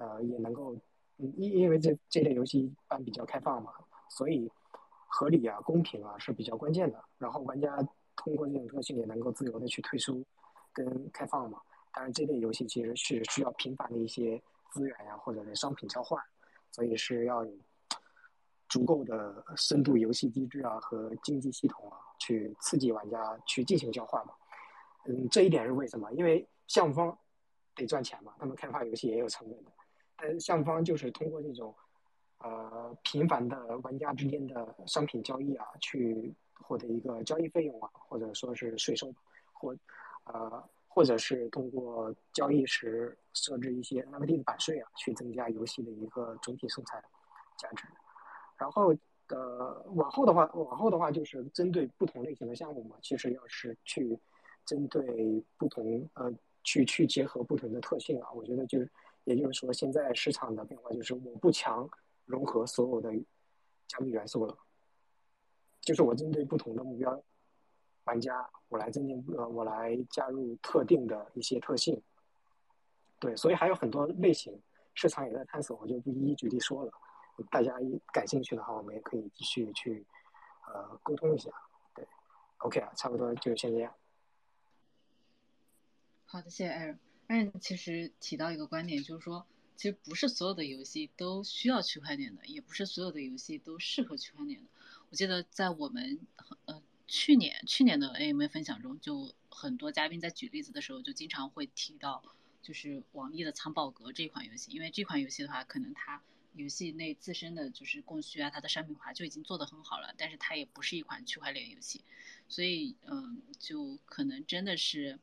[0.00, 0.74] 呃，也能够，
[1.18, 3.72] 因因为这这类游戏一般比较开放嘛，
[4.08, 4.50] 所以
[5.06, 7.04] 合理啊、公平啊是比较关键的。
[7.18, 7.76] 然后玩家
[8.16, 10.24] 通过这种特性也能够自由的去退出
[10.72, 11.60] 跟开放嘛。
[11.92, 16.18] 当然，这类游戏其实是需要频繁的一些资源呀，或者是商品交换。
[16.72, 17.52] 所以是要有
[18.68, 24.32] 足够的深度游戏机制啊和经济系统啊，去刺激玩家去进行交换嘛。
[25.06, 26.10] 嗯，这一点是为什么？
[26.12, 27.18] 因为项目方
[27.74, 29.72] 得赚钱嘛，他们开发游戏也有成本的。
[30.20, 31.74] 但是项目方就是通过这种
[32.38, 39.12] 呃频繁的玩家之间的商品交易啊，去获得一个交易费用啊，或者说是税收，
[39.52, 39.76] 或
[40.24, 40.62] 呃。
[40.92, 47.00] 或者是通过交易时设置一些 NFT 的版税啊，去增加游戏的一个总体生产
[47.56, 47.84] 价值。
[48.58, 48.92] 然后，
[49.28, 54.18] 呃，往后的话，往后的话就是针对不同类型的项目嘛，其实要是去
[54.64, 56.34] 针对不同呃，
[56.64, 58.90] 去去结合不同的特性啊，我觉得就是，
[59.24, 61.88] 也就是说，现在市场的变化就是我不强
[62.24, 63.12] 融合所有的
[63.86, 64.56] 加密元素了，
[65.80, 67.22] 就是我针对不同的目标。
[68.04, 72.02] 玩家，我来增进呃，我来加入特定的一些特性。
[73.20, 74.58] 对，所以还有很多类型，
[74.94, 76.92] 市场也在探索，我就不一一举例说了。
[77.50, 77.72] 大家
[78.12, 80.04] 感兴趣的话，我们也可以继续去
[80.66, 81.50] 呃沟通一下。
[81.94, 82.04] 对
[82.58, 83.94] ，OK 啊，差不多就先这样。
[86.24, 87.09] 好的，谢谢艾瑞。
[87.32, 89.46] 但其实提到一个观点，就是说，
[89.76, 94.66] 其实不是所有的游戏都需要区块链的，也不是所有的游戏都适合区块链的。
[95.10, 96.18] 我记得在我们
[96.64, 96.82] 呃。
[97.12, 102.22] 去年去年的 AMA 分享中，就很多嘉宾在举例子的时候，就经常会提到，
[102.62, 106.22] 就是网易的藏宝阁这款游戏，因为这款游戏的话，可能它
[106.54, 112.04] 游戏内自身的就是供需啊，它的商品化就已经做得很好了，但是它也不是一款区块链游戏，
[112.46, 115.18] 所以嗯，就可能真的是，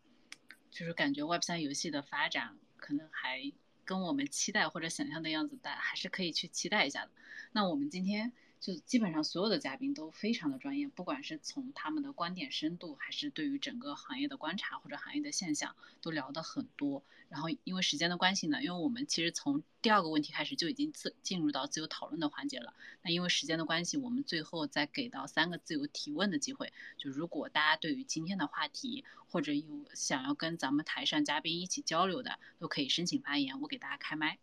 [0.72, 3.52] 就是感觉 Web 三游戏的发展可能还
[3.85, 7.11] 跟我们期待或者想象的样子，大还是可以去期待一下的。
[7.52, 8.31] 那我们今天。
[8.60, 17.04] 就基本上所有的嘉宾都非常的专业，不管是从他们的观点深度，还是对于整个行业的观察或者行业的现象，都聊得很多。
[17.30, 22.74] 然后因为时间的关系呢，因为我们其实从第二个问题开始就已经自进入到自由讨论的环节了。
[23.02, 26.72] 那因为时间的关系，我们最后再给到三个自由提问的机会。
[26.98, 34.40] 就如果大家对于今天的话题，或者有想要跟咱们台上嘉宾一起交流的，都可以申请发言，我给大家开麦。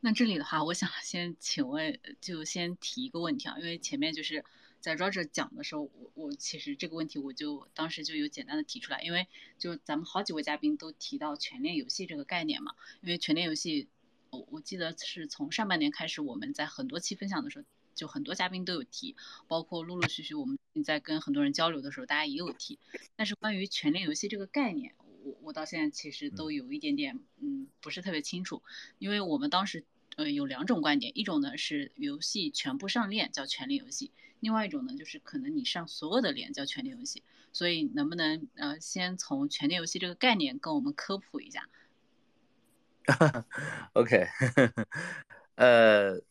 [0.00, 4.44] 那这里的话，我想先请问，就先提一个问题啊，因为前面就是
[4.80, 9.26] 在 Roger 讲的时候，我我其实这个问题我就当时就有简单的提出来，因为
[9.58, 13.88] 就咱们好几位嘉宾都提到全链游戏这个概念嘛，因为全链游戏，
[14.30, 17.64] 我我记得是从上半年开始，我们在很多期分享的时候，
[17.96, 19.16] 就很多嘉宾都有提，
[19.48, 22.78] 包括陆陆续续我们在跟很多人交流的时候，大家也有提，
[23.16, 24.94] 但是关于全链游戏这个概念。
[25.28, 28.62] 我我到现在其实都有一点点，嗯，不是特别清楚，
[28.98, 29.84] 因为我们当时
[30.16, 34.10] 呃有两种观点，一种呢是游戏全部上链叫全链游戏，
[34.40, 37.22] 另外一种呢就是可能你上所有的链叫全链游戏，
[37.52, 41.68] 所以能不能呃先从全链游戏这个概念跟我们科普一下？
[43.92, 44.26] OK，
[45.56, 46.22] 呃。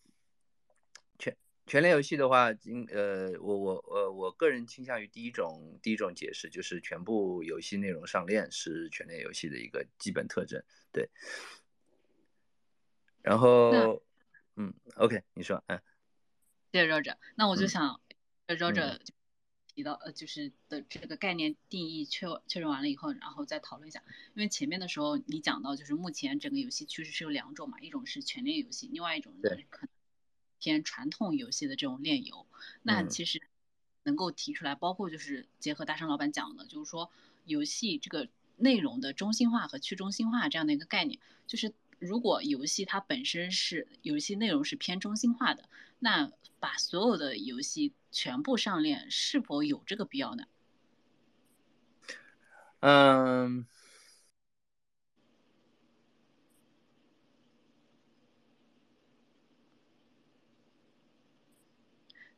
[1.68, 10.64] 全链游戏的话，今呃，我我呃，我个人倾向于第一种第一种解释，就是全部游戏内容上链是全链游戏的一个基本特征，
[10.94, 11.10] 对。
[13.22, 14.02] 然后，
[14.56, 15.78] 嗯，OK，你说，嗯。
[16.72, 18.00] 谢谢 Roger，那我就想
[18.48, 18.98] ，Roger
[19.76, 24.02] 提到呃，就是的这个概念定义确确认完了以后，然后再讨论一下，
[24.36, 29.90] 因为前面的时候你讲到，就是目前整个游戏趋势是有两种嘛，一种是全链游戏，另外一种呢可能。
[30.60, 32.46] 偏传统游戏的这种炼油，
[32.84, 33.42] 那其实
[34.04, 37.12] 能够提出来，包括就是结合大山老板讲的，就是说
[37.46, 45.70] 游戏这个内容的中心化和去中心化这样的一个概念，就是如果游戏它本身是游戏内容是偏中心化的，
[46.00, 50.46] 那把所有的游戏全部上链是否有这个必要呢？
[52.80, 53.66] 嗯。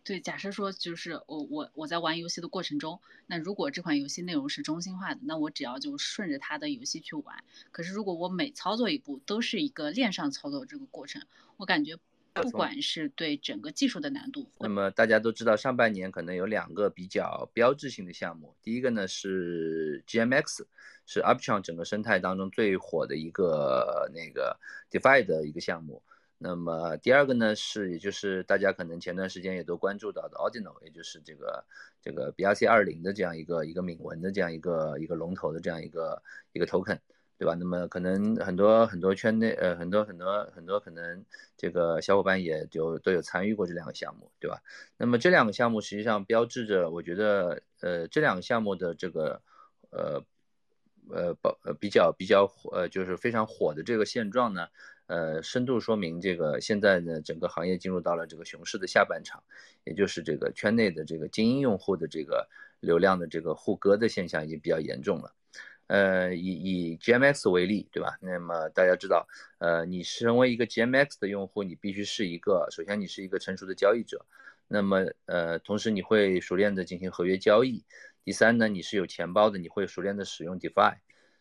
[0.10, 7.44] 对，假设说就是我我我在玩游戏的过程中，那如果这款游戏内容是中心化的，那我只要就顺着它的游戏去玩。
[7.72, 11.22] 可是如果我每操作一步都是一个链上操作这个过程，
[11.58, 11.96] 我感觉
[12.34, 14.50] 不管是对整个技术的难度。
[14.58, 20.66] 那么大家都知道，上半年可能有两个比较标志性的项目，第一个呢是 GMX，
[21.06, 24.60] 是 Uptron 整个生态当中最火的一个那个
[24.90, 26.02] DeFi 的一个项目。
[26.42, 31.66] 那么第二个呢是，也就是大家可能前段时间也都关注到的 Ordinal，也就是这个
[32.02, 36.98] 这个 BRC 二零的这样一个一个铭文的这样一个一个龙头的这样一个一个 token，
[37.38, 37.56] 对吧？
[37.56, 41.26] 那么可能很多很多圈内呃很多很多很多可能
[41.58, 44.62] 这个小伙伴也就都有参与过这两个项目，对吧？
[44.96, 49.42] 那么这两个项目实际上标志着，我觉得呃这两个项目的这个
[49.90, 50.24] 呃
[51.12, 54.70] 呃保呃比较比较火呃就是非常火的这个现状呢。
[55.10, 59.44] 呃，深度说明这个现在呢，整个行业进入到了这个熊市的下半场，
[59.84, 62.48] 也就是这个圈内的这个精英用户的这个
[62.80, 65.34] 流量的这个互割的现象已经比较严重了。
[65.88, 66.46] 呃，以
[66.92, 68.20] 以 GMX 为例，对吧？
[68.22, 69.28] 那么大家知道，
[69.58, 74.24] 呃，你身为一个 GMX 的用户，你必须是一个，首先你是一个成熟的交易者，
[74.68, 77.84] 那么呃，同时你会熟练的进行合约交易。
[78.24, 80.98] 第三呢，你是有钱包的，你会熟练的使用 DeFi。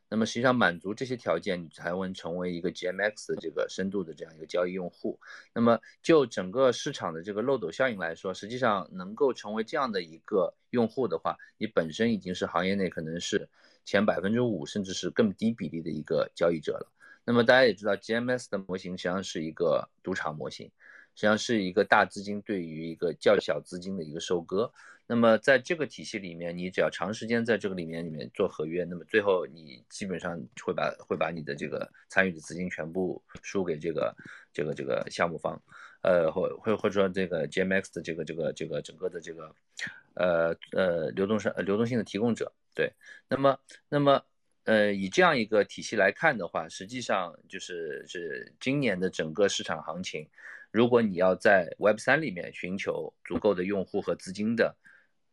[0.08, 5.18] 那么实际上满足这些条件，你才能成为一个 GMX 的这个深度的这样一个交易用户。
[5.52, 13.48] 那么就整个市场的这个漏斗效应来说，实际上能够成为这样的一个用户的话，你本身已经是行业内可能是
[13.84, 16.92] 前百分之五甚至是更低比例的一个交易者了。
[17.24, 20.70] 那么大家也知道，GMS 的模型实际上是一个赌场模型，
[21.18, 24.72] 实际上是一个大资金对于一个较小资金的一个收割。
[25.04, 34.14] 那么在这个体系里面，你只要长时间在这个里面里面做合约，那么最后你基本上会把会把你的这个参与的资金全部输给这个
[34.52, 35.60] 这个这个项目方，
[36.02, 39.52] 呃，或或或者说这个 GMX 的这个这个这个整个的这个
[40.14, 42.52] 呃呃流动性流动性的提供者。
[42.76, 42.92] 对，
[43.28, 43.58] 那么
[43.88, 44.22] 那么
[44.64, 50.28] 呃以这样一个体系来看的话，实际上就是是今年的整个市场行情，
[50.70, 54.76] 如果你要在 Web 三里面寻求足够的用户和资金的。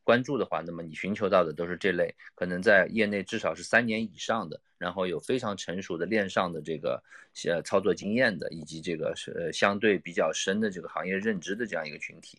[0.03, 7.03] 关注的话，那么你寻求到的都是这类可能在业内至少是三年以上的，然后有非常成熟的链上的这个
[7.47, 12.37] 呃操作经验的，以及这个是呃相对比较深的这个行业认知的这样一个群体。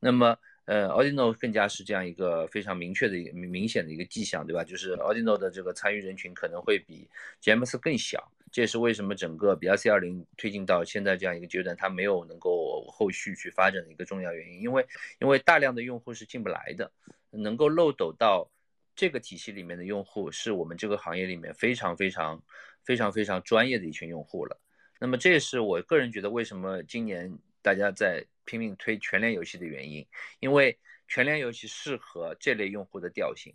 [0.00, 4.64] 那么呃，Ordinal 更加是这样一个非常明确的一个明显的一个迹象，对吧？
[4.64, 7.08] 就是 Ordinal 的这个参与人群可能会比
[7.40, 8.32] GMS 更小。
[8.50, 14.86] 这也是为什么整个 BRC 二零推进到现在这样一个阶段，它没有能够后续去发展的一个重要原因，因为
[15.20, 16.90] 因为大量的用户是进不来的，
[17.30, 18.50] 能够漏斗到
[18.96, 22.42] 这个体系里面的用户，是我们这个行业里面非常非常
[22.82, 24.58] 非常非常专业的一群用户了。
[24.98, 30.06] 那么这也是我个人觉得为什么今年大家在拼命推全链游戏的原因，
[30.40, 33.54] 因为全链游戏适合这类用户的调性，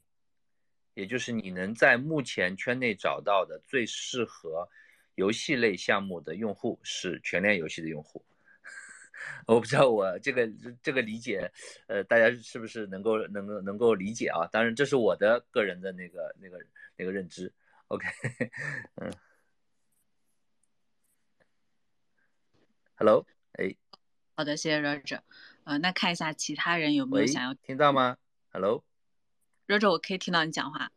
[0.93, 4.69] 也就是你能在目前圈内找到的最适合。
[5.15, 8.25] 游戏类项目的用户是全链游戏的用户，
[9.47, 10.49] 我不知道我这个
[10.81, 11.51] 这个理解，
[11.87, 14.47] 呃，大家是不是能够能够能够理解啊？
[14.51, 16.65] 当然，这是我的个人的那个那个
[16.95, 17.53] 那个认知。
[17.89, 18.07] OK，
[18.95, 19.11] 嗯
[22.95, 23.75] ，Hello，哎，
[24.35, 25.21] 好的，谢谢 Roger。
[25.65, 28.17] 呃，那看一下其他人有没有想要听到吗
[28.51, 30.91] ？Hello，Roger，我可以听到你讲话。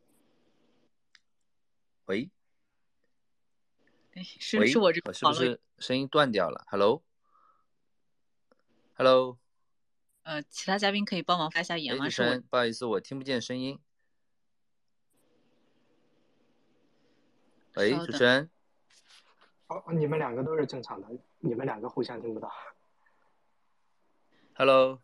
[2.06, 2.30] 喂。
[4.22, 7.00] 是是我这是不是声音断掉了？Hello，Hello，
[10.22, 12.06] 呃，其他嘉宾可以帮忙发一下言吗？
[12.06, 13.78] 主持人，不好意思，我听不见声音。
[17.74, 18.50] 喂，主持人。
[19.66, 21.08] 哦，你们两个都是正常的，
[21.40, 22.50] 你们两个互相听不到。
[24.54, 25.02] Hello，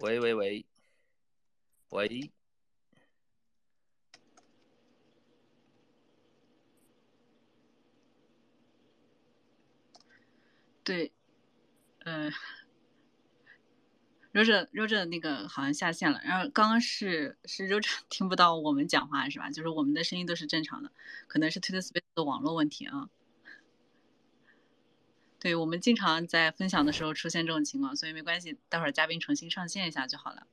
[0.00, 0.66] 喂喂喂，
[1.88, 2.30] 喂。
[10.90, 11.12] 对，
[12.00, 12.28] 呃
[14.32, 16.20] ，Roger，Roger 那个好像下线了。
[16.24, 19.48] 然后刚刚是是 Roger 听不到我们讲话是吧？
[19.50, 20.90] 就是我们的声音都是正常的，
[21.28, 23.08] 可能是 Twitter Space 的网络问题啊。
[25.38, 30.48] 对我们经常在分享的时候出现这种情况，所以没关系，待会儿嘉宾重新上线一下就好了。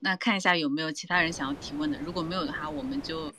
[0.00, 3.32] 那看一下有没有其他人想要提问的，如果没有的话，我们就。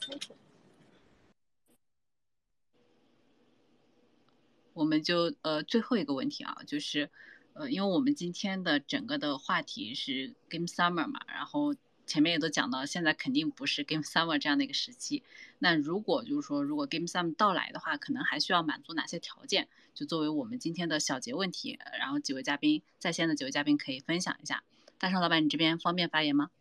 [4.77, 7.09] 我们就呃最后一个问题啊，就是
[7.53, 11.73] 呃，因为我们今天的整个的话题是 Game Summer 嘛，然后
[12.05, 15.23] 前面也都讲到，现在肯定不是 Game Summer 这样的一个时期。
[15.57, 19.67] 那如果就是说，如果 Game Summer 到来的话，可能还需要满足哪些条件？
[19.95, 24.63] 就作为我们今天的小结问题，然后几位嘉宾在线的几位嘉宾可以分享一下。
[24.99, 26.51] 大圣老板，你这边方便发言吗？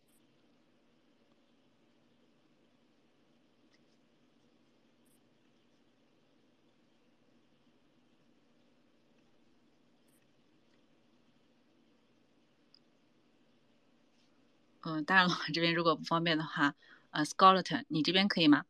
[14.97, 16.73] 嗯，当然了，这边如果不方便的话，
[17.11, 18.65] 呃，Scarlett，你这边可以吗？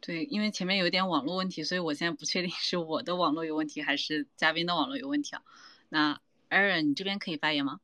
[0.00, 5.42] 对，因为前面有点网络问题，所以我现在不确定是我的网络有问题还是嘉宾的网络有问题啊。
[5.88, 6.20] 那
[6.50, 7.80] Aaron，你这边可以发言吗？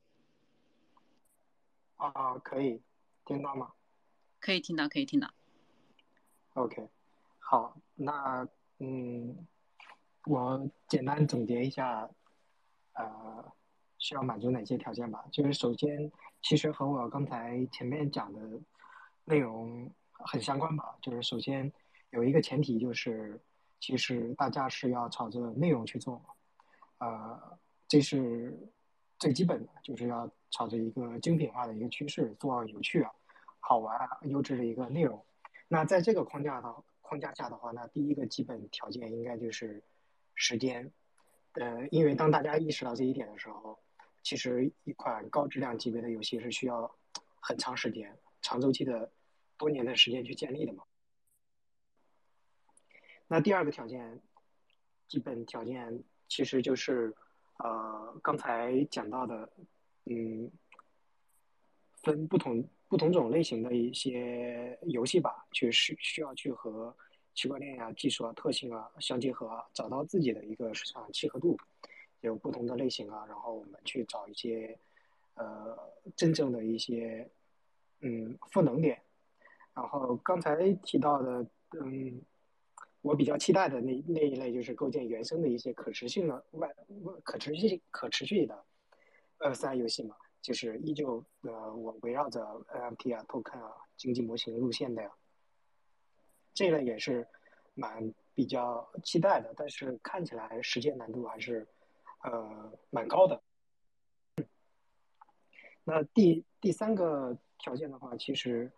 [1.96, 2.80] 啊，可以
[3.24, 3.72] 听到吗？
[4.38, 5.34] 可以听到，可以听到。
[6.54, 6.88] OK，
[7.38, 8.48] 好，那
[8.78, 9.46] 嗯，
[10.26, 12.08] 我简单总结一下，
[12.94, 13.52] 呃，
[13.98, 15.24] 需要满足哪些条件吧？
[15.30, 16.10] 就是首先，
[16.42, 18.40] 其实和我刚才前面讲的
[19.24, 20.96] 内容很相关吧。
[21.00, 21.72] 就是首先。
[22.10, 23.40] 有一个前提就是，
[23.80, 26.22] 其实大家是要朝着内容去做，
[26.98, 27.58] 呃，
[27.88, 28.56] 这是
[29.18, 33.10] 最基本的，就是要朝着一个精品化的一个趋势做有趣啊、
[33.58, 35.20] 好玩啊、优质的一个内容。
[35.68, 39.82] 那在这个框架的框架下的话，那第一个基本条件应该就是
[40.34, 40.92] 时间，
[41.52, 43.78] 呃，因为当大家意识到这一点的时候，
[44.22, 46.94] 其实一款高质量级别的游戏是需要
[47.40, 49.10] 很长时间、长周期的
[49.56, 50.84] 多年的时间去建立的嘛。
[53.26, 54.20] 那第二个条件，
[55.08, 57.14] 基本条件其实就是，
[57.58, 59.50] 呃，刚才讲到的，
[60.04, 60.50] 嗯，
[62.02, 66.94] 分不同不同种类型的一些游戏吧，去需需要去和
[67.34, 71.58] 区块链呀、技术啊、特性啊相结合，找到自己的一个市场契合度，
[72.20, 74.78] 有不同的类型啊，然后我们去找一些，
[75.34, 75.76] 呃，
[76.14, 77.28] 真正的一些，
[78.02, 79.02] 嗯，赋能点，
[79.74, 81.44] 然后刚才提到的，
[81.80, 82.22] 嗯。
[83.02, 86.74] 我比较期待的那那一类就是构建原生的一些可持续的外
[87.22, 88.64] 可持续可持续的
[89.36, 95.10] 二三游戏嘛，就是依旧呃我围绕着 NFT 啊、token 啊、经济模型路线的呀，
[96.52, 97.26] 这个也是
[97.72, 101.66] 蛮比较期待的，但是看起来实践难度还是
[102.24, 103.42] 呃蛮高的。
[105.82, 108.70] 那第第三个条件的话，其实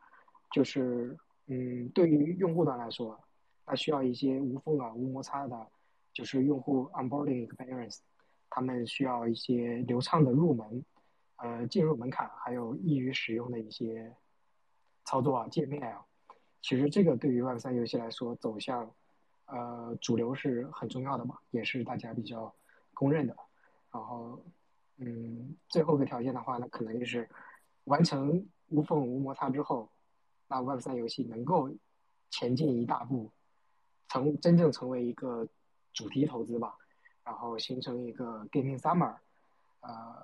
[0.53, 3.21] 就是嗯，对于用户端来说。
[3.69, 5.67] 它需要一些无缝啊、无摩擦的，
[6.13, 7.99] 就是用户 onboarding experience，
[8.49, 10.85] 他们需要一些流畅的入门，
[11.37, 14.15] 呃，进入门槛还有易于使用的一些
[15.05, 16.05] 操作啊、界面啊。
[16.63, 18.91] 其实这个对于 Web 三游戏来说，走向
[19.47, 22.55] 呃主流是很重要的嘛，也是大家比较
[22.95, 23.37] 公认的。
[23.93, 24.43] 然后，
[24.97, 27.29] 嗯，最后一个条件的话，呢可能就是
[27.85, 29.89] 完成无缝无摩擦之后，
[30.49, 31.71] 那 Web 三游戏能够
[32.31, 33.31] 前进一大步。
[34.09, 35.49] 成真正成为一个
[35.93, 36.77] 主题投资吧，
[37.25, 39.17] 然后形成一个 gaming summer，
[39.81, 40.15] 呃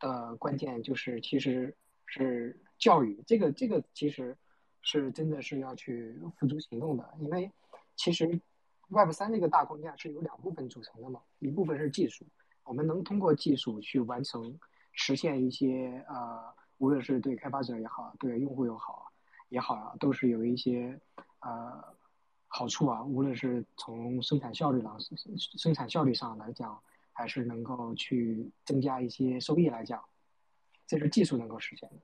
[0.00, 1.72] 的关键就是其实
[2.06, 4.36] 是教育，这个这个其实
[4.82, 7.48] 是真的是要去付诸行动的，因为
[7.94, 8.40] 其实
[8.88, 12.24] Web 三这个大框架是由两部分组成的嘛，一部分是技术，
[12.64, 14.58] 我们能通过技术去完成
[14.90, 19.12] 实现一些呃，无论是对开发者也好，对用户也好
[19.50, 20.98] 也好啊，都是有一些
[21.40, 21.94] 呃。
[22.52, 24.98] 好处啊，无论是从生产效率上、
[25.56, 26.82] 生产效率上来讲，
[27.20, 30.02] 还是能够去增加一些收益来讲，
[30.86, 31.96] 这是技术能够实现的。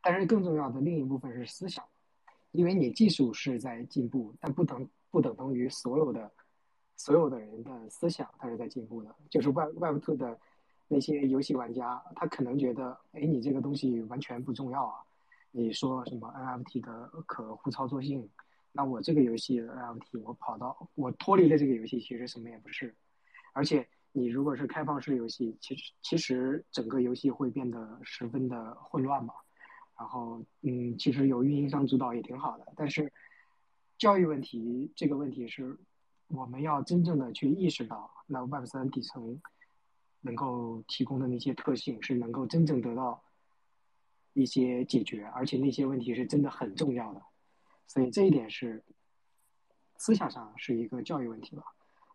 [0.00, 1.84] 但是更重要的另一部分是思想，
[2.52, 6.32] 因为你技术是在进步，但不等不等同于所有的
[6.96, 9.14] 所有的人的思想它是在进步的。
[9.28, 10.40] 就是 Web Web Two 的
[10.88, 15.04] 那些游戏玩家，他可能觉得，哎，你这个东西完全不重要啊，
[15.50, 18.26] 你说什么 NFT 的可互操作性？
[18.72, 22.94] 那我这个游戏 NFT，我跑到我脱离了这个游戏，其实什么也不是。
[23.52, 29.34] 而且你如果是开放式游戏，其实其实整个游戏会变得十分的混乱嘛。
[29.98, 32.72] 然后嗯，其实有运营商主导也挺好的。
[32.76, 33.12] 但是
[33.98, 35.78] 教育问题这个问题是，
[36.28, 39.40] 我们要真正的去意识到，那 Web 三底层
[40.20, 43.22] 能够提供的那些特性是能够真正得到
[44.32, 47.22] 一些解决，而且那些问题是真的很重要的。
[47.86, 48.82] 所以这一点是
[49.98, 51.62] 思想上是一个教育问题吧。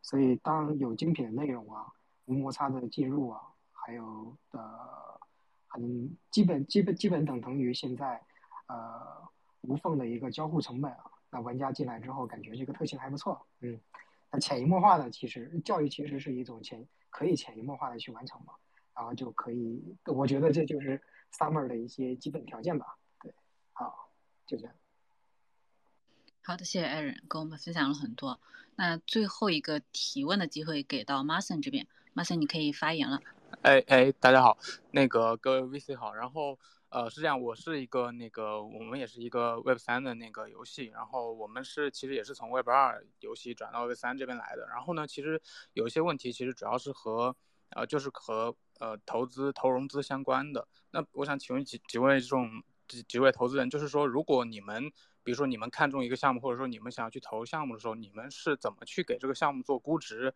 [0.08, 1.86] 所以当有精品的内容啊、
[2.28, 3.42] 无摩擦的进入啊，
[3.74, 5.20] 还有呃
[5.68, 8.24] 很基本、基本、基本等同于现在
[8.68, 8.88] 呃
[9.60, 13.78] 无缝的一个交互成本啊，那玩家进来之后感觉这个特性还不错，嗯，
[14.32, 18.54] 那潜移默化的其实教育其实是一种潜可以潜移默化的去完成嘛，
[18.96, 21.04] 然后就可以，我觉得这就是
[21.34, 22.98] Summer 的一些基本条件吧。
[23.20, 23.34] 对，
[23.74, 24.10] 好，
[24.46, 24.74] 就这样。
[26.44, 28.40] 好的，谢谢艾伦跟我们分享了很多。
[28.80, 33.20] 那最后一个提问的机会给到 m a s o n 这边 m a s o n 你可以发言了。
[33.64, 34.56] 哎哎，大家好，
[34.92, 36.14] 那个各位 VC 好。
[36.14, 36.60] 然后
[36.90, 44.68] 呃，是这样，我是一个那个，我们也是一个 Web 三的那个游戏，然后我们是其实也是从 Web 二游戏转到 Web 三这边来的。
[44.68, 45.42] 然后呢，其实
[45.74, 47.36] 有一些问题，其实主要是和
[47.70, 50.68] 呃，就是和呃投资投融资相关的。
[50.92, 54.92] 那我想请问几几位这种几几位投资人，就是说，如果你们
[55.28, 60.34] 比如说你们看中一个项目，或者说你们想要去投项目的时候，你们是怎么去给这个项目做估值？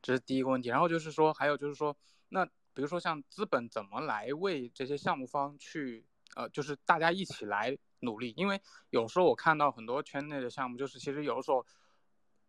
[0.00, 0.68] 这是第一个问题。
[0.68, 1.96] 然后就是说，还有就是说，
[2.28, 2.48] 那。
[2.74, 6.06] 比如说像资本怎么来为这些项目方去，
[6.36, 11.66] 呃，就是大家一起来努力，因为有时候我看到很多圈内的项目，就是其实有的时候，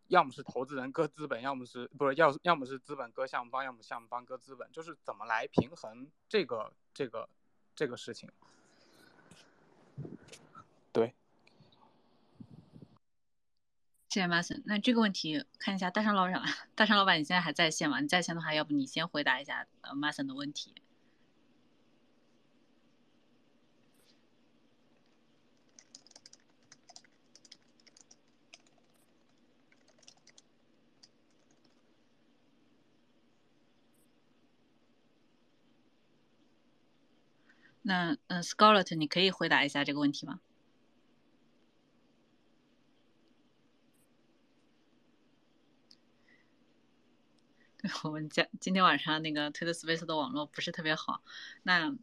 [0.06, 7.28] 要么是投资人割资本，要么是不是要要么是资本割项目方，要么项目方割资本，就是怎么来平衡这个这个
[7.74, 8.30] 这个事情？
[10.92, 11.12] 对。
[14.10, 14.60] 谢谢 Mason。
[14.66, 16.42] 那这个问题看一下大山老板，
[16.74, 18.00] 大山老板你现在还在线吗？
[18.00, 20.74] 你在线的话，要不你先回答一下呃 Mason 的问题。
[37.82, 40.40] 那嗯，Scarlett，你可以回答一下这个问题吗？
[48.04, 51.22] 我们家今天晚上那个 Twitter Space 的网络不是特别好，
[51.62, 51.96] 那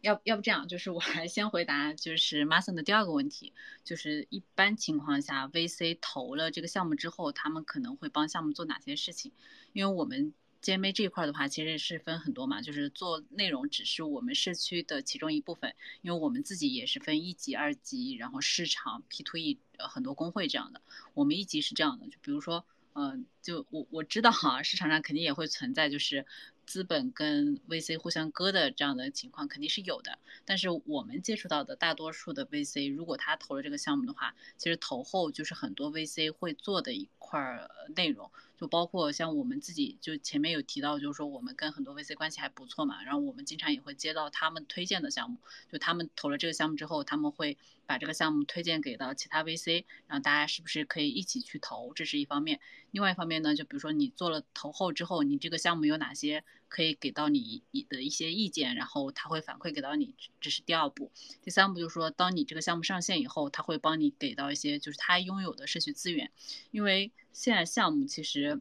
[0.00, 3.52] 要要不这样，就是我来先回答，就是 Mason 的第二个问题，
[3.84, 9.32] 就是一般情况下 VC 投了这个项目之后，他们可能会帮项目做哪些事情？
[9.74, 10.32] 因为我们
[10.62, 20.80] GMA 这一块的话，其实是分很多嘛，就是做内容只是我们社区的其中一部分，因为我们自己也是分一级、二级，然后市场 P to E 很多工会这样的，
[21.12, 22.64] 我们一级是这样的，就比如说。
[22.94, 26.26] 嗯，就我我知道哈，市场上肯定也会存在，就是
[26.66, 30.18] 资本跟 VC 互相割的这样的情况，肯定是有的。
[30.44, 38.30] 但是我们接触到的大多数的 VC，如果他投了这个项目的话，其实投后就是很多 VC 会做的一块内容。
[38.60, 45.38] 就包括像我们自己，就前面有提到，就是说我们跟很多 VC 关系还不错嘛，然后我们经常也会接到他们推荐的项目，
[45.72, 47.56] 就他们投了这个项目之后，他们会
[47.86, 52.60] 把这个项目推荐给到其他 VC，然后大家是不是可以一起去投，这是一方面。
[52.90, 61.10] 另外一方面呢，就比如说你做了投后之后，你这个项目有哪些可以给到你的一些意见，然后他会反馈给到你，这是第二步。
[61.42, 66.30] 第三步就是说，当你这个项目上线以后，他会帮你给到一些就是他拥有的社区资源，
[66.70, 67.12] 因为。
[67.32, 68.60] 现在项目其实，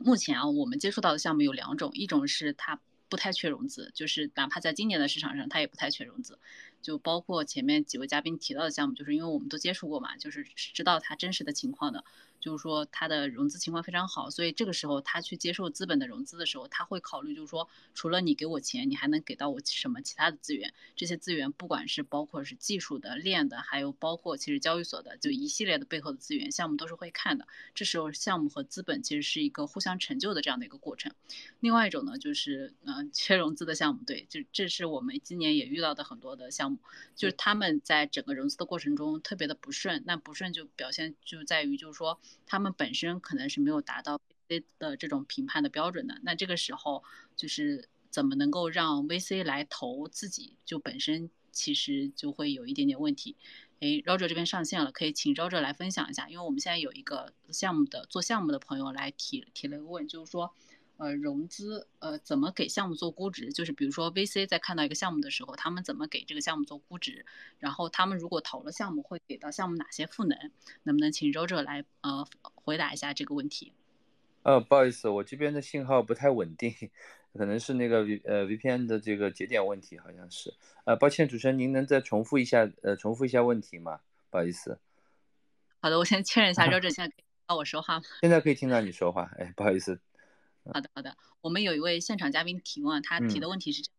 [0.00, 6.38] 目前啊，我们接触到的项目有两种，一种是它不太缺融资，就是哪怕在今年的市场上，他也不太缺融资。
[6.82, 12.04] 就包括前面几位嘉宾提到的项目，就是因为我们都接触过嘛，就是知道它真实的情况的。
[12.40, 20.72] 就是说他的融资情况非常好，所以这个时候他去接受资本的融资的时候，他会考虑就是说，除了你给我钱，你还能给到我什么其他的资源？
[20.94, 27.48] 这些资源不管是包括是技术的、链的，还有包括其实交易所的，就一系列的背后的资源，项目都是会看的。
[27.74, 31.12] 这时候项目和资本其实是一个互相成就的这样的一个过程。
[31.60, 36.78] 另外一种呢，就是嗯缺融资的项目，对，就这是我们今年也遇到的很多的项目，
[37.16, 42.20] 就是他们在整个融资的过程中特别的不顺，那不顺就表现就在于就是说。
[42.46, 47.02] 他们本身可能是没有达到 VC 的这种评判的标准的，那这个时候
[47.36, 53.36] 就是怎么能够让 VC 来投自己，就本身其实就会有一点点问题。
[53.80, 60.54] 哎，Roger 这边上线了，可以请 Roger 来分享一下，因为我们现在有一个项目的做项目的朋友来提提了个问，就是说。
[60.98, 63.52] 呃，融资呃，怎么给项目做估值？
[63.52, 67.26] 就是比如说 VC 在看到一个项目的时候，他们怎么给这个项目做估值？
[67.58, 70.38] 然后他们如果投了项目，会给到项目哪些赋能？
[70.84, 73.72] 能不能请 Roger 来呃回答一下这个问题？
[74.42, 76.72] 呃，不好意思，我这边的信号不太稳定，
[77.34, 80.54] 可能是那个 V 呃 VPN 的这个节点问题，好像是。
[80.84, 84.00] 呃，抱歉，主持人，您能再重复一下呃重复一下问题吗？
[84.30, 84.78] 不好意思。
[85.80, 88.04] 好的，我先确认一下，Roger 现在可以听到我说话吗？
[88.20, 90.00] 现在可以听到你说话，哎，不好意思。
[90.72, 91.16] 好的，好的。
[91.40, 93.96] 我们有一位现场嘉宾提问，他提的问题是这样，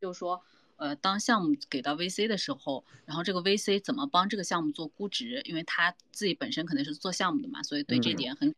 [0.00, 0.42] 就是说，
[0.76, 5.42] 呃，当项目给到 VC 的时候，然后这个 VC 怎么帮这个项目做估值？
[5.44, 8.54] 因为他自己本身可能是做项目的嘛，所以对这点很。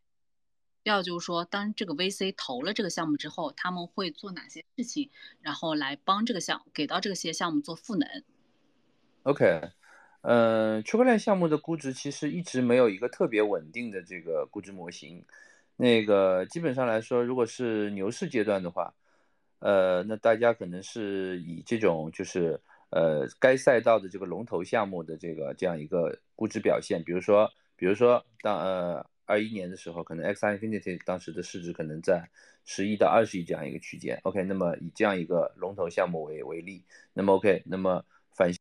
[0.83, 5.11] 第二就是说，当这个 VC 投了这个项目之后，他们会做哪些事情，
[5.43, 8.23] 然后来帮这个项给到这些项目做赋能
[9.25, 9.73] ？OK，
[10.23, 15.27] 呃，区块链项目的估值其实一直没有一个特别稳定的这个估值模型。
[15.81, 18.93] 那个基本上来说，如果是牛市阶段的话，
[19.61, 32.29] 呃，那大家可能是以这种就是呃该赛道的这个龙头项目的这个这样一个估值表现，比如说比如说当呃二一年的时候，可能 X Infinity 当时的市值可能在
[32.67, 34.21] 十亿到二十亿这样一个区间。
[34.25, 36.85] OK，那么以这样一个龙头项目为为例，
[37.15, 38.05] 那么 OK，那么
[38.37, 38.53] 反。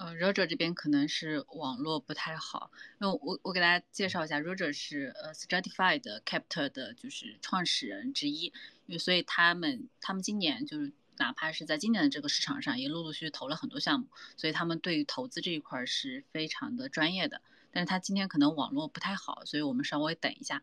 [0.00, 8.46] 呃，Roger 这边可能是网络不太好，那我我给大家介绍一下，Roger 是呃 Stratified Capital 的就是创始人之一，
[8.86, 14.06] 因为所以他们他们今年就是哪怕是在今年的这个市场上，也陆陆续续投了很多项目，
[14.38, 17.42] 所以他们对于投资这一块是非常的专业的。
[17.70, 20.62] 但是他今天可能网络不太好，所以我们稍微等一下。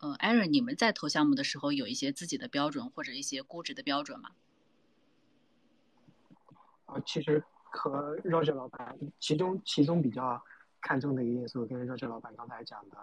[0.00, 4.32] 呃，Aaron，你们在投项目的时候有一些自己的标准或者一些估值的标准吗？
[6.86, 7.44] 啊，其实。
[7.76, 10.40] 和 Roger 老板，其中其中比较
[10.80, 12.96] 看重的一个因素，跟 Roger 老板刚才讲的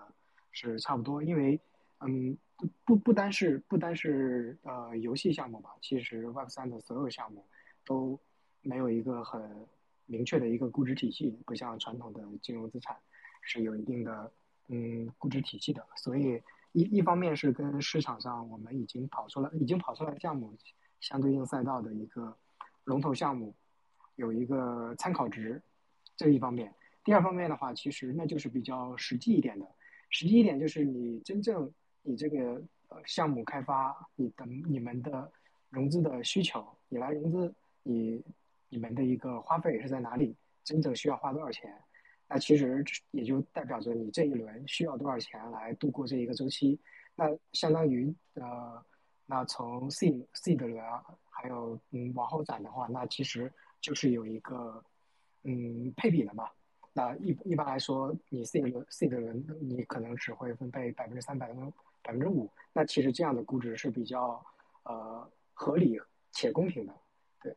[0.51, 1.21] 是差不多。
[1.21, 1.59] 因为，
[1.99, 2.37] 嗯，
[2.85, 7.45] 不不单是不单是呃游戏项目吧，其实 Web 三的所有项目
[7.85, 8.17] 都
[8.61, 9.67] 没有一个很
[10.05, 12.95] 明确的一个估值体系，不像传统的金融资产
[13.41, 14.31] 是有一定的
[14.69, 15.85] 嗯估值体系的。
[15.97, 16.41] 所以
[16.71, 20.53] 一一方面是跟市场上我们已经跑出来已经跑出来项目
[21.01, 22.35] 相对应赛道的一个
[22.85, 23.53] 龙头项目。
[24.21, 25.59] 有一个参考值，
[26.15, 26.71] 这一方面。
[27.03, 29.65] 第二方面的话，其实那就是比较实际一点的。
[30.11, 31.73] 实际一点就是你真正
[32.03, 35.31] 你这个呃项目开发，你的你们的
[35.71, 38.23] 融资的需求，你来融资，你
[38.69, 40.35] 你们的一个花费是在哪里？
[40.63, 41.75] 真正需要花多少钱？
[42.27, 46.79] 那其实也就代表着你这一轮需要多少钱来度过这一个周期。
[47.15, 48.85] 那相当于呃，
[49.25, 50.79] 那从 C C 的轮，
[51.31, 53.51] 还有嗯往后攒的话，那其实。
[53.81, 54.83] 就是有一个，
[55.43, 56.49] 嗯，配比的嘛。
[56.93, 62.49] 那一一般来说，你 C 轮 C 的人，你可能只会分配百分之三、百分百分之五。
[62.73, 64.45] 那其实这样的估值是比较
[64.83, 65.99] 呃合理
[66.31, 66.93] 且公平的，
[67.41, 67.55] 对。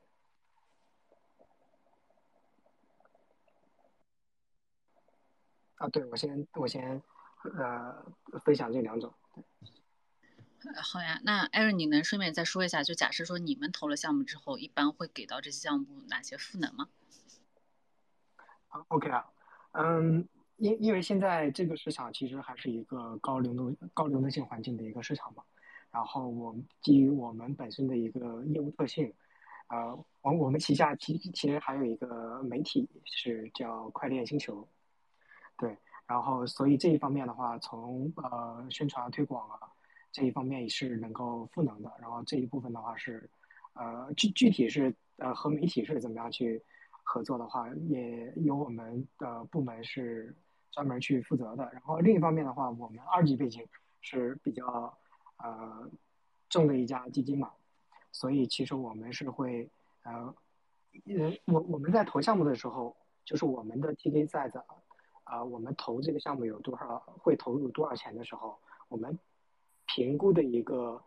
[5.76, 7.02] 啊，对，我先我先
[7.58, 8.04] 呃
[8.44, 9.12] 分享这两种。
[9.34, 9.83] 对
[10.82, 16.88] 好呀，那艾瑞，你能顺便再说一下，就假设说你们投了项目之后，一般会给到这些项目哪些赋能吗？
[18.68, 19.26] 好，OK 啊，
[19.72, 20.26] 嗯，
[20.56, 25.42] 因因为现在这个市场其实还是一个高流动、高流动性环境的一个市场嘛，
[25.90, 29.12] 然后我基于我们本身的一个业务特性，
[29.68, 34.66] 呃，我我们旗下其其实还有一个媒体是叫快链星球，
[35.58, 35.76] 对，
[36.06, 39.58] 然后所以这一方面的话，从呃宣传推广啊。
[40.14, 43.28] 这一方面也是能够赋能的，然后这一部分的话是，
[43.72, 46.62] 呃，具具体是呃和媒体是怎么样去
[47.02, 50.32] 合作的话，也有我们的部门是
[50.70, 51.68] 专门去负责的。
[51.72, 53.66] 然后另一方面的话，我们二级背景
[54.02, 54.96] 是比较
[55.38, 55.90] 呃
[56.48, 57.50] 重的一家基金嘛，
[58.12, 59.68] 所以其实我们是会
[60.04, 60.32] 呃，
[61.06, 64.64] 呃我我们在投项目的时候，就是我们的 TK 在的
[65.24, 68.56] 啊，我们投这个项目有多少会投入多少钱的时候，
[68.88, 69.18] 我们。
[69.86, 71.02] 评估的一个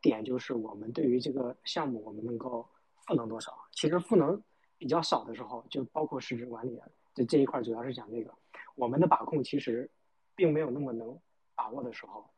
[0.00, 2.66] 点就是我们对于这个项目，我们能够
[3.06, 3.56] 赋能多少？
[3.72, 4.42] 其实赋能
[4.78, 6.80] 比较少的时候，就包括市值管理，
[7.14, 8.34] 这这一块主要是讲这个。
[8.74, 9.88] 我们的把控其实
[10.34, 11.18] 并没有那么能
[11.54, 12.28] 把握的时候，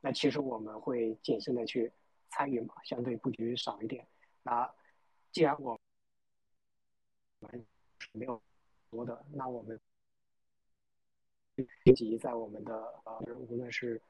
[0.00, 1.90] 那其实我们会谨慎的去
[2.28, 4.06] 参与嘛，相对布局少一点。
[4.42, 4.70] 那
[5.32, 5.78] 既然我
[7.40, 7.64] 们
[8.12, 8.40] 没有
[8.90, 9.80] 多的，那我们
[11.84, 13.18] 以及在我们的呃，
[13.48, 14.00] 无论是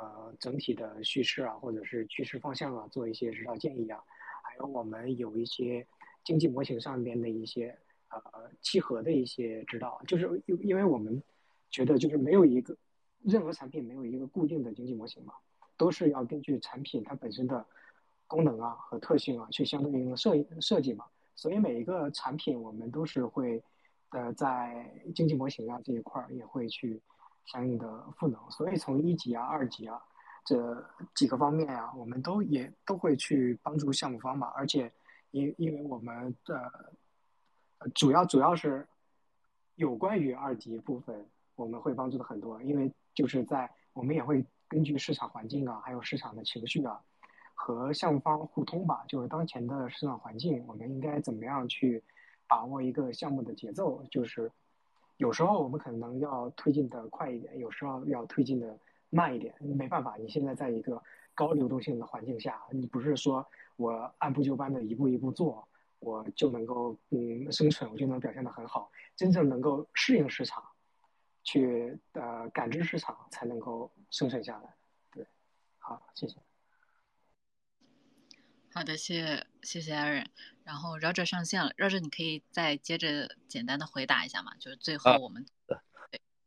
[0.00, 4.02] 呃，整体的叙事啊，或者是趋势方向啊，做一些指导建议啊，
[4.42, 5.86] 还有我们有一些
[6.24, 7.76] 经济模型上面的一些
[8.08, 8.18] 呃
[8.62, 11.22] 契合的一些指导，就是因因为我们
[11.70, 12.74] 觉得就是没有一个
[13.22, 15.34] 任何产品没有一个固定的经济模型嘛，
[15.76, 17.62] 都是要根据产品它本身的
[18.26, 21.04] 功能啊和特性啊去相对应的设设计嘛，
[21.36, 23.62] 所以每一个产品我们都是会
[24.12, 27.02] 呃在经济模型啊这一块儿也会去。
[27.46, 27.86] 相应的
[28.16, 30.00] 赋能，所以从一级啊、二级啊
[30.44, 30.84] 这
[31.14, 34.46] 几个方面啊，我们都也都会去帮助项目方嘛。
[34.56, 34.90] 而且，
[35.32, 36.94] 因因为我们的
[37.94, 38.86] 主要主要是
[39.74, 42.62] 有关于二级部分，我们会帮助的很多。
[42.62, 47.00] 因为就是在我们也会根据市场环境啊，还有市场的情绪啊，
[47.54, 49.04] 和项目方互通吧。
[49.08, 52.02] 就是当前的市场环境，我们应该怎么样去
[52.48, 54.02] 把握一个项目的节奏？
[54.10, 54.50] 就是。
[55.20, 58.78] 有时候我们可能要推进的快一点，有时候要推进的
[59.10, 59.54] 慢一点。
[59.60, 61.02] 没办法，你现在在一个
[61.34, 65.68] 高流动性的环境下，你不是说我按部就班的一步一步做，
[65.98, 68.90] 我就能够嗯生存，我就能表现的很好。
[69.14, 70.64] 真正能够适应市场，
[71.42, 74.74] 去呃感知市场，才能够生存下来。
[75.12, 75.26] 对，
[75.76, 76.38] 好，谢谢。
[78.72, 80.24] 好的，谢谢谢谢 Aaron。
[80.70, 84.54] 然后 Roger 上线了，Roger 你可以再接着简单的回答一下嘛？
[84.60, 85.76] 就是最后我们对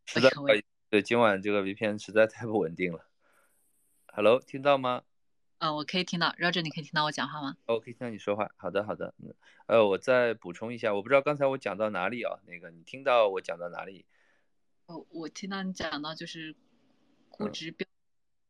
[0.06, 0.32] 实在
[0.90, 3.06] 对今晚这个 VPN 实在太不稳定了。
[4.14, 5.04] Hello，听到吗？
[5.58, 7.58] 嗯，我可以听到，Roger 你可以听到我讲话吗？
[7.66, 8.50] 哦，可以听到你说话。
[8.56, 9.36] 好的好的，嗯，
[9.68, 12.40] 呃，我再补充一下，我不知道刚才我讲到哪里啊？
[12.46, 14.06] 那个你听到我讲到哪里？
[14.86, 16.56] 哦，我听到你讲到就是
[17.28, 17.86] 估值标，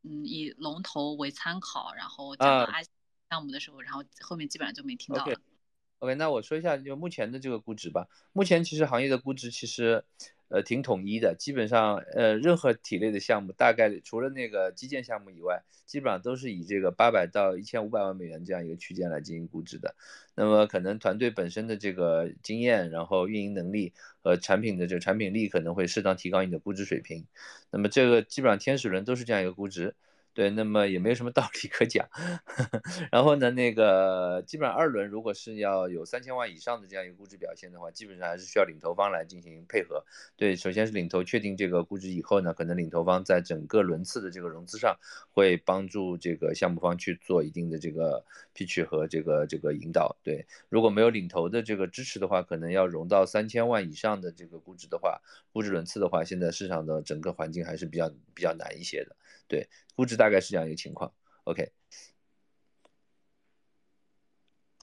[0.04, 2.80] 嗯，以龙头为参考，然后讲到阿。
[3.32, 5.36] 项目的时候，然后后面基本上就没听到了。
[6.04, 8.10] OK，那我说一下就目前的这个估值吧。
[8.34, 10.04] 目前其实行业的估值其实
[10.50, 19.96] 呃挺统一的，基本上呃任何体类的项目，大概除了那个基建项目以外，基本上都是以这个八百到一千五百万美元这样一个区间来进行估值的。
[20.36, 27.26] 那么可能团队本身的这个经验，然后运营能力和产品的这个产品力可能会适当提高你的估值水平。
[27.72, 29.96] 那么这个基本上天使轮都是这样一个估值。
[30.34, 32.08] 对，那么也没有什么道理可讲。
[33.12, 40.04] 然后呢，那个基本上二轮如果是要有三千万以上的这样一个估值表现的话，基本上还是需要领头方来进行配合。
[40.36, 44.98] 对，首先是领头确定这个估值以后呢，可能领头方在整个轮次的这个融资上
[45.32, 50.18] 会帮助这个项目方去做一定的这个 pitch 和这个这个引导。
[50.24, 59.16] 对，如果没有领头的这个支持的话，可能要融到三千万以上的这个估值的话，估值轮次的话，现在市场的整个环境还是比较比较难一些的。
[59.48, 61.12] 对，估值大大概是这样一个情况
[61.44, 61.74] ，OK。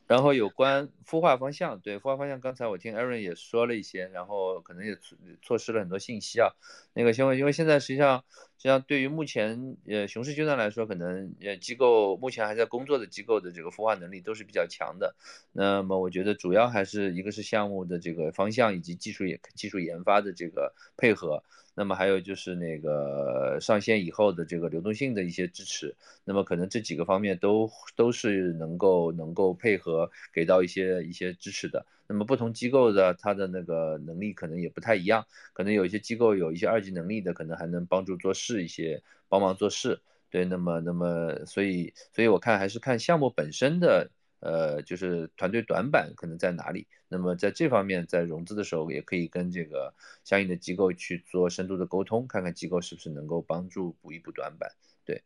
[0.07, 6.51] 然后有关孵化方向，对孵化方向，刚才我听 Aaron 也说了一些，然后可能也错错失了很多信息啊。
[6.93, 8.23] 那个因为因为现在实际上
[8.59, 15.17] 实际上对于目前呃熊市阶段来说，可能呃机构目前还在工作的机构的这个孵化能力都是比较强的。
[15.53, 21.43] 那么我觉得主要还是一个是项目的这个方向以及技术也技术研发的这个配合。
[21.75, 25.95] 那么还有就是那个上线以后的这个流动性的一些支持，
[26.25, 31.87] 那么可能这几个方面都都是能够能够配合给到一些一些支持的。
[32.07, 40.01] 那么不同机构的它的那个能力可能也不太一样，可能有一些机构有一些二级能力的，可能还能帮助做事一些，帮忙做事。
[40.31, 44.11] 对，那么那么所以所以我看还是看项目本身的。
[44.41, 46.87] 呃，就是团队短板可能在哪里？
[47.09, 49.95] 那么在这方面，在融资的时候也可以跟这个
[50.25, 54.73] 相应的机构去做深度的沟通，看看机构是不是能够帮助补一补短板。
[55.05, 55.23] 对，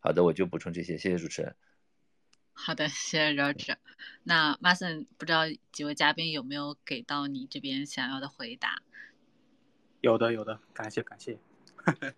[0.00, 1.54] 好的，我就补充这些，谢谢主持人。
[2.52, 3.76] 好的，谢谢 Roger。
[4.22, 5.42] 那 Mason，不知道
[5.72, 8.80] 几位嘉宾有没有给到你这边想要的回答？
[10.00, 11.36] 有的，有的，感谢感谢。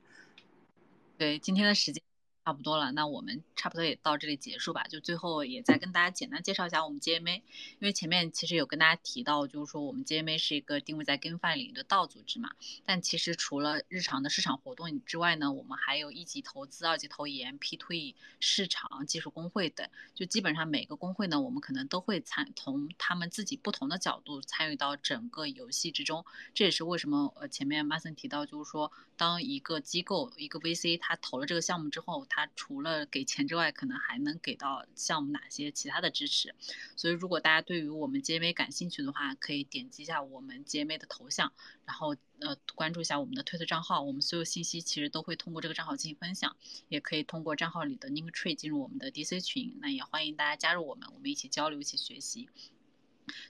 [1.16, 2.05] 对，今天的时间。
[2.46, 4.84] 差不多了，那我们差不多也到这里结束吧。
[4.84, 7.42] 就最后也再跟大家简单介绍一下我们 GMA，因
[7.80, 12.50] 为前面其实有跟大家提到，就是说我们 GMA 是一个定位在 GameFi 领域的道组织嘛。
[12.84, 19.88] 但其实除了日常的市场活动之外呢，我们还有一级投资、二级投研、P2E 市场、技术工会等。
[20.14, 26.24] 就基本上每个工会呢，我们可能都会参从他们自己不同的角度参与到整个游戏之中。
[26.54, 36.54] 这也是为什么呃前面 Mason 提到，就是说当一个机构一个 VC 他投了这个项目之后，他他除了给钱之外，可能还能给到项目哪些其他的支持？
[36.94, 41.50] 所以，如果大家对于我们 GMA 感兴趣的话，可以点击一下我们 GMA 的头像，
[41.86, 44.02] 然后呃关注一下我们的推特账号。
[44.02, 46.54] 我们所有信息其实都会通过这个账号进行分享，
[46.88, 49.78] 也可以通过账号里的 Link Tree 进入我们的 DC 群。
[49.80, 52.50] 那也欢迎大家加入我们，我们一起交流，一起学习。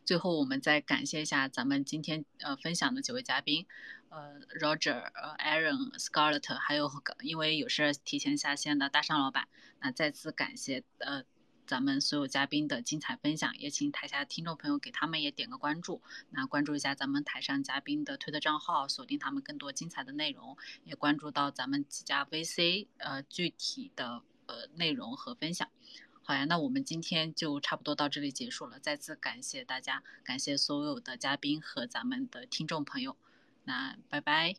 [0.06, 3.66] 最后，我们再感谢一下咱们今天呃分享的几位嘉宾。
[4.08, 9.48] 呃，Roger、，Aaron、Scarlett，还有因为有事提前下线的大尚老板，
[9.80, 11.24] 那再次感谢呃
[11.66, 16.00] 咱们所有嘉宾的精彩分享，也请台下听众朋友给他们也点个关注，
[16.30, 25.68] 那关注一下咱们台上嘉宾的推特账号，锁定他们更多精彩的内容，也关注到咱们几家 VC 呃具体的呃内容和分享。
[26.22, 33.16] 好呀，那我们今天就差不多到这里结束了，再次感谢大家，感谢所有的嘉宾和咱们的听众朋友。
[33.66, 34.54] 那拜拜。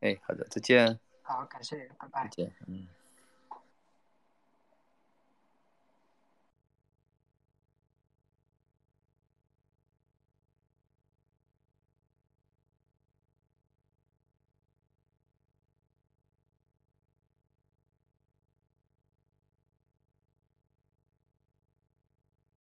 [0.00, 0.98] 哎，好的，再见。
[1.22, 2.22] 好，感谢，拜拜。
[2.24, 2.88] 再见，嗯。